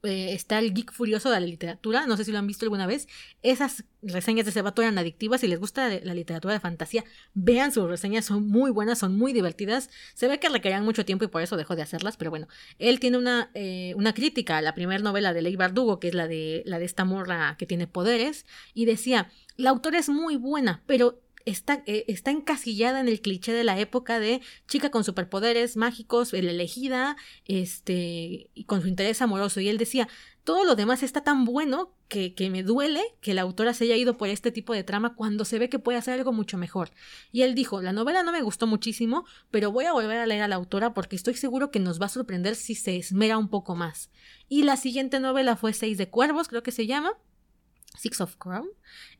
[0.02, 2.86] Eh, está el geek furioso de la literatura, no sé si lo han visto alguna
[2.86, 3.06] vez.
[3.42, 5.42] Esas reseñas de ese vato eran adictivas.
[5.42, 7.04] Si les gusta la literatura de fantasía,
[7.34, 9.90] vean sus reseñas, son muy buenas, son muy divertidas.
[10.14, 12.48] Se ve que requerían mucho tiempo y por eso dejó de hacerlas, pero bueno,
[12.78, 16.14] él tiene una, eh, una crítica a la primera novela de Ley Bardugo, que es
[16.14, 20.36] la de, la de esta morra que tiene poderes, y decía: La autora es muy
[20.36, 25.04] buena, pero está, eh, está encasillada en el cliché de la época de chica con
[25.04, 29.60] superpoderes mágicos, la elegida, este, y con su interés amoroso.
[29.60, 30.08] Y él decía,
[30.44, 33.96] todo lo demás está tan bueno que, que, me duele que la autora se haya
[33.96, 36.90] ido por este tipo de trama cuando se ve que puede hacer algo mucho mejor.
[37.30, 40.42] Y él dijo, la novela no me gustó muchísimo, pero voy a volver a leer
[40.42, 43.48] a la autora porque estoy seguro que nos va a sorprender si se esmera un
[43.48, 44.10] poco más.
[44.48, 47.12] Y la siguiente novela fue Seis de Cuervos, creo que se llama.
[47.98, 48.68] Six of Crown,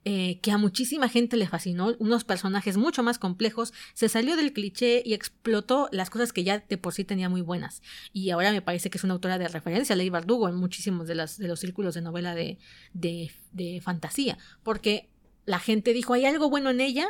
[0.05, 4.53] eh, que a muchísima gente le fascinó, unos personajes mucho más complejos, se salió del
[4.53, 7.83] cliché y explotó las cosas que ya de por sí tenía muy buenas.
[8.13, 11.15] Y ahora me parece que es una autora de referencia, Ley Bardugo, en muchísimos de,
[11.17, 12.59] las, de los círculos de novela de,
[12.95, 15.11] de, de fantasía, porque
[15.45, 17.09] la gente dijo, hay algo bueno en ella,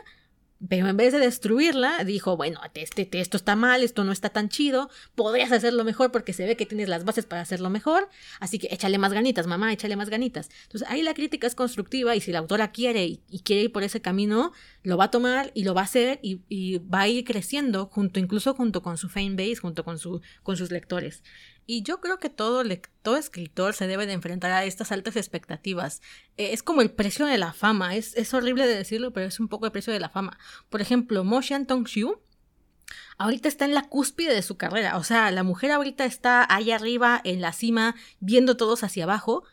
[0.68, 4.48] pero en vez de destruirla, dijo, bueno, este, esto está mal, esto no está tan
[4.50, 8.08] chido, podrías hacerlo mejor porque se ve que tienes las bases para hacerlo mejor,
[8.40, 10.50] así que échale más ganitas, mamá, échale más ganitas.
[10.64, 13.82] Entonces ahí la crítica es constructiva y si la autora quiere y, quiere ir por
[13.82, 17.24] ese camino, lo va a tomar y lo va a hacer y, va a ir
[17.24, 21.22] creciendo junto, incluso junto con su fan base, junto con, su, con sus lectores.
[21.72, 26.02] Y yo creo que todo lector, escritor se debe de enfrentar a estas altas expectativas.
[26.36, 27.94] Eh, es como el precio de la fama.
[27.94, 30.36] Es, es, horrible de decirlo, pero es un poco el precio de la fama.
[30.68, 32.18] Por ejemplo, Mo Tong-xiu
[33.18, 34.96] ahorita está en la cúspide de su carrera.
[34.96, 39.44] O sea, la mujer ahorita está ahí arriba, en la cima, viendo todos hacia abajo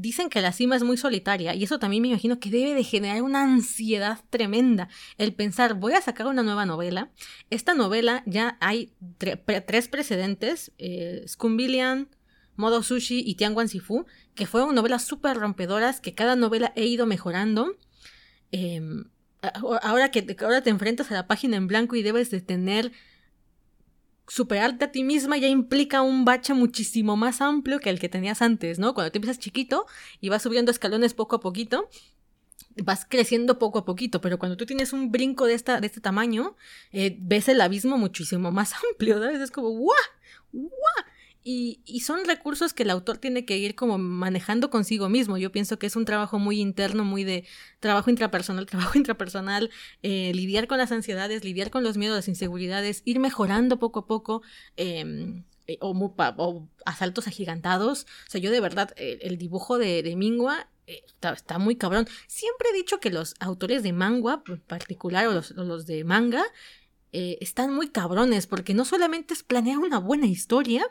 [0.00, 2.84] dicen que la cima es muy solitaria y eso también me imagino que debe de
[2.84, 7.10] generar una ansiedad tremenda el pensar voy a sacar una nueva novela.
[7.50, 11.26] Esta novela ya hay tres precedentes, eh,
[12.54, 14.04] Modo Sushi y Tianguan Sifu,
[14.34, 17.76] que fueron novelas súper rompedoras que cada novela he ido mejorando.
[18.50, 19.04] Em,
[19.82, 22.92] ahora que ahora te enfrentas a la página en blanco y debes de tener
[24.28, 28.42] superarte a ti misma ya implica un bache muchísimo más amplio que el que tenías
[28.42, 28.94] antes, ¿no?
[28.94, 29.86] Cuando te empiezas chiquito
[30.20, 31.88] y vas subiendo escalones poco a poquito,
[32.76, 36.00] vas creciendo poco a poquito, pero cuando tú tienes un brinco de, esta, de este
[36.00, 36.56] tamaño,
[36.92, 39.40] eh, ves el abismo muchísimo más amplio, ¿sabes?
[39.40, 39.96] Es como ¡guau!
[40.52, 41.04] ¡guau!
[41.50, 45.38] Y, y, son recursos que el autor tiene que ir como manejando consigo mismo.
[45.38, 47.46] Yo pienso que es un trabajo muy interno, muy de
[47.80, 49.70] trabajo intrapersonal, trabajo intrapersonal,
[50.02, 54.06] eh, lidiar con las ansiedades, lidiar con los miedos, las inseguridades, ir mejorando poco a
[54.06, 54.42] poco.
[54.76, 58.02] Em, eh, o, o, asaltos agigantados.
[58.26, 61.02] O sea, yo de verdad, el, dibujo de, de Mingua eh,
[61.32, 62.06] está, muy cabrón.
[62.26, 66.44] Siempre he dicho que los autores de manga, en particular, o los, los de manga,
[67.12, 70.84] eh, están muy cabrones porque no solamente es planear una buena historia,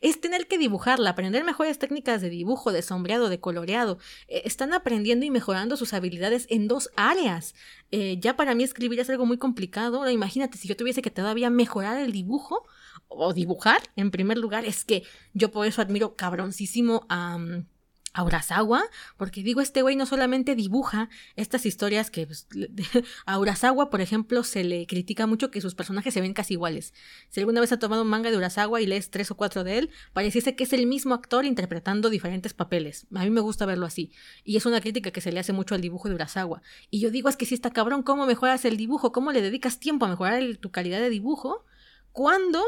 [0.00, 3.98] es tener que dibujarla, aprender mejores técnicas de dibujo, de sombreado, de coloreado.
[4.28, 7.54] Eh, están aprendiendo y mejorando sus habilidades en dos áreas.
[7.90, 10.08] Eh, ya para mí escribir es algo muy complicado.
[10.10, 12.66] imagínate si yo tuviese que todavía mejorar el dibujo
[13.08, 17.34] o dibujar, en primer lugar, es que yo por eso admiro cabroncísimo a...
[17.34, 17.71] a
[18.14, 18.82] Urasawa,
[19.16, 22.46] porque digo, este güey no solamente dibuja estas historias que pues,
[23.26, 26.92] a Urasawa, por ejemplo, se le critica mucho que sus personajes se ven casi iguales.
[27.30, 29.78] Si alguna vez ha tomado un manga de Urasawa y lees tres o cuatro de
[29.78, 33.06] él, pareciese que es el mismo actor interpretando diferentes papeles.
[33.14, 34.12] A mí me gusta verlo así.
[34.44, 36.62] Y es una crítica que se le hace mucho al dibujo de Urasawa.
[36.90, 39.12] Y yo digo, es que si está cabrón, ¿cómo mejoras el dibujo?
[39.12, 41.64] ¿Cómo le dedicas tiempo a mejorar tu calidad de dibujo?
[42.12, 42.62] Cuando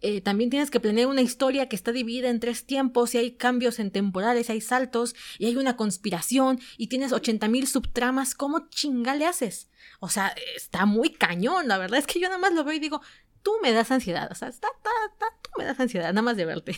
[0.00, 3.32] eh, también tienes que planear una historia que está dividida en tres tiempos y hay
[3.32, 8.34] cambios en temporales, hay saltos y hay una conspiración y tienes 80.000 subtramas.
[8.34, 9.68] ¿Cómo chinga le haces?
[10.00, 11.68] O sea, está muy cañón.
[11.68, 13.00] La verdad es que yo nada más lo veo y digo,
[13.42, 16.36] tú me das ansiedad, o sea, está, está, está, tú me das ansiedad, nada más
[16.36, 16.76] de verte.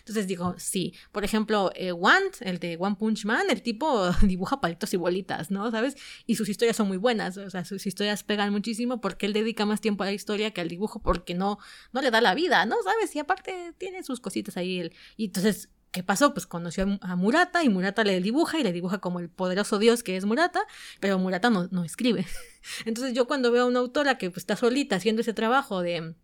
[0.00, 4.60] Entonces digo, sí, por ejemplo, eh, One, el de One Punch Man, el tipo dibuja
[4.60, 5.70] palitos y bolitas, ¿no?
[5.70, 5.96] ¿Sabes?
[6.26, 9.66] Y sus historias son muy buenas, o sea, sus historias pegan muchísimo porque él dedica
[9.66, 11.58] más tiempo a la historia que al dibujo porque no,
[11.92, 12.76] no le da la vida, ¿no?
[12.84, 13.14] ¿Sabes?
[13.14, 14.80] Y aparte tiene sus cositas ahí.
[14.80, 14.92] Él.
[15.16, 16.34] Y entonces ¿Qué pasó?
[16.34, 20.02] Pues conoció a Murata y Murata le dibuja y le dibuja como el poderoso dios
[20.02, 20.60] que es Murata,
[20.98, 22.26] pero Murata no, no escribe.
[22.84, 26.16] Entonces yo cuando veo a una autora que pues, está solita haciendo ese trabajo de,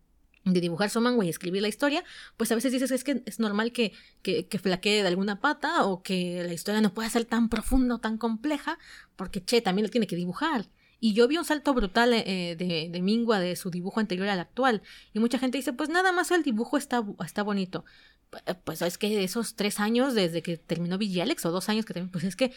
[0.43, 2.03] de dibujar su manga y escribir la historia,
[2.37, 5.85] pues a veces dices es que es normal que, que, que, flaquee de alguna pata
[5.85, 8.79] o que la historia no pueda ser tan profunda o tan compleja,
[9.15, 10.67] porque che, también lo tiene que dibujar.
[11.03, 14.39] Y yo vi un salto brutal eh, de, de Mingua de su dibujo anterior al
[14.39, 14.83] actual.
[15.13, 17.85] Y mucha gente dice, pues nada más el dibujo está, está bonito.
[18.63, 22.11] Pues es que esos tres años desde que terminó Alex o dos años que terminó,
[22.11, 22.53] pues es que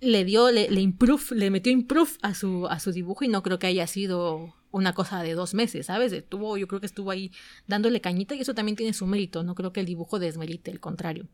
[0.00, 3.42] le dio, le, le, improve, le metió improve a su, a su dibujo y no
[3.42, 6.12] creo que haya sido una cosa de dos meses, ¿sabes?
[6.12, 7.32] Estuvo, yo creo que estuvo ahí
[7.66, 10.80] dándole cañita y eso también tiene su mérito, no creo que el dibujo desmerite, el
[10.80, 11.28] contrario.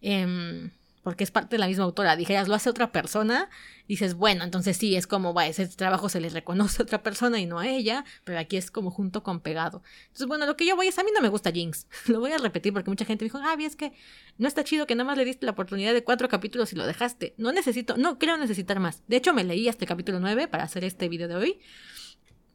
[0.00, 0.70] Eh,
[1.02, 2.16] porque es parte de la misma autora.
[2.16, 3.50] Dijeras, lo hace otra persona,
[3.88, 7.40] dices, bueno, entonces sí, es como, va, ese trabajo se le reconoce a otra persona
[7.40, 9.82] y no a ella, pero aquí es como junto con pegado.
[10.04, 11.86] Entonces, bueno, lo que yo voy es, a mí no me gusta Jinx.
[12.06, 13.92] lo voy a repetir porque mucha gente me dijo, ah, es que
[14.38, 16.86] no está chido que nada más le diste la oportunidad de cuatro capítulos y lo
[16.86, 17.34] dejaste.
[17.36, 19.02] No necesito, no creo necesitar más.
[19.08, 21.60] De hecho, me leí hasta capítulo 9 para hacer este video de hoy.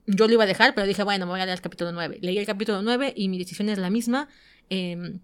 [0.05, 2.19] Yo lo iba a dejar, pero dije, bueno, me voy a leer el capítulo 9.
[2.21, 4.29] Leí el capítulo 9 y mi decisión es la misma.
[4.69, 5.19] Eh,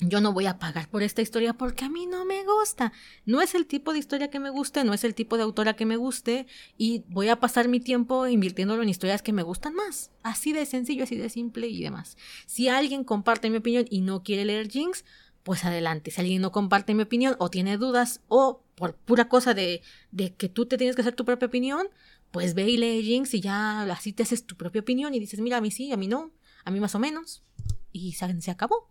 [0.00, 2.92] yo no voy a pagar por esta historia porque a mí no me gusta.
[3.26, 5.74] No es el tipo de historia que me guste, no es el tipo de autora
[5.74, 6.46] que me guste
[6.76, 10.10] y voy a pasar mi tiempo invirtiéndolo en historias que me gustan más.
[10.22, 12.16] Así de sencillo, así de simple y demás.
[12.46, 15.04] Si alguien comparte mi opinión y no quiere leer Jinx,
[15.42, 16.10] pues adelante.
[16.10, 20.32] Si alguien no comparte mi opinión o tiene dudas o por pura cosa de, de
[20.32, 21.88] que tú te tienes que hacer tu propia opinión,
[22.30, 25.40] pues ve y lee Jinx y ya así te haces tu propia opinión y dices,
[25.40, 26.30] mira, a mí sí, a mí no,
[26.64, 27.42] a mí más o menos.
[27.90, 28.88] Y se acabó.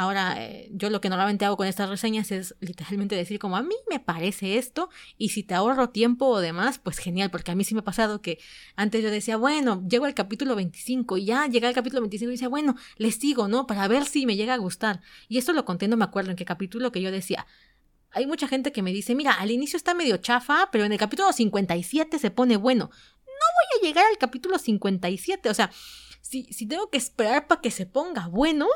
[0.00, 3.64] Ahora, eh, yo lo que normalmente hago con estas reseñas es literalmente decir como a
[3.64, 7.56] mí me parece esto y si te ahorro tiempo o demás, pues genial, porque a
[7.56, 8.38] mí sí me ha pasado que
[8.76, 12.34] antes yo decía, bueno, llego al capítulo 25 y ya llegué al capítulo 25 y
[12.34, 13.66] decía, bueno, le sigo, ¿no?
[13.66, 15.00] Para ver si me llega a gustar.
[15.26, 17.48] Y esto lo conté, no me acuerdo en qué capítulo que yo decía,
[18.12, 20.98] hay mucha gente que me dice, mira, al inicio está medio chafa, pero en el
[21.00, 22.88] capítulo 57 se pone bueno.
[23.26, 25.72] No voy a llegar al capítulo 57, o sea,
[26.20, 28.68] si, si tengo que esperar para que se ponga bueno,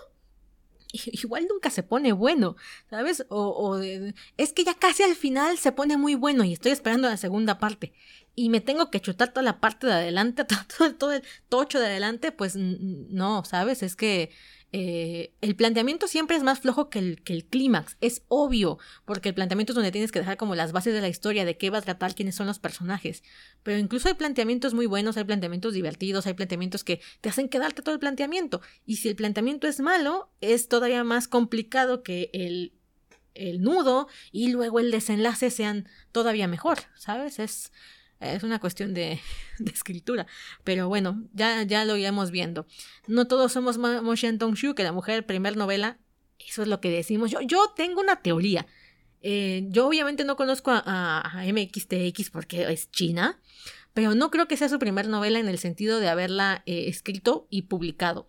[1.22, 2.56] igual nunca se pone bueno,
[2.90, 3.24] ¿sabes?
[3.28, 7.08] O, o es que ya casi al final se pone muy bueno y estoy esperando
[7.08, 7.92] la segunda parte
[8.34, 10.44] y me tengo que chutar toda la parte de adelante,
[10.78, 13.82] todo, todo el tocho de adelante, pues no, ¿sabes?
[13.82, 14.30] Es que
[14.74, 19.28] eh, el planteamiento siempre es más flojo que el, que el clímax, es obvio, porque
[19.28, 21.68] el planteamiento es donde tienes que dejar como las bases de la historia, de qué
[21.68, 23.22] va a tratar, quiénes son los personajes.
[23.62, 27.82] Pero incluso hay planteamientos muy buenos, hay planteamientos divertidos, hay planteamientos que te hacen quedarte
[27.82, 28.62] todo el planteamiento.
[28.86, 32.72] Y si el planteamiento es malo, es todavía más complicado que el,
[33.34, 37.38] el nudo y luego el desenlace sean todavía mejor, ¿sabes?
[37.38, 37.72] Es
[38.22, 39.20] es una cuestión de,
[39.72, 40.26] escritura.
[40.64, 42.66] Pero bueno, ya, ya lo iremos viendo.
[43.06, 45.98] No todos somos Mo Shen Tong Shu, que la mujer, primer novela.
[46.38, 47.30] Eso es lo que decimos.
[47.30, 48.66] Yo, yo tengo una teoría.
[49.22, 53.40] Eh, yo obviamente no conozco a, MXTX porque es China,
[53.94, 57.46] pero no creo que sea su primer novela en el sentido de haberla eh, escrito
[57.48, 58.26] y publicado.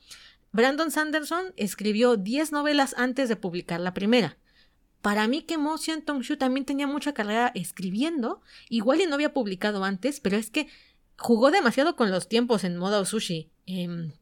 [0.51, 4.37] Brandon Sanderson escribió 10 novelas antes de publicar la primera.
[5.03, 8.39] Para mí que Mo Tong-shu también tenía mucha carrera escribiendo,
[8.69, 10.69] igual y no había publicado antes, pero es que
[11.17, 13.51] jugó demasiado con los tiempos en Moda Sushi.
[13.67, 14.13] Eh,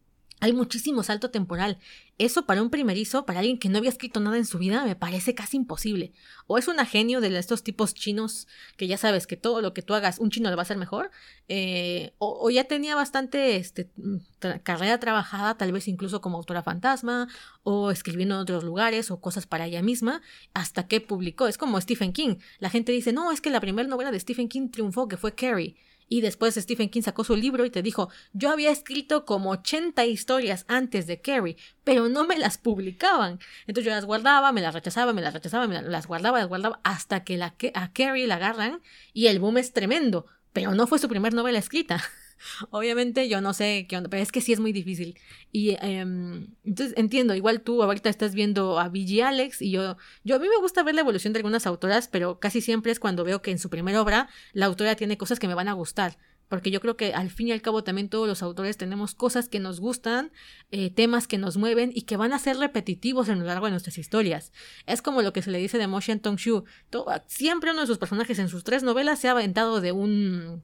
[0.41, 1.77] hay muchísimo salto temporal.
[2.17, 4.95] Eso para un primerizo, para alguien que no había escrito nada en su vida, me
[4.95, 6.13] parece casi imposible.
[6.47, 9.83] O es un genio de estos tipos chinos que ya sabes que todo lo que
[9.83, 11.11] tú hagas, un chino lo va a hacer mejor.
[11.47, 13.91] Eh, o, ya tenía bastante este,
[14.63, 17.27] carrera trabajada, tal vez incluso como autora fantasma,
[17.61, 20.23] o escribiendo en otros lugares, o cosas para ella misma,
[20.55, 21.47] hasta que publicó.
[21.47, 22.37] Es como Stephen King.
[22.57, 25.35] La gente dice, no, es que la primera novela de Stephen King triunfó, que fue
[25.35, 25.75] Carrie.
[26.13, 30.05] Y después Stephen King sacó su libro y te dijo, yo había escrito como 80
[30.07, 31.55] historias antes de Carrie,
[31.85, 33.39] pero no me las publicaban.
[33.65, 36.81] Entonces yo las guardaba, me las rechazaba, me las rechazaba, me las guardaba, las guardaba,
[36.83, 38.81] hasta que la, a Carrie la agarran
[39.13, 40.25] y el boom es tremendo.
[40.51, 42.03] Pero no fue su primer novela escrita.
[42.69, 45.19] Obviamente yo no sé qué onda, pero es que sí es muy difícil.
[45.51, 50.35] Y em, entonces entiendo, igual tú ahorita estás viendo a BG Alex y yo, yo
[50.35, 53.23] a mí me gusta ver la evolución de algunas autoras, pero casi siempre es cuando
[53.23, 56.17] veo que en su primera obra la autora tiene cosas que me van a gustar.
[56.51, 59.47] Porque yo creo que al fin y al cabo también todos los autores tenemos cosas
[59.47, 60.33] que nos gustan,
[60.69, 63.71] eh, temas que nos mueven y que van a ser repetitivos en lo largo de
[63.71, 64.51] nuestras historias.
[64.85, 66.65] Es como lo que se le dice de Mo Tong-shu.
[67.27, 70.61] Siempre uno de sus personajes en sus tres novelas se ha aventado de un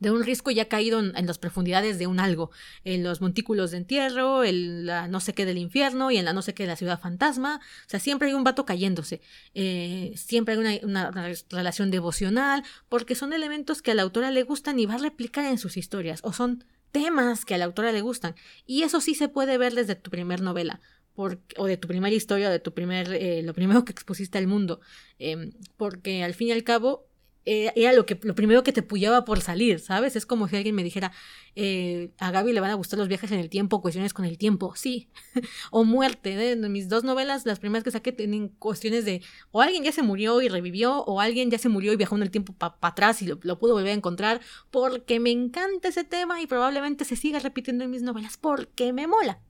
[0.00, 2.50] de un risco ya caído en, las profundidades de un algo,
[2.84, 6.32] en los montículos de entierro, en la no sé qué del infierno y en la
[6.32, 7.60] no sé qué de la ciudad fantasma.
[7.86, 9.20] O sea, siempre hay un vato cayéndose,
[9.54, 11.10] eh, siempre hay una,
[11.50, 15.44] relación devocional, porque son elementos que a la autora le gustan y va a replicar
[15.44, 18.34] en sus historias, o son temas que a la autora le gustan.
[18.66, 20.80] Y eso sí se puede ver desde tu primer novela.
[21.16, 24.46] o de tu primera historia, o de tu primer, eh, lo primero que expusiste al
[24.46, 24.80] mundo.
[25.18, 27.09] Em, porque al fin y al cabo,
[27.46, 30.14] eh, era lo, que, lo primero que te puyaba por salir, ¿sabes?
[30.14, 31.12] Es como si alguien me dijera,
[31.56, 34.36] eh, a Gaby le van a gustar los viajes en el tiempo, cuestiones con el
[34.38, 35.08] tiempo, sí.
[35.70, 36.56] o muerte, ¿eh?
[36.56, 39.22] mis dos novelas, las primeras que saqué, tienen cuestiones de,
[39.52, 42.22] o alguien ya se murió y revivió, o alguien ya se murió y viajó en
[42.22, 44.40] el tiempo para atrás y lo, lo, pudo volver a encontrar,
[44.70, 49.06] porque me encanta ese tema y probablemente se siga repitiendo en mis novelas, porque me
[49.06, 49.40] mola.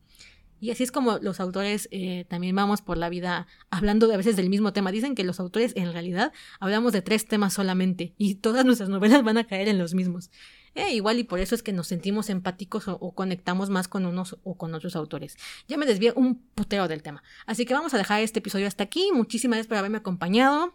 [0.61, 4.17] Y así es como los autores eh, también vamos por la vida hablando de a
[4.19, 4.93] veces del mismo tema.
[4.93, 9.25] Dicen que los autores en realidad hablamos de tres temas solamente y todas nuestras novelas
[9.25, 10.31] van a caer en los mismos.
[10.75, 14.37] Eh, igual y por eso es que nos sentimos empáticos o, conectamos más con unos
[14.45, 15.37] o con otros autores.
[15.67, 17.23] Ya me desvié un puteo del tema.
[17.47, 19.11] Así que vamos a dejar este episodio hasta aquí.
[19.13, 20.75] Muchísimas gracias por haberme acompañado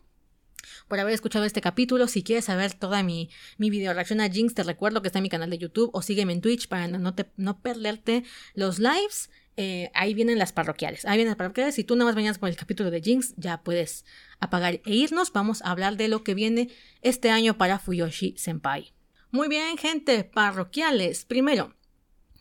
[0.88, 2.08] por haber escuchado este capítulo.
[2.08, 5.24] Si quieres saber toda mi, mi video reacción a Jinx, te recuerdo que está en
[5.24, 8.24] mi canal de YouTube o sígueme en Twitch para no, te, no perderte
[8.56, 9.30] los lives.
[9.58, 11.06] Eh, ahí vienen las parroquiales.
[11.06, 11.76] Ahí vienen las parroquiales.
[11.76, 14.06] Si tú nada más venías por el capítulo de Jinx, ya puedes
[14.40, 15.32] apagar e irnos.
[15.32, 16.70] Vamos a hablar de lo que viene
[17.02, 18.94] este año para Fuyoshi Senpai.
[19.32, 21.26] Muy bien, gente, parroquiales.
[21.26, 21.76] Primero,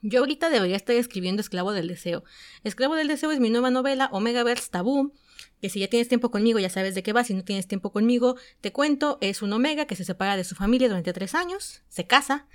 [0.07, 2.25] yo ahorita debería estar escribiendo Esclavo del Deseo.
[2.63, 5.15] Esclavo del Deseo es mi nueva novela, Omegaverse Tabú,
[5.63, 7.91] que si ya tienes tiempo conmigo ya sabes de qué va, si no tienes tiempo
[7.91, 11.83] conmigo te cuento, es un Omega que se separa de su familia durante tres años,
[11.89, 12.47] se casa,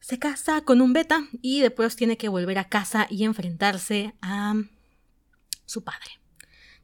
[0.00, 4.54] se casa con un beta y después tiene que volver a casa y enfrentarse a
[5.64, 6.20] su padre.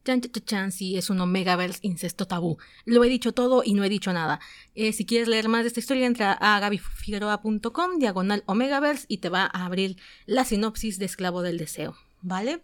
[0.04, 2.58] Chan, chan, chan, es un Omegaverse incesto tabú.
[2.84, 4.40] Lo he dicho todo y no he dicho nada.
[4.74, 9.28] Eh, si quieres leer más de esta historia, entra a gabifigueroa.com, diagonal Omegaverse, y te
[9.28, 11.96] va a abrir la sinopsis de Esclavo del Deseo.
[12.20, 12.62] ¿Vale?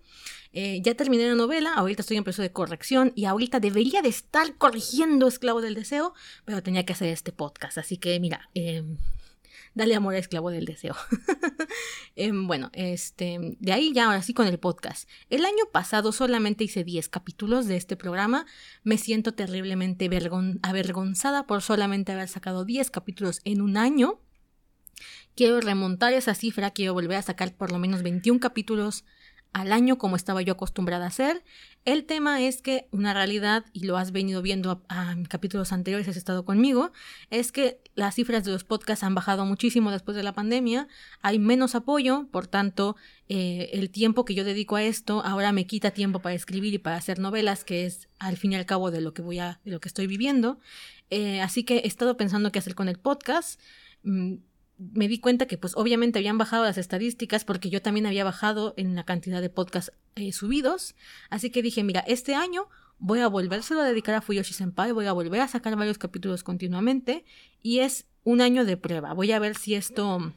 [0.52, 4.08] Eh, ya terminé la novela, ahorita estoy en proceso de corrección y ahorita debería de
[4.08, 6.14] estar corrigiendo Esclavo del Deseo,
[6.44, 7.78] pero tenía que hacer este podcast.
[7.78, 8.82] Así que, mira, eh,
[9.78, 10.96] Dale amor a esclavo del deseo.
[12.16, 15.08] Em, bueno, este, de ahí ya ahora sí con el podcast.
[15.30, 18.44] El año pasado solamente hice 10 capítulos de este programa.
[18.82, 20.10] Me siento terriblemente
[20.62, 24.20] avergonzada por solamente haber sacado 10 capítulos en un año.
[25.36, 29.04] Quiero remontar esa cifra, quiero volver a sacar por lo menos 21 capítulos
[29.52, 31.44] al año como estaba yo acostumbrada a hacer.
[31.84, 36.16] El tema es que una realidad, y lo has venido viendo a, capítulos anteriores, has
[36.16, 36.92] estado conmigo,
[37.30, 40.86] es que las cifras de los podcasts han bajado muchísimo después de la pandemia,
[41.22, 42.96] hay menos apoyo, por tanto,
[43.28, 46.78] eh, el tiempo que yo dedico a esto ahora me quita tiempo para escribir y
[46.78, 49.60] para hacer novelas, que es al fin y al cabo de lo que voy a,
[49.64, 50.60] de lo que estoy viviendo.
[51.10, 53.60] Eh, así que he estado pensando qué hacer con el podcast.
[54.78, 58.74] Me di cuenta que pues obviamente habían bajado las estadísticas porque yo también había bajado
[58.76, 60.94] en la cantidad de podcasts eh, subidos.
[61.30, 62.68] Así que dije, mira, este año
[62.98, 66.42] voy a volvérselo a dedicar a Fuyoshi Senpai, voy a volver a sacar varios capítulos
[66.42, 67.24] continuamente
[67.62, 69.14] y es un año de prueba.
[69.14, 70.32] Voy a ver si esto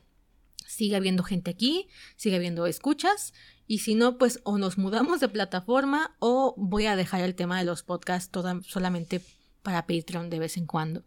[0.68, 3.34] sigue habiendo gente aquí, sigue habiendo escuchas
[3.68, 7.60] y si no, pues o nos mudamos de plataforma o voy a dejar el tema
[7.60, 8.32] de los podcasts
[8.68, 9.22] solamente
[9.62, 11.04] para Patreon de vez en cuando.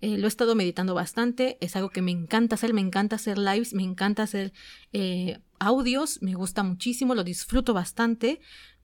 [0.00, 3.38] Eh, lo he estado meditando bastante, es algo que me encanta hacer, me encanta hacer
[3.38, 4.52] lives, me encanta hacer
[4.92, 8.40] eh, audios, me gusta muchísimo, lo disfruto bastante,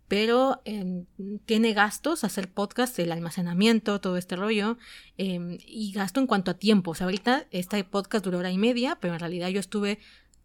[0.08, 1.06] pero em,
[1.46, 4.76] tiene gastos hacer podcast, el almacenamiento, todo este rollo,
[5.16, 6.90] em, y gasto en cuanto a tiempo.
[6.90, 10.00] O sea, ahorita este podcast duró hora y media, pero en realidad yo estuve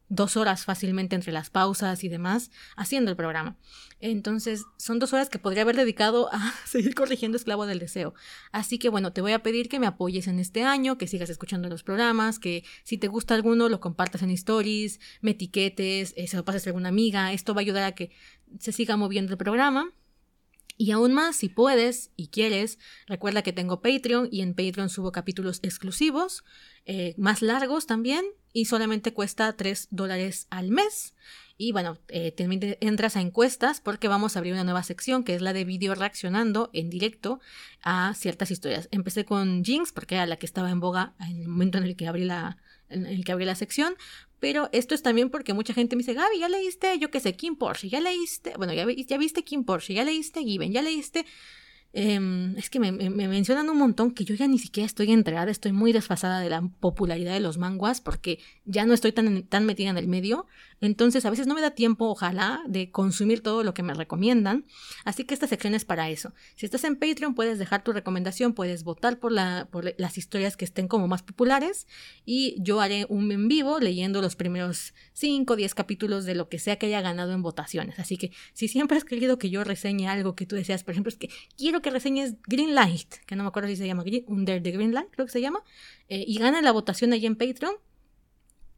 [0.09, 3.57] dos horas fácilmente entre las pausas y demás haciendo el programa.
[3.99, 8.13] Entonces, son dos horas que podría haber dedicado a seguir corrigiendo Esclavo del Deseo.
[8.51, 11.29] Así que bueno, te voy a pedir que me apoyes en este año, que sigas
[11.29, 16.27] escuchando los programas, que si te gusta alguno lo compartas en stories, me etiquetes, eh,
[16.27, 17.33] se lo pases a alguna amiga.
[17.33, 18.11] Esto va a ayudar a que
[18.59, 19.91] se siga moviendo el programa.
[20.79, 22.77] Y aún más, si puedes y quieres,
[23.07, 26.43] recuerda que tengo Patreon y en Patreon subo capítulos exclusivos,
[26.85, 28.23] eh, más largos también,
[28.57, 31.13] y solamente cuesta 3 dólares al mes.
[31.59, 32.33] Y bueno, eh,
[32.81, 35.93] entras a encuestas porque vamos a abrir una nueva sección que es la de vídeo
[35.93, 37.39] reaccionando en directo
[37.83, 38.89] a ciertas historias.
[38.89, 41.95] Empecé con Jinx porque era la que estaba en boga en el momento en el
[41.95, 42.57] que abrí la,
[42.89, 43.95] en el que abrí la sección,
[44.39, 47.35] pero esto es también porque mucha gente me dice, Gaby, ya leíste, yo qué sé,
[47.35, 51.27] Kim Porsche, ya leíste, bueno, ya, ya viste Kim Porsche, ya leíste Given, ya leíste
[51.99, 55.71] Em, es que me, mencionan un montón que yo ya ni siquiera estoy enterada, estoy
[55.71, 59.89] muy desfasada de la popularidad de los manguas porque ya no estoy tan, tan metida
[59.89, 60.45] en el medio.
[60.81, 64.65] Entonces a veces no me da tiempo, ojalá, de consumir todo lo que me recomiendan.
[65.05, 66.33] Así que esta sección es para eso.
[66.55, 70.57] Si estás en Patreon puedes dejar tu recomendación, puedes votar por, la, por las historias
[70.57, 71.87] que estén como más populares
[72.25, 76.49] y yo haré un en vivo leyendo los primeros 5 o 10 capítulos de lo
[76.49, 77.99] que sea que haya ganado en votaciones.
[77.99, 81.09] Así que si siempre has querido que yo reseñe algo que tú deseas, por ejemplo,
[81.09, 84.61] es que quiero que reseñes Green Light, que no me acuerdo si se llama Under
[84.61, 85.61] the Green Light, creo que se llama,
[86.09, 87.75] eh, y gana la votación allí en Patreon.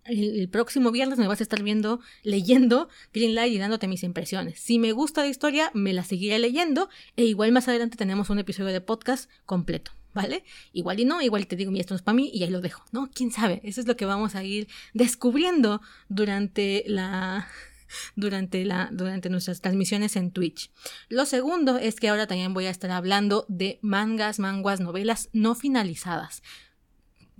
[0.05, 4.59] El, próximo viernes me vas a estar viendo, leyendo Green Light y dándote mis impresiones.
[4.59, 8.39] Si me gusta la historia, me la seguiré leyendo e igual más adelante tenemos un
[8.39, 9.91] episodio de podcast completo.
[10.11, 10.43] ¿Vale?
[10.73, 12.61] Igual y no, igual te digo, mira, esto no es para mí y ahí lo
[12.61, 13.11] dejo, ¿no?
[13.13, 13.61] ¿Quién sabe?
[13.63, 17.47] Eso es lo que vamos a ir descubriendo durante la,
[18.15, 20.71] durante, la, durante nuestras transmisiones en Twitch.
[21.09, 25.53] Lo segundo es que ahora también voy a estar hablando de mangas, manguas, novelas no
[25.53, 26.41] finalizadas.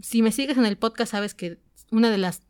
[0.01, 1.57] Si me sigues en el podcast, sabes que
[1.91, 2.41] una de las,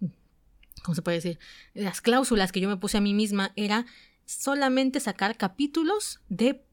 [0.83, 1.39] ¿cómo se puede decir?
[1.73, 3.85] Las cláusulas que yo me puse a mí misma era
[4.25, 6.63] solamente sacar capítulos de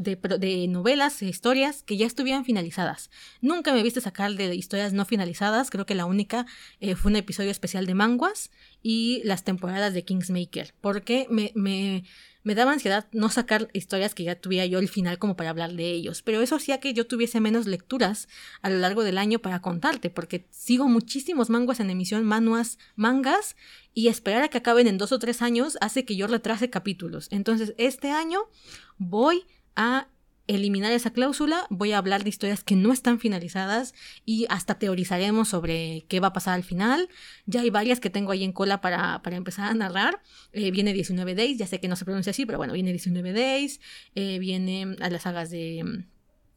[0.00, 3.10] de, novelas e historias que ya estuvieran finalizadas.
[3.40, 6.46] Nunca me viste sacar de historias no finalizadas, creo que la única
[6.80, 8.50] eh, fue un episodio especial de manguas
[8.82, 12.04] y las temporadas de Kingsmaker, porque me, me,
[12.42, 15.72] me, daba ansiedad no sacar historias que ya tuviera yo el final como para hablar
[15.72, 18.28] de ellos, pero eso hacía que yo tuviese menos lecturas
[18.62, 23.56] a lo largo del año para contarte, porque sigo muchísimos manguas en emisión, manuas, mangas,
[23.94, 27.28] y esperar a que acaben en dos o tres años hace que yo retrase capítulos.
[27.30, 28.40] Entonces, este año
[28.96, 29.44] voy
[29.76, 30.08] a
[30.54, 35.48] eliminar esa cláusula, voy a hablar de historias que no están finalizadas y hasta teorizaremos
[35.48, 37.08] sobre qué va a pasar al final.
[37.46, 40.22] Ya hay varias que tengo ahí en cola para, para empezar a narrar.
[40.52, 43.32] Eh, viene 19 Days, ya sé que no se pronuncia así, pero bueno, viene 19
[43.32, 43.80] Days,
[44.14, 46.04] eh, viene a las sagas de...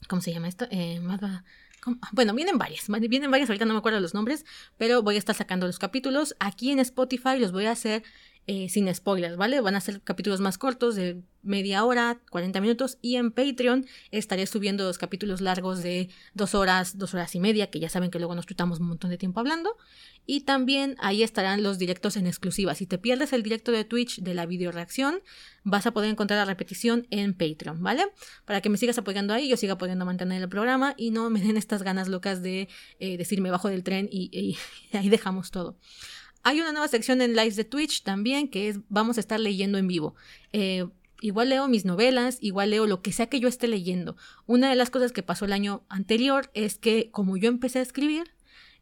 [0.08, 0.68] ¿Cómo se llama esto?
[0.70, 1.02] Eh,
[2.12, 4.46] bueno, vienen varias, vienen varias, ahorita no me acuerdo los nombres,
[4.78, 6.36] pero voy a estar sacando los capítulos.
[6.40, 8.04] Aquí en Spotify los voy a hacer
[8.48, 9.60] eh, sin spoilers, ¿vale?
[9.60, 14.46] Van a ser capítulos más cortos de media hora, 40 minutos y en Patreon estaré
[14.46, 18.20] subiendo los capítulos largos de dos horas, dos horas y media, que ya saben que
[18.20, 19.78] luego nos chutamos un montón de tiempo hablando.
[20.28, 22.76] Y también ahí estarán los directos en exclusiva.
[22.76, 25.22] Si te pierdes el directo de Twitch de la video reacción,
[25.64, 28.06] vas a poder encontrar la repetición en Patreon, ¿vale?
[28.46, 31.42] Para que me sigas apoyando ahí, yo siga pudiendo mantener el programa y no me
[31.42, 32.70] den estas ganas locas de
[33.00, 34.58] eh, decirme bajo del tren y
[34.94, 35.78] ahí dejamos todo.
[36.48, 39.80] Hay una nueva sección en lives de Twitch también que es vamos a estar leyendo
[39.80, 40.14] en vivo.
[40.54, 40.86] Eh,
[41.20, 44.16] igual leo mis novelas, igual leo lo que sea que yo esté leyendo.
[44.46, 47.82] Una de las cosas que pasó el año anterior es que como yo empecé a
[47.82, 48.32] escribir,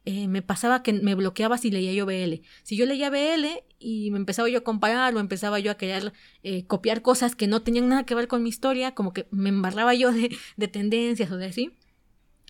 [0.03, 2.41] eh, me pasaba que me bloqueaba si leía yo BL.
[2.63, 6.11] Si yo leía BL y me empezaba yo a comparar o empezaba yo a querer
[6.43, 9.47] eh, copiar cosas que no tenían nada que ver con mi historia, como que me
[9.47, 11.71] embarraba yo de, de tendencias o de así.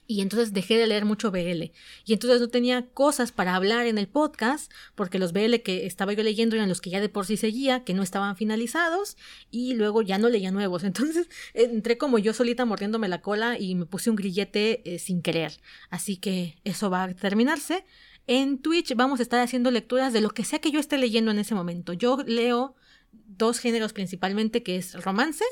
[0.05, 1.71] Y entonces dejé de leer mucho BL.
[2.05, 6.13] Y entonces no tenía cosas para hablar en el podcast, porque los BL que estaba
[6.13, 9.17] yo leyendo eran los que ya de por sí seguía, que no estaban finalizados,
[9.49, 10.83] y luego ya no leía nuevos.
[10.83, 15.21] Entonces entré como yo solita mordiéndome la cola y me puse un grillete eh, sin
[15.21, 15.53] querer.
[15.89, 17.85] Así que eso va a terminarse.
[18.27, 21.31] En Twitch vamos a estar haciendo lecturas de lo que sea que yo esté leyendo
[21.31, 21.93] en ese momento.
[21.93, 22.75] Yo leo
[23.11, 25.43] dos géneros principalmente, que es romance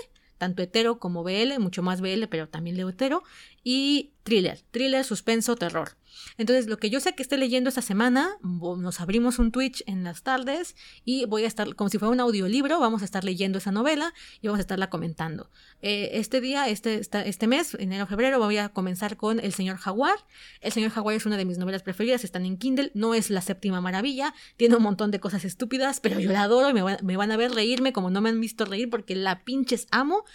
[0.41, 3.21] tanto hetero como BL, mucho más BL, pero también leo hetero,
[3.63, 5.91] y thriller, thriller, suspenso, terror.
[6.37, 10.03] Entonces, lo que yo sé que esté leyendo esta semana, nos abrimos un Twitch en
[10.03, 10.75] las tardes
[11.05, 14.13] y voy a estar, como si fuera un audiolibro, vamos a estar leyendo esa novela
[14.41, 15.49] y vamos a estarla comentando.
[15.81, 20.15] Eh, este día, este, este mes, enero, febrero, voy a comenzar con El Señor Jaguar.
[20.61, 23.41] El Señor Jaguar es una de mis novelas preferidas, están en Kindle, no es la
[23.41, 27.17] séptima maravilla, tiene un montón de cosas estúpidas, pero yo la adoro y me, me
[27.17, 30.25] van a ver reírme como no me han visto reír porque la pinches amo.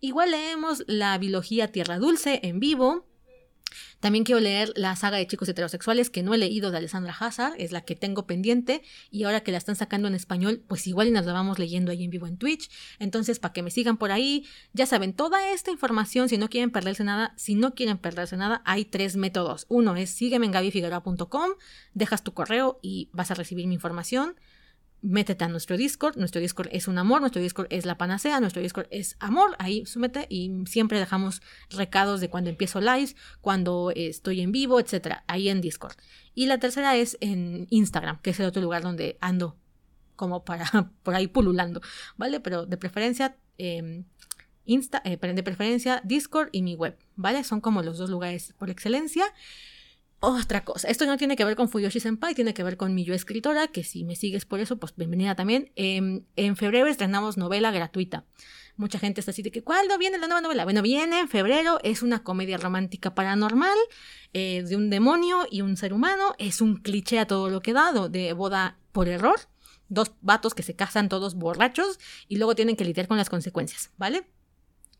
[0.00, 3.05] Igual leemos la biología Tierra Dulce en vivo.
[4.06, 7.54] También quiero leer la saga de chicos heterosexuales que no he leído de Alessandra Hazard,
[7.58, 11.12] es la que tengo pendiente y ahora que la están sacando en español, pues igual
[11.12, 12.70] nos la vamos leyendo ahí en vivo en Twitch.
[13.00, 16.70] Entonces, para que me sigan por ahí, ya saben, toda esta información, si no quieren
[16.70, 19.66] perderse nada, si no quieren perderse nada, hay tres métodos.
[19.68, 21.50] Uno es sígueme en gabifigueroa.com,
[21.94, 24.36] dejas tu correo y vas a recibir mi información
[25.02, 26.16] métete a nuestro Discord.
[26.16, 29.56] Nuestro Discord es un amor, nuestro Discord es la panacea, nuestro Discord es amor.
[29.58, 35.24] Ahí súmete y siempre dejamos recados de cuando empiezo live, cuando estoy en vivo, etcétera,
[35.26, 35.96] ahí en Discord.
[36.34, 39.56] Y la tercera es en Instagram, que es el otro lugar donde ando
[40.16, 40.66] como para
[41.02, 41.80] por ahí pululando,
[42.16, 42.40] ¿vale?
[42.40, 44.04] Pero de preferencia em,
[44.64, 47.44] Insta, eh, de preferencia Discord y mi web, ¿vale?
[47.44, 49.24] Son como los dos lugares por excelencia
[50.26, 50.88] otra cosa.
[50.88, 53.68] Esto no tiene que ver con Fuyoshi Senpai, tiene que ver con mi yo escritora,
[53.68, 55.70] que si me sigues por eso, pues bienvenida también.
[55.76, 58.24] Em, en febrero estrenamos novela gratuita.
[58.76, 60.64] Mucha gente está así de que, ¿cuándo viene la nueva novela?
[60.64, 63.78] Bueno, viene en febrero, es una comedia romántica paranormal
[64.32, 66.34] eh, de un demonio y un ser humano.
[66.38, 69.38] Es un cliché a todo lo que dado de boda por error.
[69.88, 73.92] Dos vatos que se casan todos borrachos y luego tienen que lidiar con las consecuencias,
[73.96, 74.26] ¿vale?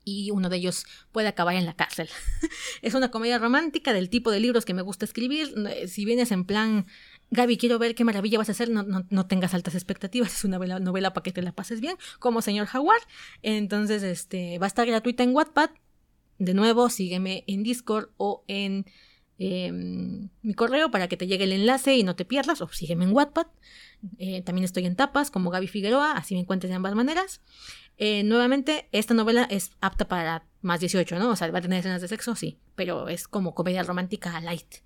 [0.06, 2.08] Y uno de ellos puede acabar en la cárcel.
[2.82, 5.52] es una comedia romántica del tipo de libros que me gusta escribir.
[5.68, 6.86] Eh, si vienes en plan,
[7.32, 10.58] Gaby, quiero ver qué maravilla vas a hacer, no, no, tengas altas expectativas, es una
[10.58, 13.00] novela, novela para que te la pases bien, como señor Jaguar.
[13.42, 15.70] Entonces, este, va a estar gratuita en Wattpad.
[16.38, 18.86] De nuevo, sígueme en Discord o en
[19.38, 23.06] em, mi correo para que te llegue el enlace y no te pierdas, o sígueme
[23.06, 23.48] en Wattpad.
[24.18, 27.40] Eh, también estoy en tapas como Gaby Figueroa, así me encuentras de ambas maneras.
[27.98, 31.30] Eh, nuevamente, esta novela es apta para más 18, ¿no?
[31.30, 34.76] O sea, va a tener escenas de sexo, sí, pero es como comedia romántica light.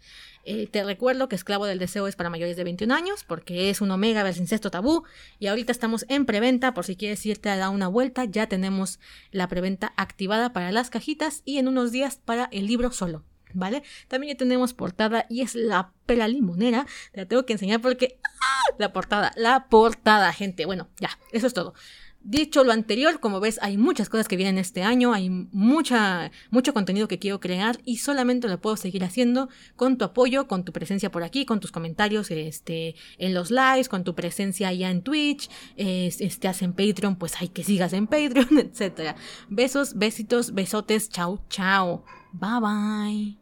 [0.44, 3.80] Eh, te recuerdo que Esclavo del Deseo es para mayores de 21 años, porque es
[3.80, 5.04] un omega versus incesto tabú,
[5.38, 9.00] y ahorita estamos en preventa, por si quieres irte a dar una vuelta, ya tenemos
[9.32, 13.24] la preventa activada para las cajitas y en unos días para el libro solo.
[13.52, 13.82] ¿Vale?
[14.06, 16.86] También ya tenemos portada y es la pela limonera.
[17.10, 18.20] Te la tengo que enseñar porque.
[18.22, 18.76] ¡ah!
[18.78, 20.66] La portada, la portada, gente.
[20.66, 21.74] Bueno, ya, eso es todo.
[22.22, 26.74] Dicho lo anterior, como ves, hay muchas cosas que vienen este año, hay mucha, mucho
[26.74, 30.72] contenido que quiero crear y solamente lo puedo seguir haciendo con tu apoyo, con tu
[30.72, 35.00] presencia por aquí, con tus comentarios este, en los lives, con tu presencia allá en
[35.00, 39.16] Twitch, eh, estás en Patreon, pues hay que sigas en Patreon, etc.
[39.48, 42.04] Besos, besitos, besotes, chao, chao.
[42.32, 43.39] Bye bye.